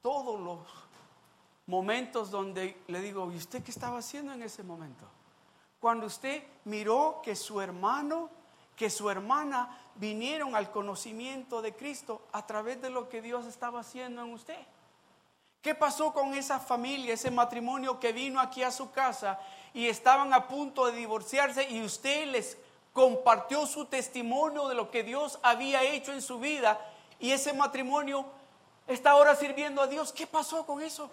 todos 0.00 0.40
los 0.40 0.85
momentos 1.66 2.30
donde 2.30 2.80
le 2.86 3.00
digo, 3.00 3.30
¿y 3.32 3.36
usted 3.36 3.62
qué 3.62 3.70
estaba 3.70 3.98
haciendo 3.98 4.32
en 4.32 4.42
ese 4.42 4.62
momento? 4.62 5.04
Cuando 5.80 6.06
usted 6.06 6.42
miró 6.64 7.20
que 7.22 7.36
su 7.36 7.60
hermano, 7.60 8.30
que 8.74 8.90
su 8.90 9.10
hermana 9.10 9.78
vinieron 9.96 10.54
al 10.54 10.70
conocimiento 10.70 11.62
de 11.62 11.74
Cristo 11.74 12.22
a 12.32 12.46
través 12.46 12.80
de 12.80 12.90
lo 12.90 13.08
que 13.08 13.22
Dios 13.22 13.46
estaba 13.46 13.80
haciendo 13.80 14.22
en 14.22 14.32
usted. 14.32 14.58
¿Qué 15.62 15.74
pasó 15.74 16.12
con 16.12 16.34
esa 16.34 16.60
familia, 16.60 17.14
ese 17.14 17.30
matrimonio 17.30 17.98
que 17.98 18.12
vino 18.12 18.40
aquí 18.40 18.62
a 18.62 18.70
su 18.70 18.92
casa 18.92 19.40
y 19.74 19.88
estaban 19.88 20.32
a 20.32 20.46
punto 20.46 20.86
de 20.86 20.92
divorciarse 20.92 21.68
y 21.68 21.82
usted 21.82 22.28
les 22.28 22.56
compartió 22.92 23.66
su 23.66 23.86
testimonio 23.86 24.68
de 24.68 24.74
lo 24.74 24.90
que 24.90 25.02
Dios 25.02 25.38
había 25.42 25.82
hecho 25.82 26.12
en 26.12 26.22
su 26.22 26.38
vida 26.38 26.80
y 27.18 27.32
ese 27.32 27.52
matrimonio 27.52 28.24
está 28.86 29.10
ahora 29.10 29.34
sirviendo 29.34 29.82
a 29.82 29.86
Dios. 29.86 30.12
¿Qué 30.12 30.26
pasó 30.26 30.64
con 30.64 30.80
eso? 30.80 31.10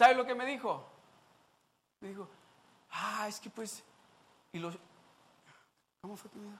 ¿Sabe 0.00 0.14
lo 0.14 0.24
que 0.24 0.34
me 0.34 0.46
dijo? 0.46 0.82
Me 2.00 2.08
dijo, 2.08 2.26
ah, 2.90 3.26
es 3.28 3.38
que 3.38 3.50
pues, 3.50 3.84
y 4.50 4.58
los, 4.58 4.74
¿cómo 6.00 6.16
fue 6.16 6.30
que 6.30 6.38
me 6.38 6.46
dijo? 6.46 6.58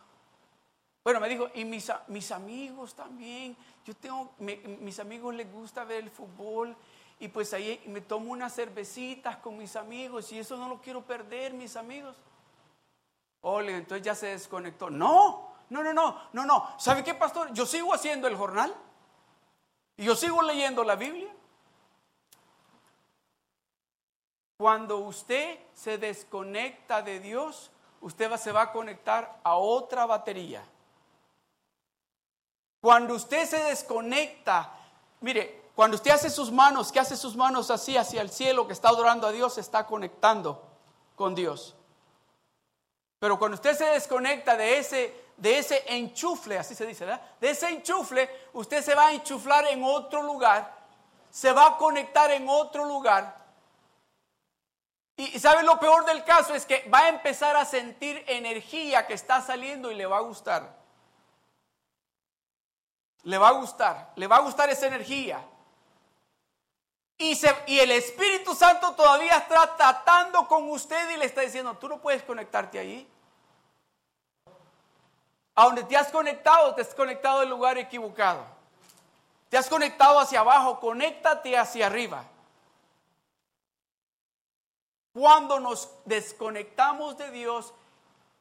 Bueno, 1.02 1.20
me 1.20 1.28
dijo, 1.30 1.48
y 1.54 1.64
mis, 1.64 1.90
mis 2.08 2.32
amigos 2.32 2.94
también, 2.94 3.56
yo 3.86 3.96
tengo, 3.96 4.34
mis 4.38 5.00
amigos 5.00 5.34
les 5.34 5.50
gusta 5.50 5.84
ver 5.84 6.02
el 6.04 6.10
fútbol 6.10 6.76
y 7.18 7.28
pues 7.28 7.54
ahí 7.54 7.82
me 7.86 8.02
tomo 8.02 8.30
unas 8.30 8.54
cervecitas 8.54 9.38
con 9.38 9.56
mis 9.56 9.74
amigos 9.74 10.30
y 10.32 10.38
eso 10.38 10.58
no 10.58 10.68
lo 10.68 10.78
quiero 10.82 11.00
perder, 11.00 11.54
mis 11.54 11.76
amigos. 11.76 12.18
Ole, 13.40 13.74
entonces 13.74 14.04
ya 14.04 14.14
se 14.14 14.26
desconectó. 14.26 14.90
No, 14.90 15.54
no, 15.70 15.82
no, 15.82 15.94
no, 15.94 16.28
no, 16.34 16.44
no. 16.44 16.74
¿Sabe 16.78 17.02
qué, 17.02 17.14
pastor? 17.14 17.54
Yo 17.54 17.64
sigo 17.64 17.94
haciendo 17.94 18.28
el 18.28 18.36
jornal 18.36 18.76
y 19.96 20.04
yo 20.04 20.14
sigo 20.14 20.42
leyendo 20.42 20.84
la 20.84 20.96
Biblia. 20.96 21.34
Cuando 24.60 24.98
usted 24.98 25.58
se 25.74 25.96
desconecta 25.96 27.00
de 27.00 27.18
Dios, 27.18 27.70
usted 28.02 28.30
se 28.36 28.52
va 28.52 28.60
a 28.60 28.72
conectar 28.72 29.40
a 29.42 29.54
otra 29.56 30.04
batería. 30.04 30.62
Cuando 32.82 33.14
usted 33.14 33.46
se 33.46 33.56
desconecta, 33.56 34.70
mire, 35.22 35.62
cuando 35.74 35.94
usted 35.94 36.10
hace 36.10 36.28
sus 36.28 36.52
manos, 36.52 36.92
que 36.92 37.00
hace 37.00 37.16
sus 37.16 37.36
manos 37.36 37.70
así 37.70 37.96
hacia 37.96 38.20
el 38.20 38.28
cielo, 38.28 38.66
que 38.66 38.74
está 38.74 38.90
adorando 38.90 39.26
a 39.26 39.32
Dios, 39.32 39.54
se 39.54 39.62
está 39.62 39.86
conectando 39.86 40.62
con 41.16 41.34
Dios. 41.34 41.74
Pero 43.18 43.38
cuando 43.38 43.54
usted 43.54 43.74
se 43.74 43.86
desconecta 43.86 44.58
de 44.58 44.76
ese, 44.76 45.24
de 45.38 45.58
ese 45.58 45.84
enchufle, 45.86 46.58
así 46.58 46.74
se 46.74 46.84
dice, 46.84 47.06
¿verdad? 47.06 47.22
De 47.40 47.48
ese 47.48 47.70
enchufle, 47.70 48.28
usted 48.52 48.84
se 48.84 48.94
va 48.94 49.06
a 49.06 49.12
enchuflar 49.14 49.66
en 49.68 49.82
otro 49.82 50.22
lugar, 50.22 50.70
se 51.30 51.50
va 51.50 51.66
a 51.66 51.76
conectar 51.78 52.30
en 52.30 52.46
otro 52.46 52.84
lugar. 52.84 53.39
Y 55.20 55.38
¿sabe 55.38 55.62
lo 55.64 55.78
peor 55.78 56.06
del 56.06 56.24
caso? 56.24 56.54
Es 56.54 56.64
que 56.64 56.88
va 56.88 57.00
a 57.00 57.08
empezar 57.10 57.54
a 57.54 57.66
sentir 57.66 58.24
energía 58.26 59.06
que 59.06 59.12
está 59.12 59.42
saliendo 59.42 59.90
y 59.90 59.94
le 59.94 60.06
va 60.06 60.16
a 60.16 60.20
gustar. 60.20 60.74
Le 63.24 63.36
va 63.36 63.48
a 63.48 63.52
gustar, 63.52 64.12
le 64.16 64.26
va 64.26 64.36
a 64.36 64.40
gustar 64.40 64.70
esa 64.70 64.86
energía. 64.86 65.44
Y, 67.18 67.38
el 67.78 67.90
Espíritu 67.90 68.54
Santo 68.54 68.94
todavía 68.94 69.36
está 69.36 69.76
tratando 69.76 70.48
con 70.48 70.70
usted 70.70 71.10
y 71.10 71.18
le 71.18 71.26
está 71.26 71.42
diciendo, 71.42 71.76
tú 71.76 71.86
no 71.86 72.00
puedes 72.00 72.22
conectarte 72.22 72.78
ahí. 72.78 73.06
A 75.54 75.64
donde 75.64 75.84
te 75.84 75.98
has 75.98 76.10
conectado, 76.10 76.74
te 76.74 76.80
has 76.80 76.94
conectado 76.94 77.40
del 77.40 77.50
lugar 77.50 77.76
equivocado. 77.76 78.42
Te 79.50 79.58
has 79.58 79.68
conectado 79.68 80.18
hacia 80.18 80.40
abajo, 80.40 80.80
conéctate 80.80 81.58
hacia 81.58 81.88
arriba. 81.88 82.24
Cuando 85.12 85.58
nos 85.58 85.90
desconectamos 86.04 87.18
de 87.18 87.30
Dios 87.30 87.74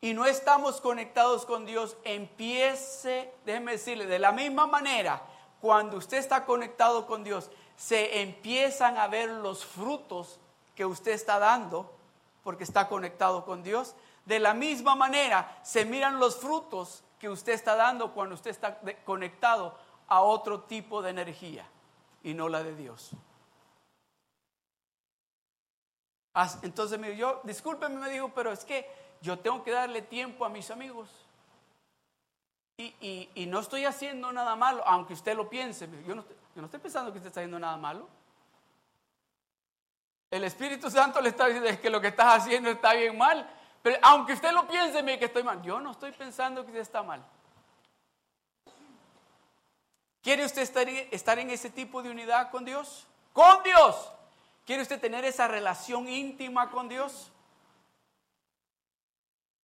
y 0.02 0.14
no 0.14 0.26
estamos 0.26 0.80
conectados 0.82 1.46
con 1.46 1.66
Dios, 1.66 1.98
empiece, 2.04 3.34
déjeme 3.46 3.74
decirle, 3.74 4.06
de 4.06 4.20
la 4.20 4.32
misma 4.32 4.68
manera, 4.68 5.22
cuando 5.62 5.98
usted 5.98 6.18
está 6.18 6.46
conectado 6.46 7.08
con 7.08 7.24
Dios, 7.24 7.50
se 7.76 8.22
empiezan 8.22 8.98
a 8.98 9.08
ver 9.08 9.30
los 9.30 9.66
frutos 9.66 10.40
que 10.76 10.86
usted 10.86 11.12
está 11.12 11.40
dando 11.40 11.92
porque 12.44 12.64
está 12.64 12.88
conectado 12.88 13.46
con 13.46 13.64
Dios. 13.64 13.96
De 14.26 14.40
la 14.40 14.54
misma 14.54 14.96
manera, 14.96 15.60
se 15.64 15.86
miran 15.86 16.20
los 16.20 16.38
frutos 16.38 17.04
que 17.20 17.30
usted 17.30 17.54
está 17.54 17.76
dando 17.76 18.14
cuando 18.14 18.36
usted 18.36 18.52
está 18.52 18.80
conectado 19.06 19.76
a 20.08 20.22
otro 20.22 20.62
tipo 20.62 21.02
de 21.02 21.10
energía 21.10 21.66
y 22.24 22.34
no 22.34 22.48
la 22.48 22.64
de 22.64 22.76
Dios. 22.76 23.12
Entonces 26.62 27.00
me 27.00 27.10
dijo, 27.10 27.20
yo, 27.20 27.42
discúlpeme, 27.44 27.98
me 27.98 28.10
dijo, 28.10 28.30
pero 28.30 28.52
es 28.52 28.64
que 28.64 28.90
yo 29.22 29.40
tengo 29.40 29.64
que 29.64 29.72
darle 29.72 30.02
tiempo 30.02 30.46
a 30.46 30.50
mis 30.50 30.70
amigos. 30.72 31.10
Y, 32.78 33.46
no 33.48 33.60
estoy 33.60 33.86
haciendo 33.86 34.32
nada 34.32 34.56
malo, 34.56 34.82
aunque 34.86 35.14
usted 35.14 35.36
lo 35.36 35.50
piense. 35.50 35.90
Yo 36.08 36.16
no, 36.16 36.24
yo 36.56 36.62
no 36.62 36.66
estoy 36.66 36.80
pensando 36.80 37.12
que 37.12 37.18
usted 37.18 37.28
está 37.28 37.42
haciendo 37.42 37.60
nada 37.60 37.76
malo. 37.76 38.08
El 40.32 40.44
Espíritu 40.44 40.90
Santo 40.90 41.20
le 41.20 41.30
está 41.30 41.48
diciendo 41.48 41.82
que 41.82 41.90
lo 41.90 42.00
que 42.00 42.08
estás 42.08 42.44
haciendo 42.44 42.70
está 42.70 42.94
bien 42.94 43.18
mal. 43.18 43.50
Pero 43.82 43.98
aunque 44.02 44.34
usted 44.34 44.52
lo 44.52 44.68
piense 44.68 45.04
que 45.18 45.26
estoy 45.26 45.44
mal, 45.44 45.62
yo 45.62 45.80
no 45.80 45.92
estoy 45.92 46.12
pensando 46.12 46.62
que 46.62 46.68
usted 46.68 46.82
está 46.82 47.04
mal. 47.04 47.26
¿Quiere 50.22 50.46
usted 50.46 50.62
estar 51.12 51.40
en 51.40 51.50
ese 51.50 51.70
tipo 51.70 52.04
de 52.04 52.12
unidad 52.12 52.52
con 52.52 52.66
Dios? 52.66 53.08
Con 53.34 53.64
Dios. 53.64 54.12
¿Quiere 54.70 54.84
usted 54.84 55.02
tener 55.02 55.26
esa 55.26 55.48
relación 55.48 56.08
íntima 56.08 56.70
con 56.70 56.88
Dios? 56.88 57.32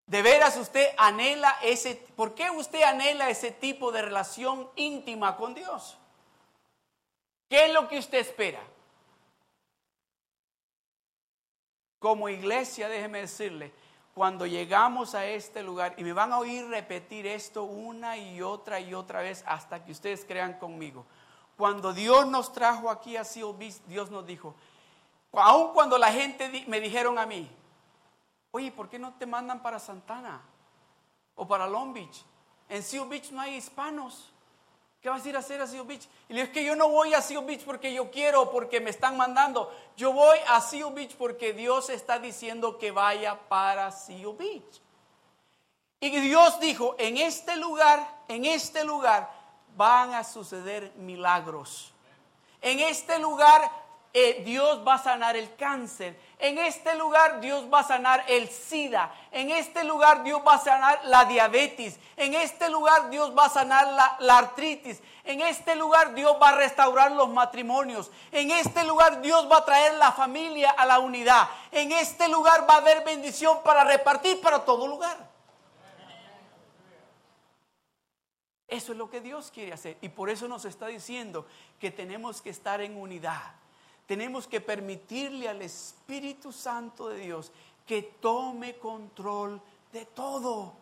¿De 0.08 0.24
veras 0.24 0.58
usted 0.58 0.88
anhela 0.98 1.56
ese, 1.62 1.96
por 2.16 2.34
qué 2.34 2.50
usted 2.50 2.82
anhela 2.82 3.30
ese 3.30 3.52
tipo 3.52 3.92
de 3.92 4.02
relación 4.02 4.68
íntima 4.76 5.38
con 5.38 5.54
Dios? 5.54 5.96
¿Qué 7.48 7.68
es 7.68 7.72
lo 7.72 7.88
que 7.88 8.00
usted 8.00 8.18
espera? 8.18 8.60
Como 12.00 12.28
iglesia, 12.28 12.90
déjeme 12.90 13.20
decirle, 13.20 13.74
cuando 14.16 14.48
llegamos 14.48 15.14
a 15.14 15.28
este 15.28 15.62
lugar, 15.62 15.94
y 15.98 16.04
me 16.04 16.14
van 16.14 16.34
a 16.34 16.40
oír 16.40 16.66
repetir 16.68 17.28
esto 17.28 17.62
una 17.62 18.18
y 18.18 18.42
otra 18.42 18.80
y 18.80 18.96
otra 18.96 19.22
vez 19.22 19.44
hasta 19.46 19.86
que 19.86 19.92
ustedes 19.92 20.26
crean 20.26 20.54
conmigo. 20.58 21.06
Cuando 21.58 21.94
Dios 21.94 22.26
nos 22.26 22.52
trajo 22.52 22.90
aquí 22.90 23.18
a 23.18 23.24
Seal 23.24 23.54
Beach, 23.56 23.76
Dios 23.86 24.10
nos 24.10 24.26
dijo, 24.26 24.56
aun 25.38 25.74
cuando 25.74 25.98
la 25.98 26.12
gente 26.12 26.66
me 26.68 26.80
dijeron 26.80 27.18
a 27.18 27.26
mí, 27.26 27.50
oye, 28.52 28.72
¿por 28.72 28.90
qué 28.90 29.00
no 29.00 29.14
te 29.14 29.26
mandan 29.26 29.62
para 29.62 29.80
Santana 29.80 30.42
o 31.36 31.48
para 31.48 31.68
Long 31.68 31.94
Beach? 31.94 32.24
En 32.70 32.82
Seal 32.82 33.08
Beach 33.08 33.32
no 33.32 33.42
hay 33.42 33.56
hispanos. 33.56 34.32
¿Qué 35.02 35.10
vas 35.10 35.24
a 35.24 35.30
ir 35.30 35.36
a 35.36 35.40
hacer 35.40 35.62
a 35.62 35.68
Seal 35.68 35.86
Beach? 35.86 36.08
Y 36.30 36.34
le 36.34 36.42
es 36.42 36.50
que 36.50 36.64
yo 36.64 36.76
no 36.76 36.90
voy 36.90 37.14
a 37.14 37.22
Seal 37.22 37.46
Beach 37.46 37.64
porque 37.64 37.94
yo 37.94 38.10
quiero, 38.10 38.50
porque 38.50 38.82
me 38.82 38.90
están 38.90 39.18
mandando. 39.18 39.72
Yo 39.96 40.12
voy 40.12 40.40
a 40.48 40.60
Seal 40.62 40.92
Beach 40.94 41.16
porque 41.16 41.54
Dios 41.54 41.90
está 41.90 42.18
diciendo 42.18 42.80
que 42.80 42.90
vaya 42.90 43.40
para 43.48 43.92
Seal 43.92 44.34
Beach. 44.36 44.82
Y 46.00 46.10
Dios 46.22 46.60
dijo, 46.60 46.96
en 46.98 47.18
este 47.18 47.56
lugar, 47.56 48.24
en 48.28 48.46
este 48.46 48.84
lugar 48.84 49.32
van 49.76 50.14
a 50.14 50.24
suceder 50.24 50.92
milagros. 50.96 51.92
En 52.62 52.80
este 52.80 53.20
lugar 53.20 53.62
eh, 54.18 54.44
Dios 54.46 54.82
va 54.88 54.94
a 54.94 55.04
sanar 55.04 55.36
el 55.36 55.54
cáncer. 55.58 56.18
En 56.40 56.58
este 56.58 56.96
lugar 56.96 57.42
Dios 57.42 57.66
va 57.72 57.82
a 57.82 57.84
sanar 57.84 58.24
el 58.30 58.48
SIDA. 58.48 59.14
En 59.30 59.50
este 59.50 59.84
lugar 59.84 60.24
Dios 60.24 60.42
va 60.48 60.54
a 60.54 60.58
sanar 60.58 61.02
la 61.04 61.26
diabetes. 61.26 62.00
En 62.16 62.34
este 62.34 62.70
lugar 62.70 63.10
Dios 63.10 63.38
va 63.38 63.48
a 63.48 63.50
sanar 63.50 63.92
la, 63.92 64.16
la, 64.22 64.38
artritis. 64.38 65.02
En 65.26 65.42
este 65.42 65.76
lugar 65.76 66.16
Dios 66.16 66.38
va 66.42 66.50
a 66.50 66.56
restaurar 66.56 67.12
los 67.12 67.28
matrimonios. 67.28 68.10
En 68.32 68.52
este 68.52 68.86
lugar 68.86 69.22
Dios 69.22 69.52
va 69.52 69.58
a 69.58 69.66
traer 69.66 69.96
la 69.96 70.14
familia 70.14 70.70
a 70.70 70.86
la 70.86 71.00
unidad. 71.00 71.50
En 71.74 71.92
este 71.92 72.30
lugar 72.30 72.66
va 72.70 72.76
a 72.76 72.78
haber 72.78 73.04
bendición 73.04 73.62
para 73.66 73.84
repartir 73.84 74.40
para 74.40 74.64
todo 74.64 74.88
lugar. 74.88 75.18
Eso 78.70 78.94
es 78.94 78.98
lo 78.98 79.10
que 79.10 79.20
Dios 79.20 79.52
quiere 79.52 79.74
hacer. 79.74 79.98
Y 80.00 80.08
por 80.08 80.30
eso 80.30 80.48
nos 80.48 80.64
está 80.64 80.88
diciendo 80.88 81.46
que 81.82 81.92
tenemos 81.92 82.42
que 82.42 82.52
estar 82.52 82.80
en 82.80 82.96
unidad 82.96 83.65
tenemos 84.06 84.48
que 84.48 84.62
permitirle 84.62 85.50
al 85.50 85.62
Espíritu 85.62 86.52
Santo 86.52 87.10
de 87.10 87.20
Dios 87.20 87.52
que 87.86 88.02
tome 88.04 88.78
control 88.78 89.62
de 89.92 90.06
todo. 90.06 90.74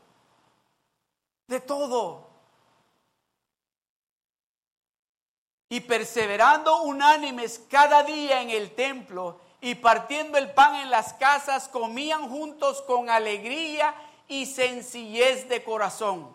De 1.48 1.60
todo. 1.62 2.28
Y 5.70 5.80
perseverando 5.82 6.84
unánimes 6.84 7.62
cada 7.70 8.04
día 8.04 8.42
en 8.42 8.50
el 8.50 8.76
templo 8.76 9.40
y 9.62 9.76
partiendo 9.76 10.38
el 10.38 10.52
pan 10.52 10.76
en 10.76 10.92
las 10.92 11.14
casas, 11.14 11.68
comían 11.68 12.30
juntos 12.30 12.82
con 12.82 13.10
alegría 13.10 13.96
y 14.28 14.46
sencillez 14.46 15.48
de 15.48 15.64
corazón. 15.64 16.30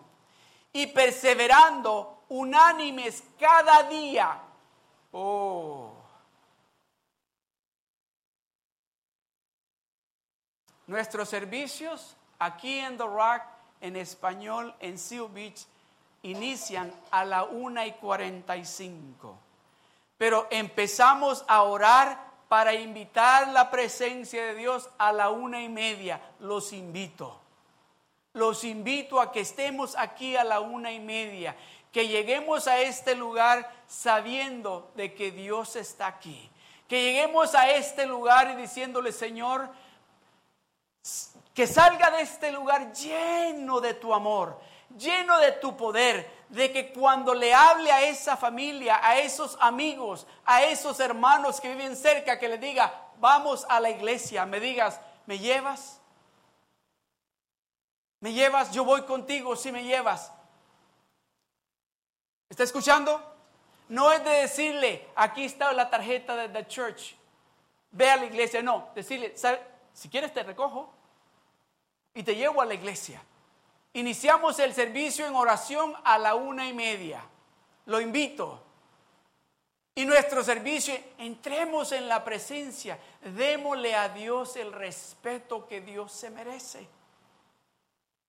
Y 0.73 0.87
perseverando 0.87 2.23
unánimes 2.29 3.23
cada 3.37 3.83
día. 3.83 4.41
Oh 5.11 5.98
Nuestros 10.89 11.29
servicios 11.29 12.15
aquí 12.39 12.79
en 12.79 12.97
The 12.97 13.03
Rock, 13.03 13.43
en 13.79 13.95
español, 13.95 14.73
en 14.79 14.97
Seal 14.97 15.27
Beach, 15.31 15.67
inician 16.23 16.91
a 17.11 17.23
la 17.25 17.43
una 17.43 17.85
y 17.85 17.91
45. 17.91 19.37
Pero 20.17 20.47
empezamos 20.49 21.45
a 21.47 21.61
orar 21.61 22.19
para 22.47 22.73
invitar 22.73 23.49
la 23.49 23.69
presencia 23.69 24.43
de 24.47 24.55
Dios 24.55 24.89
a 24.97 25.13
la 25.13 25.29
una 25.29 25.61
y 25.61 25.69
media. 25.69 26.19
Los 26.39 26.73
invito. 26.73 27.39
Los 28.33 28.63
invito 28.63 29.21
a 29.21 29.31
que 29.31 29.41
estemos 29.41 29.95
aquí 29.95 30.35
a 30.35 30.43
la 30.43 30.59
una 30.59 30.91
y 30.91 30.99
media, 30.99 31.55
que 31.91 32.07
lleguemos 32.07 32.67
a 32.67 32.79
este 32.79 33.13
lugar 33.13 33.71
sabiendo 33.87 34.91
de 34.95 35.13
que 35.13 35.29
Dios 35.29 35.75
está 35.75 36.07
aquí. 36.07 36.49
Que 36.87 37.03
lleguemos 37.03 37.53
a 37.53 37.69
este 37.69 38.07
lugar 38.07 38.49
y 38.49 38.55
diciéndole, 38.59 39.11
Señor, 39.11 39.69
que 41.59 41.67
salga 41.67 42.09
de 42.11 42.21
este 42.21 42.53
lugar 42.53 42.93
lleno 42.93 43.81
de 43.81 43.93
tu 43.93 44.13
amor, 44.13 44.61
lleno 44.97 45.37
de 45.39 45.51
tu 45.51 45.75
poder, 45.75 46.45
de 46.47 46.71
que 46.71 46.93
cuando 46.93 47.33
le 47.33 47.53
hable 47.53 47.91
a 47.91 48.03
esa 48.03 48.37
familia, 48.37 49.01
a 49.03 49.19
esos 49.19 49.57
amigos, 49.59 50.25
a 50.45 50.63
esos 50.63 51.01
hermanos 51.01 51.59
que 51.59 51.75
viven 51.75 51.97
cerca, 51.97 52.39
que 52.39 52.47
le 52.47 52.59
diga, 52.59 53.09
vamos 53.17 53.65
a 53.67 53.81
la 53.81 53.89
iglesia, 53.89 54.45
me 54.45 54.61
digas, 54.61 55.01
¿me 55.25 55.37
llevas? 55.37 55.99
¿Me 58.21 58.31
llevas? 58.31 58.71
Yo 58.71 58.85
voy 58.85 59.01
contigo 59.01 59.57
si 59.57 59.69
me 59.73 59.83
llevas. 59.83 60.31
¿Está 62.47 62.63
escuchando? 62.63 63.21
No 63.89 64.13
es 64.13 64.23
de 64.23 64.29
decirle, 64.29 65.09
aquí 65.13 65.43
está 65.43 65.73
la 65.73 65.89
tarjeta 65.89 66.37
de 66.37 66.47
the 66.47 66.65
church, 66.67 67.17
ve 67.91 68.09
a 68.09 68.15
la 68.15 68.27
iglesia, 68.27 68.61
no, 68.61 68.91
decirle, 68.95 69.35
si 69.91 70.07
quieres 70.07 70.33
te 70.33 70.41
recojo 70.43 70.97
y 72.19 72.23
te 72.23 72.35
llevo 72.35 72.61
a 72.61 72.65
la 72.65 72.73
iglesia. 72.73 73.21
Iniciamos 73.93 74.59
el 74.59 74.73
servicio 74.73 75.25
en 75.25 75.37
oración 75.37 75.95
a 76.03 76.17
la 76.17 76.35
una 76.35 76.67
y 76.67 76.73
media. 76.73 77.21
Lo 77.85 78.01
invito. 78.01 78.61
Y 79.95 80.03
nuestro 80.03 80.43
servicio, 80.43 80.93
entremos 81.17 81.93
en 81.93 82.09
la 82.09 82.25
presencia, 82.25 82.99
démosle 83.21 83.95
a 83.95 84.09
Dios 84.09 84.57
el 84.57 84.73
respeto 84.73 85.65
que 85.65 85.79
Dios 85.79 86.11
se 86.11 86.29
merece. 86.29 86.85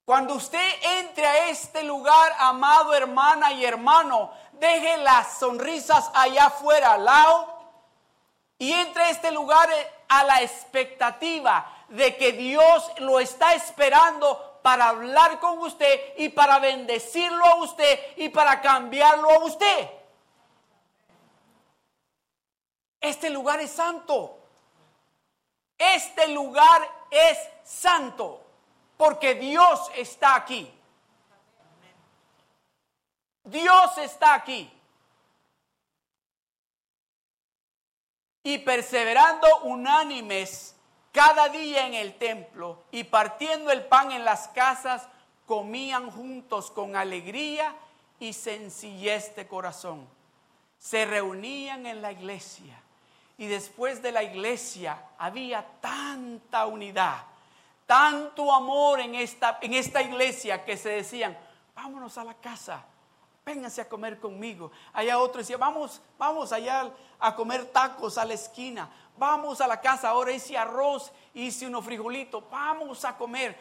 Cuando 0.04 0.34
usted 0.34 0.70
entre 1.00 1.26
a 1.26 1.48
este 1.48 1.82
lugar, 1.82 2.32
amado 2.38 2.94
hermana 2.94 3.50
y 3.54 3.64
hermano, 3.64 4.30
deje 4.52 4.98
las 4.98 5.40
sonrisas 5.40 6.12
allá 6.14 6.46
afuera 6.46 6.92
al 6.92 7.04
lado 7.04 7.60
y 8.56 8.70
entre 8.70 9.02
a 9.02 9.10
este 9.10 9.32
lugar 9.32 9.68
a 10.08 10.22
la 10.22 10.42
expectativa 10.42 11.79
de 11.90 12.16
que 12.16 12.32
Dios 12.32 12.90
lo 12.98 13.20
está 13.20 13.54
esperando 13.54 14.60
para 14.62 14.88
hablar 14.88 15.40
con 15.40 15.58
usted 15.58 16.14
y 16.16 16.28
para 16.28 16.58
bendecirlo 16.58 17.44
a 17.44 17.56
usted 17.56 17.98
y 18.16 18.28
para 18.28 18.60
cambiarlo 18.60 19.30
a 19.30 19.38
usted. 19.44 19.90
Este 23.00 23.30
lugar 23.30 23.60
es 23.60 23.70
santo. 23.70 24.38
Este 25.78 26.28
lugar 26.28 26.88
es 27.10 27.38
santo 27.64 28.42
porque 28.96 29.34
Dios 29.34 29.90
está 29.96 30.34
aquí. 30.34 30.70
Dios 33.44 33.98
está 33.98 34.34
aquí. 34.34 34.70
Y 38.42 38.58
perseverando 38.58 39.46
unánimes 39.62 40.76
cada 41.12 41.48
día 41.48 41.86
en 41.86 41.94
el 41.94 42.14
templo 42.14 42.84
y 42.90 43.04
partiendo 43.04 43.70
el 43.70 43.84
pan 43.84 44.12
en 44.12 44.24
las 44.24 44.48
casas, 44.48 45.08
comían 45.46 46.10
juntos 46.10 46.70
con 46.70 46.94
alegría 46.94 47.74
y 48.20 48.32
sencillez 48.32 49.34
de 49.34 49.48
corazón. 49.48 50.06
Se 50.78 51.04
reunían 51.04 51.86
en 51.86 52.00
la 52.02 52.12
iglesia 52.12 52.80
y 53.36 53.46
después 53.46 54.02
de 54.02 54.12
la 54.12 54.22
iglesia 54.22 55.02
había 55.18 55.66
tanta 55.80 56.66
unidad, 56.66 57.24
tanto 57.86 58.54
amor 58.54 59.00
en 59.00 59.14
esta, 59.14 59.58
en 59.62 59.74
esta 59.74 60.02
iglesia 60.02 60.64
que 60.64 60.76
se 60.76 60.90
decían, 60.90 61.36
vámonos 61.74 62.16
a 62.18 62.24
la 62.24 62.34
casa, 62.34 62.84
vénganse 63.44 63.80
a 63.80 63.88
comer 63.88 64.18
conmigo. 64.18 64.70
Allá 64.92 65.18
otro 65.18 65.38
decía, 65.38 65.56
vamos, 65.56 66.00
vamos 66.18 66.52
allá 66.52 66.90
a 67.18 67.34
comer 67.34 67.66
tacos 67.66 68.18
a 68.18 68.24
la 68.24 68.34
esquina, 68.34 68.88
vamos 69.16 69.60
a 69.60 69.66
la 69.66 69.80
casa, 69.80 70.08
ahora 70.10 70.32
hice 70.32 70.56
arroz, 70.56 71.12
hice 71.34 71.66
unos 71.66 71.84
frijolitos, 71.84 72.42
vamos 72.50 73.04
a 73.04 73.16
comer. 73.16 73.56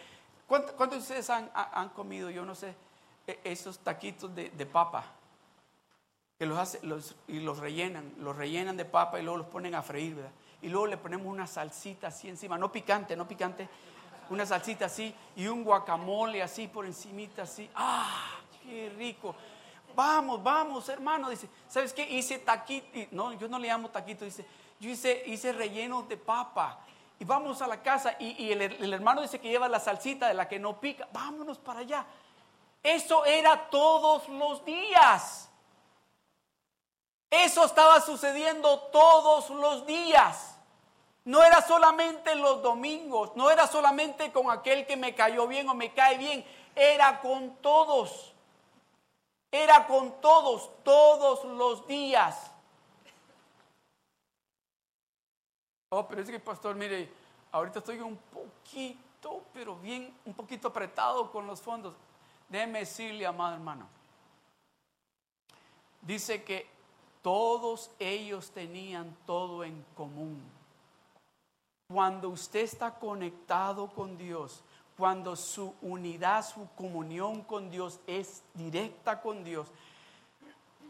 ¿Cuántos, 0.47 0.89
de 0.89 0.97
ustedes 0.97 1.29
han, 1.29 1.89
comido? 1.89 2.29
Yo 2.29 2.43
no 2.43 2.55
sé. 2.55 2.73
e- 3.27 3.39
esos 3.43 3.79
taquitos 3.79 4.33
de, 4.33 4.49
de 4.49 4.65
papa 4.65 5.05
que 6.39 6.45
los 6.45 6.57
hace, 6.57 6.79
los, 6.83 7.15
y 7.27 7.41
los 7.41 7.59
rellenan, 7.59 8.13
los 8.19 8.35
rellenan 8.35 8.77
de 8.77 8.85
papa 8.85 9.19
y 9.19 9.23
luego 9.23 9.39
los 9.39 9.47
ponen 9.47 9.75
a 9.75 9.83
freír, 9.83 10.15
¿verdad? 10.15 10.31
Y 10.61 10.69
luego 10.69 10.87
le 10.87 10.97
ponemos 10.97 11.27
una 11.27 11.45
salsita 11.45 12.07
así 12.07 12.29
encima, 12.29 12.57
no 12.57 12.71
picante, 12.71 13.15
no 13.15 13.27
picante, 13.27 13.67
una 14.29 14.45
salsita 14.45 14.85
así 14.85 15.13
y 15.35 15.47
un 15.47 15.63
guacamole 15.63 16.41
así 16.41 16.67
por 16.67 16.85
encimita 16.85 17.43
así. 17.43 17.69
¡Ah! 17.75 18.39
¡Qué 18.63 18.89
rico! 18.97 19.35
Vamos, 19.99 20.41
vamos, 20.41 20.87
hermano. 20.87 21.29
Dice, 21.29 21.49
¿sabes 21.67 21.91
qué? 21.91 22.09
Hice 22.09 22.39
taquito. 22.39 22.87
No, 23.11 23.33
yo 23.33 23.49
no 23.49 23.59
le 23.59 23.67
llamo 23.67 23.89
taquito. 23.89 24.23
Dice, 24.23 24.45
yo 24.79 24.89
hice, 24.89 25.23
hice 25.25 25.51
rellenos 25.51 26.07
de 26.07 26.15
papa. 26.15 26.79
Y 27.19 27.25
vamos 27.25 27.61
a 27.61 27.67
la 27.67 27.83
casa. 27.83 28.15
Y, 28.17 28.49
el, 28.49 28.61
el 28.61 28.93
hermano 28.93 29.21
dice 29.21 29.41
que 29.41 29.49
lleva 29.49 29.67
la 29.67 29.77
salsita 29.77 30.29
de 30.29 30.35
la 30.35 30.47
que 30.47 30.57
no 30.57 30.79
pica. 30.79 31.05
Vámonos 31.11 31.57
para 31.57 31.81
allá. 31.81 32.05
Eso 32.81 33.25
era 33.25 33.69
todos 33.69 34.29
los 34.29 34.63
días. 34.63 35.49
Eso 37.29 37.65
estaba 37.65 37.99
sucediendo 37.99 38.79
todos 38.93 39.49
los 39.49 39.85
días. 39.85 40.55
No 41.25 41.43
era 41.43 41.61
solamente 41.61 42.35
los 42.35 42.61
domingos, 42.61 43.35
no 43.35 43.51
era 43.51 43.67
solamente 43.67 44.31
con 44.31 44.49
aquel 44.49 44.87
que 44.87 44.95
me 44.95 45.13
cayó 45.13 45.45
bien 45.45 45.67
o 45.67 45.73
me 45.73 45.93
cae 45.93 46.17
bien, 46.17 46.45
era 46.73 47.19
con 47.19 47.57
todos. 47.57 48.33
Era 49.51 49.87
con 49.87 50.21
todos, 50.21 50.69
todos 50.83 51.43
los 51.45 51.87
días. 51.87 52.51
Oh, 55.91 56.07
pero 56.07 56.21
es 56.21 56.29
que 56.29 56.39
pastor, 56.39 56.75
mire, 56.75 57.09
ahorita 57.51 57.79
estoy 57.79 57.99
un 57.99 58.15
poquito, 58.15 59.43
pero 59.53 59.75
bien, 59.75 60.13
un 60.25 60.33
poquito 60.35 60.67
apretado 60.67 61.31
con 61.31 61.47
los 61.47 61.59
fondos. 61.61 61.95
Déjeme 62.47 62.79
decirle, 62.79 63.25
amado 63.25 63.55
hermano. 63.55 63.87
Dice 66.01 66.43
que 66.43 66.67
todos 67.23 67.89
ellos 67.97 68.51
tenían 68.51 69.15
todo 69.25 69.63
en 69.63 69.83
común. 69.95 70.39
Cuando 71.91 72.29
usted 72.29 72.61
está 72.61 72.93
conectado 72.93 73.87
con 73.87 74.15
Dios, 74.15 74.61
cuando 74.99 75.37
su 75.37 75.73
unidad, 75.81 76.45
su 76.45 76.67
comunión 76.75 77.41
con 77.43 77.69
Dios 77.71 78.01
es 78.05 78.43
directa 78.53 79.21
con 79.21 79.45
Dios, 79.45 79.71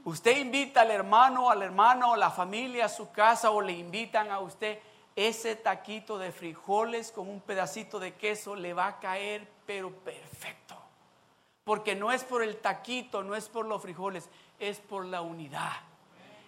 usted 0.03 0.35
invita 0.37 0.81
al 0.81 0.89
hermano, 0.89 1.51
al 1.51 1.61
hermano, 1.61 2.15
a 2.15 2.17
la 2.17 2.31
familia 2.31 2.85
a 2.85 2.89
su 2.89 3.11
casa 3.11 3.51
o 3.51 3.61
le 3.61 3.73
invitan 3.73 4.31
a 4.31 4.39
usted 4.39 4.79
ese 5.15 5.55
taquito 5.55 6.17
de 6.17 6.31
frijoles 6.31 7.11
con 7.11 7.29
un 7.29 7.39
pedacito 7.39 7.99
de 7.99 8.15
queso 8.15 8.55
le 8.55 8.73
va 8.73 8.87
a 8.87 8.99
caer 8.99 9.47
pero 9.67 9.91
perfecto. 9.91 10.75
Porque 11.63 11.93
no 11.93 12.11
es 12.11 12.23
por 12.23 12.41
el 12.41 12.57
taquito, 12.57 13.23
no 13.23 13.35
es 13.35 13.47
por 13.47 13.67
los 13.67 13.79
frijoles, 13.79 14.27
es 14.57 14.79
por 14.79 15.05
la 15.05 15.21
unidad. 15.21 15.73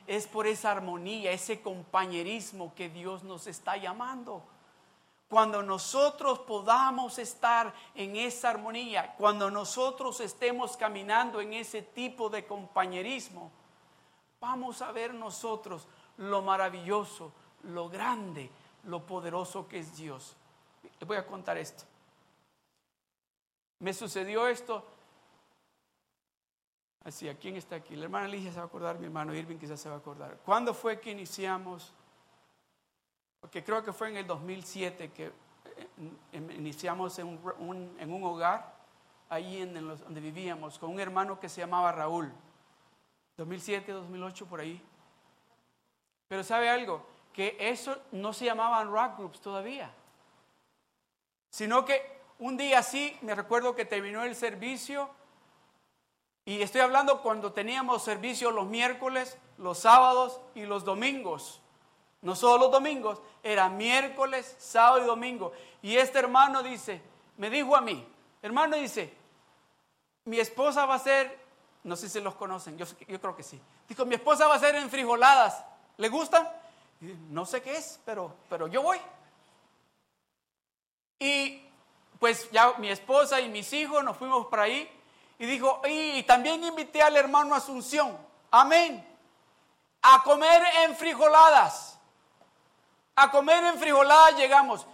Es 0.07 0.25
por 0.25 0.47
esa 0.47 0.71
armonía, 0.71 1.31
ese 1.31 1.61
compañerismo 1.61 2.73
que 2.73 2.89
Dios 2.89 3.21
nos 3.21 3.45
está 3.45 3.77
llamando. 3.77 4.41
Cuando 5.31 5.63
nosotros 5.63 6.39
podamos 6.39 7.17
estar 7.17 7.73
en 7.95 8.17
esa 8.17 8.49
armonía, 8.49 9.15
cuando 9.17 9.49
nosotros 9.49 10.19
estemos 10.19 10.75
caminando 10.75 11.39
en 11.39 11.53
ese 11.53 11.83
tipo 11.83 12.29
de 12.29 12.45
compañerismo, 12.45 13.49
vamos 14.41 14.81
a 14.81 14.91
ver 14.91 15.13
nosotros 15.13 15.87
lo 16.17 16.41
maravilloso, 16.41 17.31
lo 17.63 17.87
grande, 17.87 18.49
lo 18.83 19.05
poderoso 19.05 19.69
que 19.69 19.79
es 19.79 19.95
Dios. 19.95 20.35
Les 20.99 21.07
voy 21.07 21.15
a 21.15 21.25
contar 21.25 21.57
esto. 21.57 21.85
Me 23.79 23.93
sucedió 23.93 24.49
esto. 24.49 24.85
Así, 27.05 27.29
¿a 27.29 27.37
quién 27.37 27.55
está 27.55 27.77
aquí? 27.77 27.95
La 27.95 28.03
hermana 28.03 28.27
Ligia 28.27 28.51
se 28.51 28.57
va 28.57 28.63
a 28.63 28.67
acordar, 28.67 28.99
mi 28.99 29.05
hermano 29.05 29.33
Irving 29.33 29.59
quizás 29.59 29.79
se 29.79 29.87
va 29.87 29.95
a 29.95 29.99
acordar. 29.99 30.39
¿Cuándo 30.43 30.73
fue 30.73 30.99
que 30.99 31.11
iniciamos? 31.11 31.93
Porque 33.41 33.63
creo 33.63 33.83
que 33.83 33.91
fue 33.91 34.09
en 34.09 34.17
el 34.17 34.27
2007 34.27 35.11
que 35.11 35.25
eh, 35.25 35.33
iniciamos 36.55 37.17
en 37.19 37.27
un, 37.59 37.97
en 37.99 38.13
un 38.13 38.23
hogar, 38.23 38.73
ahí 39.29 39.61
en, 39.61 39.87
los, 39.87 39.99
donde 40.01 40.21
vivíamos, 40.21 40.77
con 40.77 40.91
un 40.91 40.99
hermano 40.99 41.39
que 41.39 41.49
se 41.49 41.59
llamaba 41.59 41.91
Raúl. 41.91 42.31
2007, 43.37 43.91
2008, 43.91 44.45
por 44.45 44.59
ahí. 44.59 44.81
Pero 46.27 46.43
¿sabe 46.43 46.69
algo? 46.69 47.05
Que 47.33 47.57
eso 47.59 47.97
no 48.11 48.31
se 48.31 48.45
llamaban 48.45 48.91
rock 48.91 49.17
groups 49.17 49.41
todavía. 49.41 49.91
Sino 51.49 51.83
que 51.83 52.21
un 52.37 52.57
día 52.57 52.83
sí, 52.83 53.17
me 53.21 53.33
recuerdo 53.33 53.75
que 53.75 53.85
terminó 53.85 54.23
el 54.23 54.35
servicio, 54.35 55.09
y 56.45 56.61
estoy 56.61 56.81
hablando 56.81 57.21
cuando 57.21 57.53
teníamos 57.53 58.03
servicio 58.03 58.51
los 58.51 58.67
miércoles, 58.67 59.37
los 59.57 59.79
sábados 59.79 60.41
y 60.55 60.65
los 60.65 60.83
domingos 60.85 61.61
no 62.21 62.35
solo 62.35 62.65
los 62.65 62.71
domingos, 62.71 63.19
era 63.41 63.69
miércoles, 63.69 64.55
sábado 64.59 65.03
y 65.03 65.05
domingo. 65.05 65.53
Y 65.81 65.97
este 65.97 66.19
hermano 66.19 66.61
dice, 66.61 67.01
me 67.37 67.49
dijo 67.49 67.75
a 67.75 67.81
mí, 67.81 68.07
hermano 68.41 68.77
dice, 68.77 69.13
mi 70.25 70.39
esposa 70.39 70.85
va 70.85 70.95
a 70.95 70.99
ser, 70.99 71.39
no 71.83 71.95
sé 71.95 72.09
si 72.09 72.21
los 72.21 72.35
conocen, 72.35 72.77
yo, 72.77 72.85
yo 73.07 73.19
creo 73.19 73.35
que 73.35 73.43
sí. 73.43 73.59
Dijo, 73.87 74.05
mi 74.05 74.15
esposa 74.15 74.47
va 74.47 74.55
a 74.55 74.59
ser 74.59 74.75
en 74.75 74.89
frijoladas, 74.89 75.63
¿le 75.97 76.09
gustan? 76.09 76.47
no 77.29 77.45
sé 77.45 77.61
qué 77.61 77.77
es, 77.77 77.99
pero, 78.05 78.35
pero 78.47 78.67
yo 78.67 78.83
voy. 78.83 78.99
Y 81.19 81.63
pues 82.19 82.49
ya 82.51 82.73
mi 82.77 82.89
esposa 82.89 83.41
y 83.41 83.49
mis 83.49 83.73
hijos 83.73 84.03
nos 84.03 84.17
fuimos 84.17 84.45
por 84.47 84.59
ahí 84.59 84.89
y 85.39 85.45
dijo, 85.45 85.81
y 85.87 86.21
también 86.23 86.63
invité 86.63 87.01
al 87.01 87.17
hermano 87.17 87.55
Asunción, 87.55 88.15
amén, 88.51 89.03
a 90.03 90.21
comer 90.23 90.61
en 90.83 90.95
frijoladas 90.95 91.90
a 93.15 93.31
comer 93.31 93.63
en 93.65 93.79
frijolada 93.79 94.31
llegamos. 94.31 94.85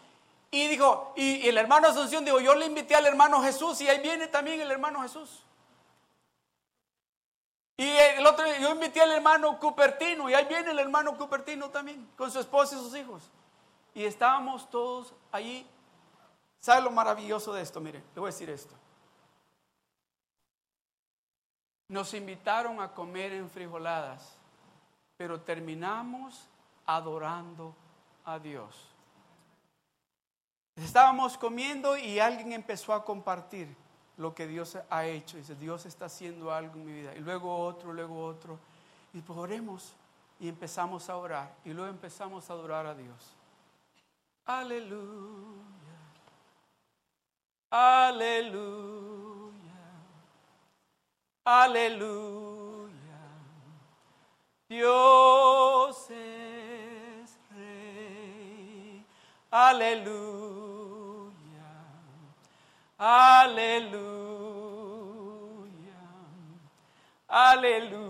Y 0.49 0.67
dijo, 0.67 1.13
y, 1.15 1.47
el 1.47 1.57
hermano 1.57 1.87
Asunción 1.87 2.23
dijo, 2.23 2.39
yo 2.39 2.55
le 2.55 2.65
invité 2.65 2.95
al 2.95 3.05
hermano 3.05 3.41
Jesús 3.41 3.81
y 3.81 3.89
ahí 3.89 3.99
viene 3.99 4.27
también 4.27 4.61
el 4.61 4.71
hermano 4.71 5.01
Jesús. 5.01 5.43
Y 7.75 7.87
el 7.87 8.25
otro, 8.25 8.45
yo 8.59 8.71
invité 8.71 9.01
al 9.01 9.11
hermano 9.11 9.59
Cupertino 9.59 10.29
y 10.29 10.33
ahí 10.33 10.45
viene 10.45 10.71
el 10.71 10.79
hermano 10.79 11.15
Cupertino 11.15 11.69
también, 11.69 12.09
con 12.17 12.31
su 12.31 12.39
esposa 12.39 12.75
y 12.75 12.79
sus 12.79 12.95
hijos. 12.95 13.21
Y 13.93 14.05
estábamos 14.05 14.69
todos 14.69 15.13
allí. 15.31 15.67
¿Sabe 16.59 16.81
lo 16.81 16.91
maravilloso 16.91 17.53
de 17.53 17.61
esto? 17.61 17.79
Mire, 17.79 17.99
le 18.15 18.19
voy 18.19 18.29
a 18.29 18.33
decir 18.33 18.49
esto. 18.49 18.73
Nos 21.89 22.13
invitaron 22.13 22.81
a 22.81 22.93
comer 22.93 23.31
en 23.33 23.49
frijoladas, 23.49 24.37
pero 25.15 25.41
terminamos 25.41 26.47
adorando 26.85 27.75
a 28.27 28.37
Dios. 28.39 28.75
Estábamos 30.75 31.37
comiendo 31.37 31.97
y 31.97 32.19
alguien 32.19 32.51
empezó 32.51 32.93
a 32.93 33.03
compartir 33.03 33.73
lo 34.17 34.35
que 34.35 34.45
Dios 34.45 34.77
ha 34.89 35.05
hecho. 35.05 35.37
Dice, 35.37 35.55
Dios 35.55 35.85
está 35.85 36.05
haciendo 36.05 36.51
algo 36.51 36.73
en 36.75 36.85
mi 36.85 36.91
vida. 36.91 37.15
Y 37.15 37.19
luego 37.19 37.57
otro, 37.57 37.93
luego 37.93 38.25
otro. 38.25 38.59
Y 39.13 39.21
pues 39.21 39.39
oremos. 39.39 39.93
Y 40.39 40.49
empezamos 40.49 41.09
a 41.09 41.15
orar. 41.15 41.55
Y 41.63 41.69
luego 41.69 41.89
empezamos 41.89 42.47
a 42.49 42.53
adorar 42.53 42.85
a 42.85 42.93
Dios. 42.93 43.33
Aleluya. 44.45 45.63
Aleluya. 47.69 49.51
Aleluya. 51.45 52.87
Dios 54.67 56.09
es 56.09 56.46
Aleluya. 59.59 61.31
Aleluya. 62.99 63.97
Aleluya. 67.27 68.03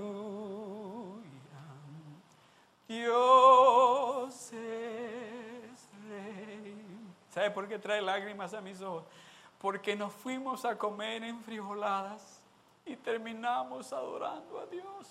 Dios 2.85 4.51
es 4.51 5.89
rey. 6.09 6.85
¿Sabe 7.29 7.51
por 7.51 7.69
qué 7.69 7.79
trae 7.79 8.01
lágrimas 8.01 8.53
a 8.53 8.59
mis 8.59 8.81
ojos? 8.81 9.05
Porque 9.57 9.95
nos 9.95 10.11
fuimos 10.11 10.65
a 10.65 10.77
comer 10.77 11.23
en 11.23 11.41
frijoladas 11.41 12.41
y 12.85 12.97
terminamos 12.97 13.93
adorando 13.93 14.59
a 14.59 14.65
Dios. 14.65 15.07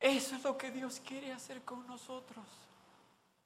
Eso 0.00 0.34
es 0.34 0.44
lo 0.44 0.56
que 0.56 0.70
Dios 0.70 0.98
quiere 1.06 1.30
hacer 1.30 1.62
con 1.62 1.86
nosotros. 1.86 2.65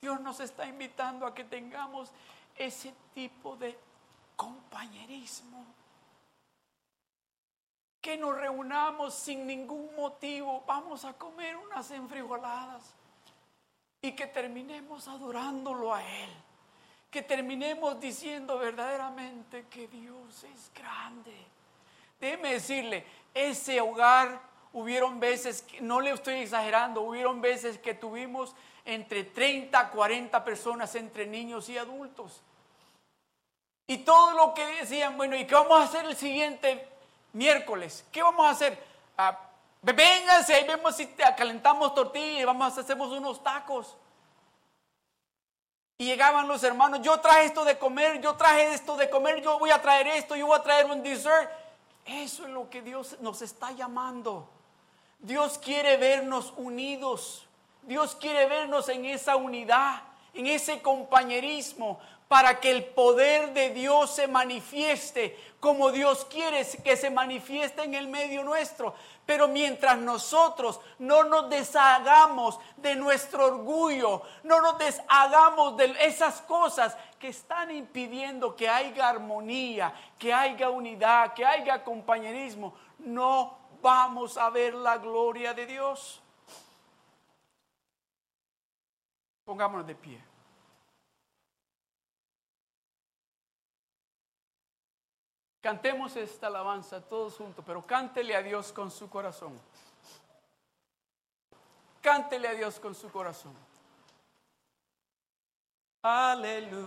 Dios 0.01 0.21
nos 0.21 0.41
está 0.41 0.67
invitando 0.67 1.27
a 1.27 1.35
que 1.35 1.45
tengamos 1.45 2.11
ese 2.57 2.95
tipo 3.15 3.57
de 3.57 3.79
compañerismo. 4.37 5.65
Que 8.01 8.17
nos 8.17 8.37
reunamos 8.37 9.15
sin 9.15 9.47
ningún 9.47 9.95
motivo, 9.95 10.65
vamos 10.67 11.05
a 11.05 11.13
comer 11.13 11.57
unas 11.57 11.91
enfrijoladas 11.91 12.95
y 14.01 14.13
que 14.13 14.27
terminemos 14.27 15.07
adorándolo 15.07 15.95
a 15.95 16.03
Él. 16.03 16.31
Que 17.11 17.23
terminemos 17.23 18.01
diciendo 18.01 18.59
verdaderamente 18.59 19.67
que 19.69 19.87
Dios 19.89 20.45
es 20.45 20.73
grande 20.75 21.51
déjeme 22.21 22.53
decirle, 22.53 23.05
ese 23.35 23.81
hogar 23.81 24.41
hubieron 24.73 25.19
veces, 25.19 25.65
no 25.81 26.01
le 26.01 26.11
estoy 26.11 26.35
exagerando, 26.35 27.01
hubieron 27.01 27.41
veces 27.41 27.79
que 27.79 27.95
tuvimos 27.95 28.55
entre 28.85 29.25
30, 29.25 29.91
40 29.91 30.45
personas, 30.45 30.95
entre 30.95 31.27
niños 31.27 31.69
y 31.69 31.79
adultos. 31.79 32.43
Y 33.87 33.99
todo 33.99 34.33
lo 34.33 34.55
que 34.55 34.65
decían, 34.67 35.17
bueno, 35.17 35.37
¿y 35.37 35.47
qué 35.47 35.55
vamos 35.55 35.81
a 35.81 35.85
hacer 35.85 36.05
el 36.05 36.17
siguiente 36.17 36.87
miércoles? 37.33 38.05
¿Qué 38.13 38.23
vamos 38.23 38.47
a 38.47 38.51
hacer? 38.51 38.79
Ah, 39.17 39.39
vénganse, 39.83 40.55
ahí 40.55 40.67
vemos 40.67 40.97
si 40.97 41.07
calentamos 41.07 41.95
tortillas 41.95 42.47
vamos 42.47 42.79
a 42.79 42.81
hacemos 42.81 43.11
unos 43.11 43.43
tacos. 43.43 43.97
Y 45.99 46.07
llegaban 46.07 46.49
los 46.49 46.63
hermanos, 46.65 47.03
yo 47.03 47.21
traje 47.21 47.45
esto 47.45 47.65
de 47.65 47.79
comer, 47.79 48.23
yo 48.23 48.35
traje 48.35 48.73
esto 48.73 48.97
de 48.97 49.11
comer, 49.11 49.43
yo 49.43 49.59
voy 49.59 49.71
a 49.71 49.83
traer 49.83 50.07
esto, 50.07 50.35
yo 50.35 50.47
voy 50.47 50.59
a 50.59 50.63
traer 50.63 50.87
un 50.87 51.03
dessert. 51.03 51.51
Eso 52.07 52.45
es 52.45 52.51
lo 52.51 52.71
que 52.71 52.81
Dios 52.81 53.17
nos 53.21 53.43
está 53.43 53.73
llamando. 53.73 54.49
Dios 55.19 55.59
quiere 55.59 55.99
vernos 55.99 56.55
unidos. 56.57 57.47
Dios 57.83 58.17
quiere 58.17 58.47
vernos 58.47 58.89
en 58.89 59.05
esa 59.05 59.37
unidad, 59.37 60.03
en 60.35 60.47
ese 60.47 60.81
compañerismo, 60.81 61.99
para 62.29 62.61
que 62.61 62.71
el 62.71 62.85
poder 62.85 63.53
de 63.55 63.71
Dios 63.71 64.15
se 64.15 64.29
manifieste 64.29 65.37
como 65.59 65.91
Dios 65.91 66.25
quiere 66.25 66.65
que 66.83 66.97
se 66.97 67.11
manifieste 67.11 67.83
en 67.83 67.95
el 67.95 68.07
medio 68.09 68.45
nuestro. 68.45 68.95
Pero 69.27 69.49
mientras 69.49 69.99
nosotros 69.99 70.81
no 70.99 71.25
nos 71.25 71.51
deshagamos 71.51 72.59
de 72.77 72.97
nuestro 72.97 73.47
orgullo, 73.47 74.23
no 74.45 74.61
nos 74.61 74.79
deshagamos 74.79 75.77
de 75.77 75.95
esas 76.01 76.41
cosas 76.43 76.97
que 77.19 77.29
están 77.29 77.71
impidiendo 77.71 78.57
que 78.57 78.69
haya 78.69 79.09
armonía, 79.09 79.93
que 80.19 80.33
haya 80.33 80.71
unidad, 80.71 81.35
que 81.35 81.45
haya 81.45 81.85
compañerismo, 81.85 82.75
no 82.99 83.59
vamos 83.83 84.39
a 84.39 84.51
ver 84.51 84.75
la 84.75 84.99
gloria 84.99 85.53
de 85.53 85.67
Dios. 85.67 86.23
Pongámonos 89.51 89.85
de 89.85 89.97
pie. 89.97 90.23
Cantemos 95.61 96.15
esta 96.15 96.47
alabanza 96.47 97.01
todos 97.01 97.37
juntos, 97.37 97.65
pero 97.67 97.85
cántele 97.85 98.37
a 98.37 98.43
Dios 98.43 98.73
con 98.73 98.93
su 98.93 99.11
corazón. 99.11 99.61
Cántele 102.01 102.47
a 102.47 102.53
Dios 102.53 102.79
con 102.79 102.95
su 102.95 103.11
corazón. 103.11 103.57
Aleluya. 106.03 106.79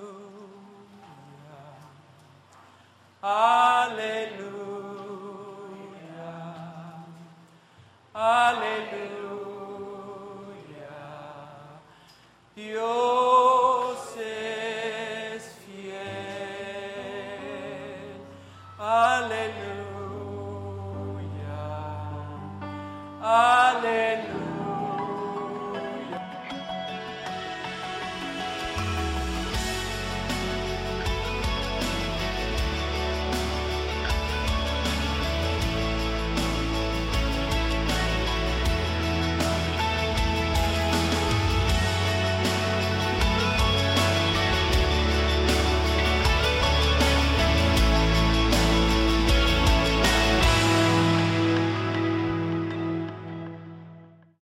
Aleluya. 3.21 4.23
Aleluya. 8.13 9.22
Dios. 12.55 13.52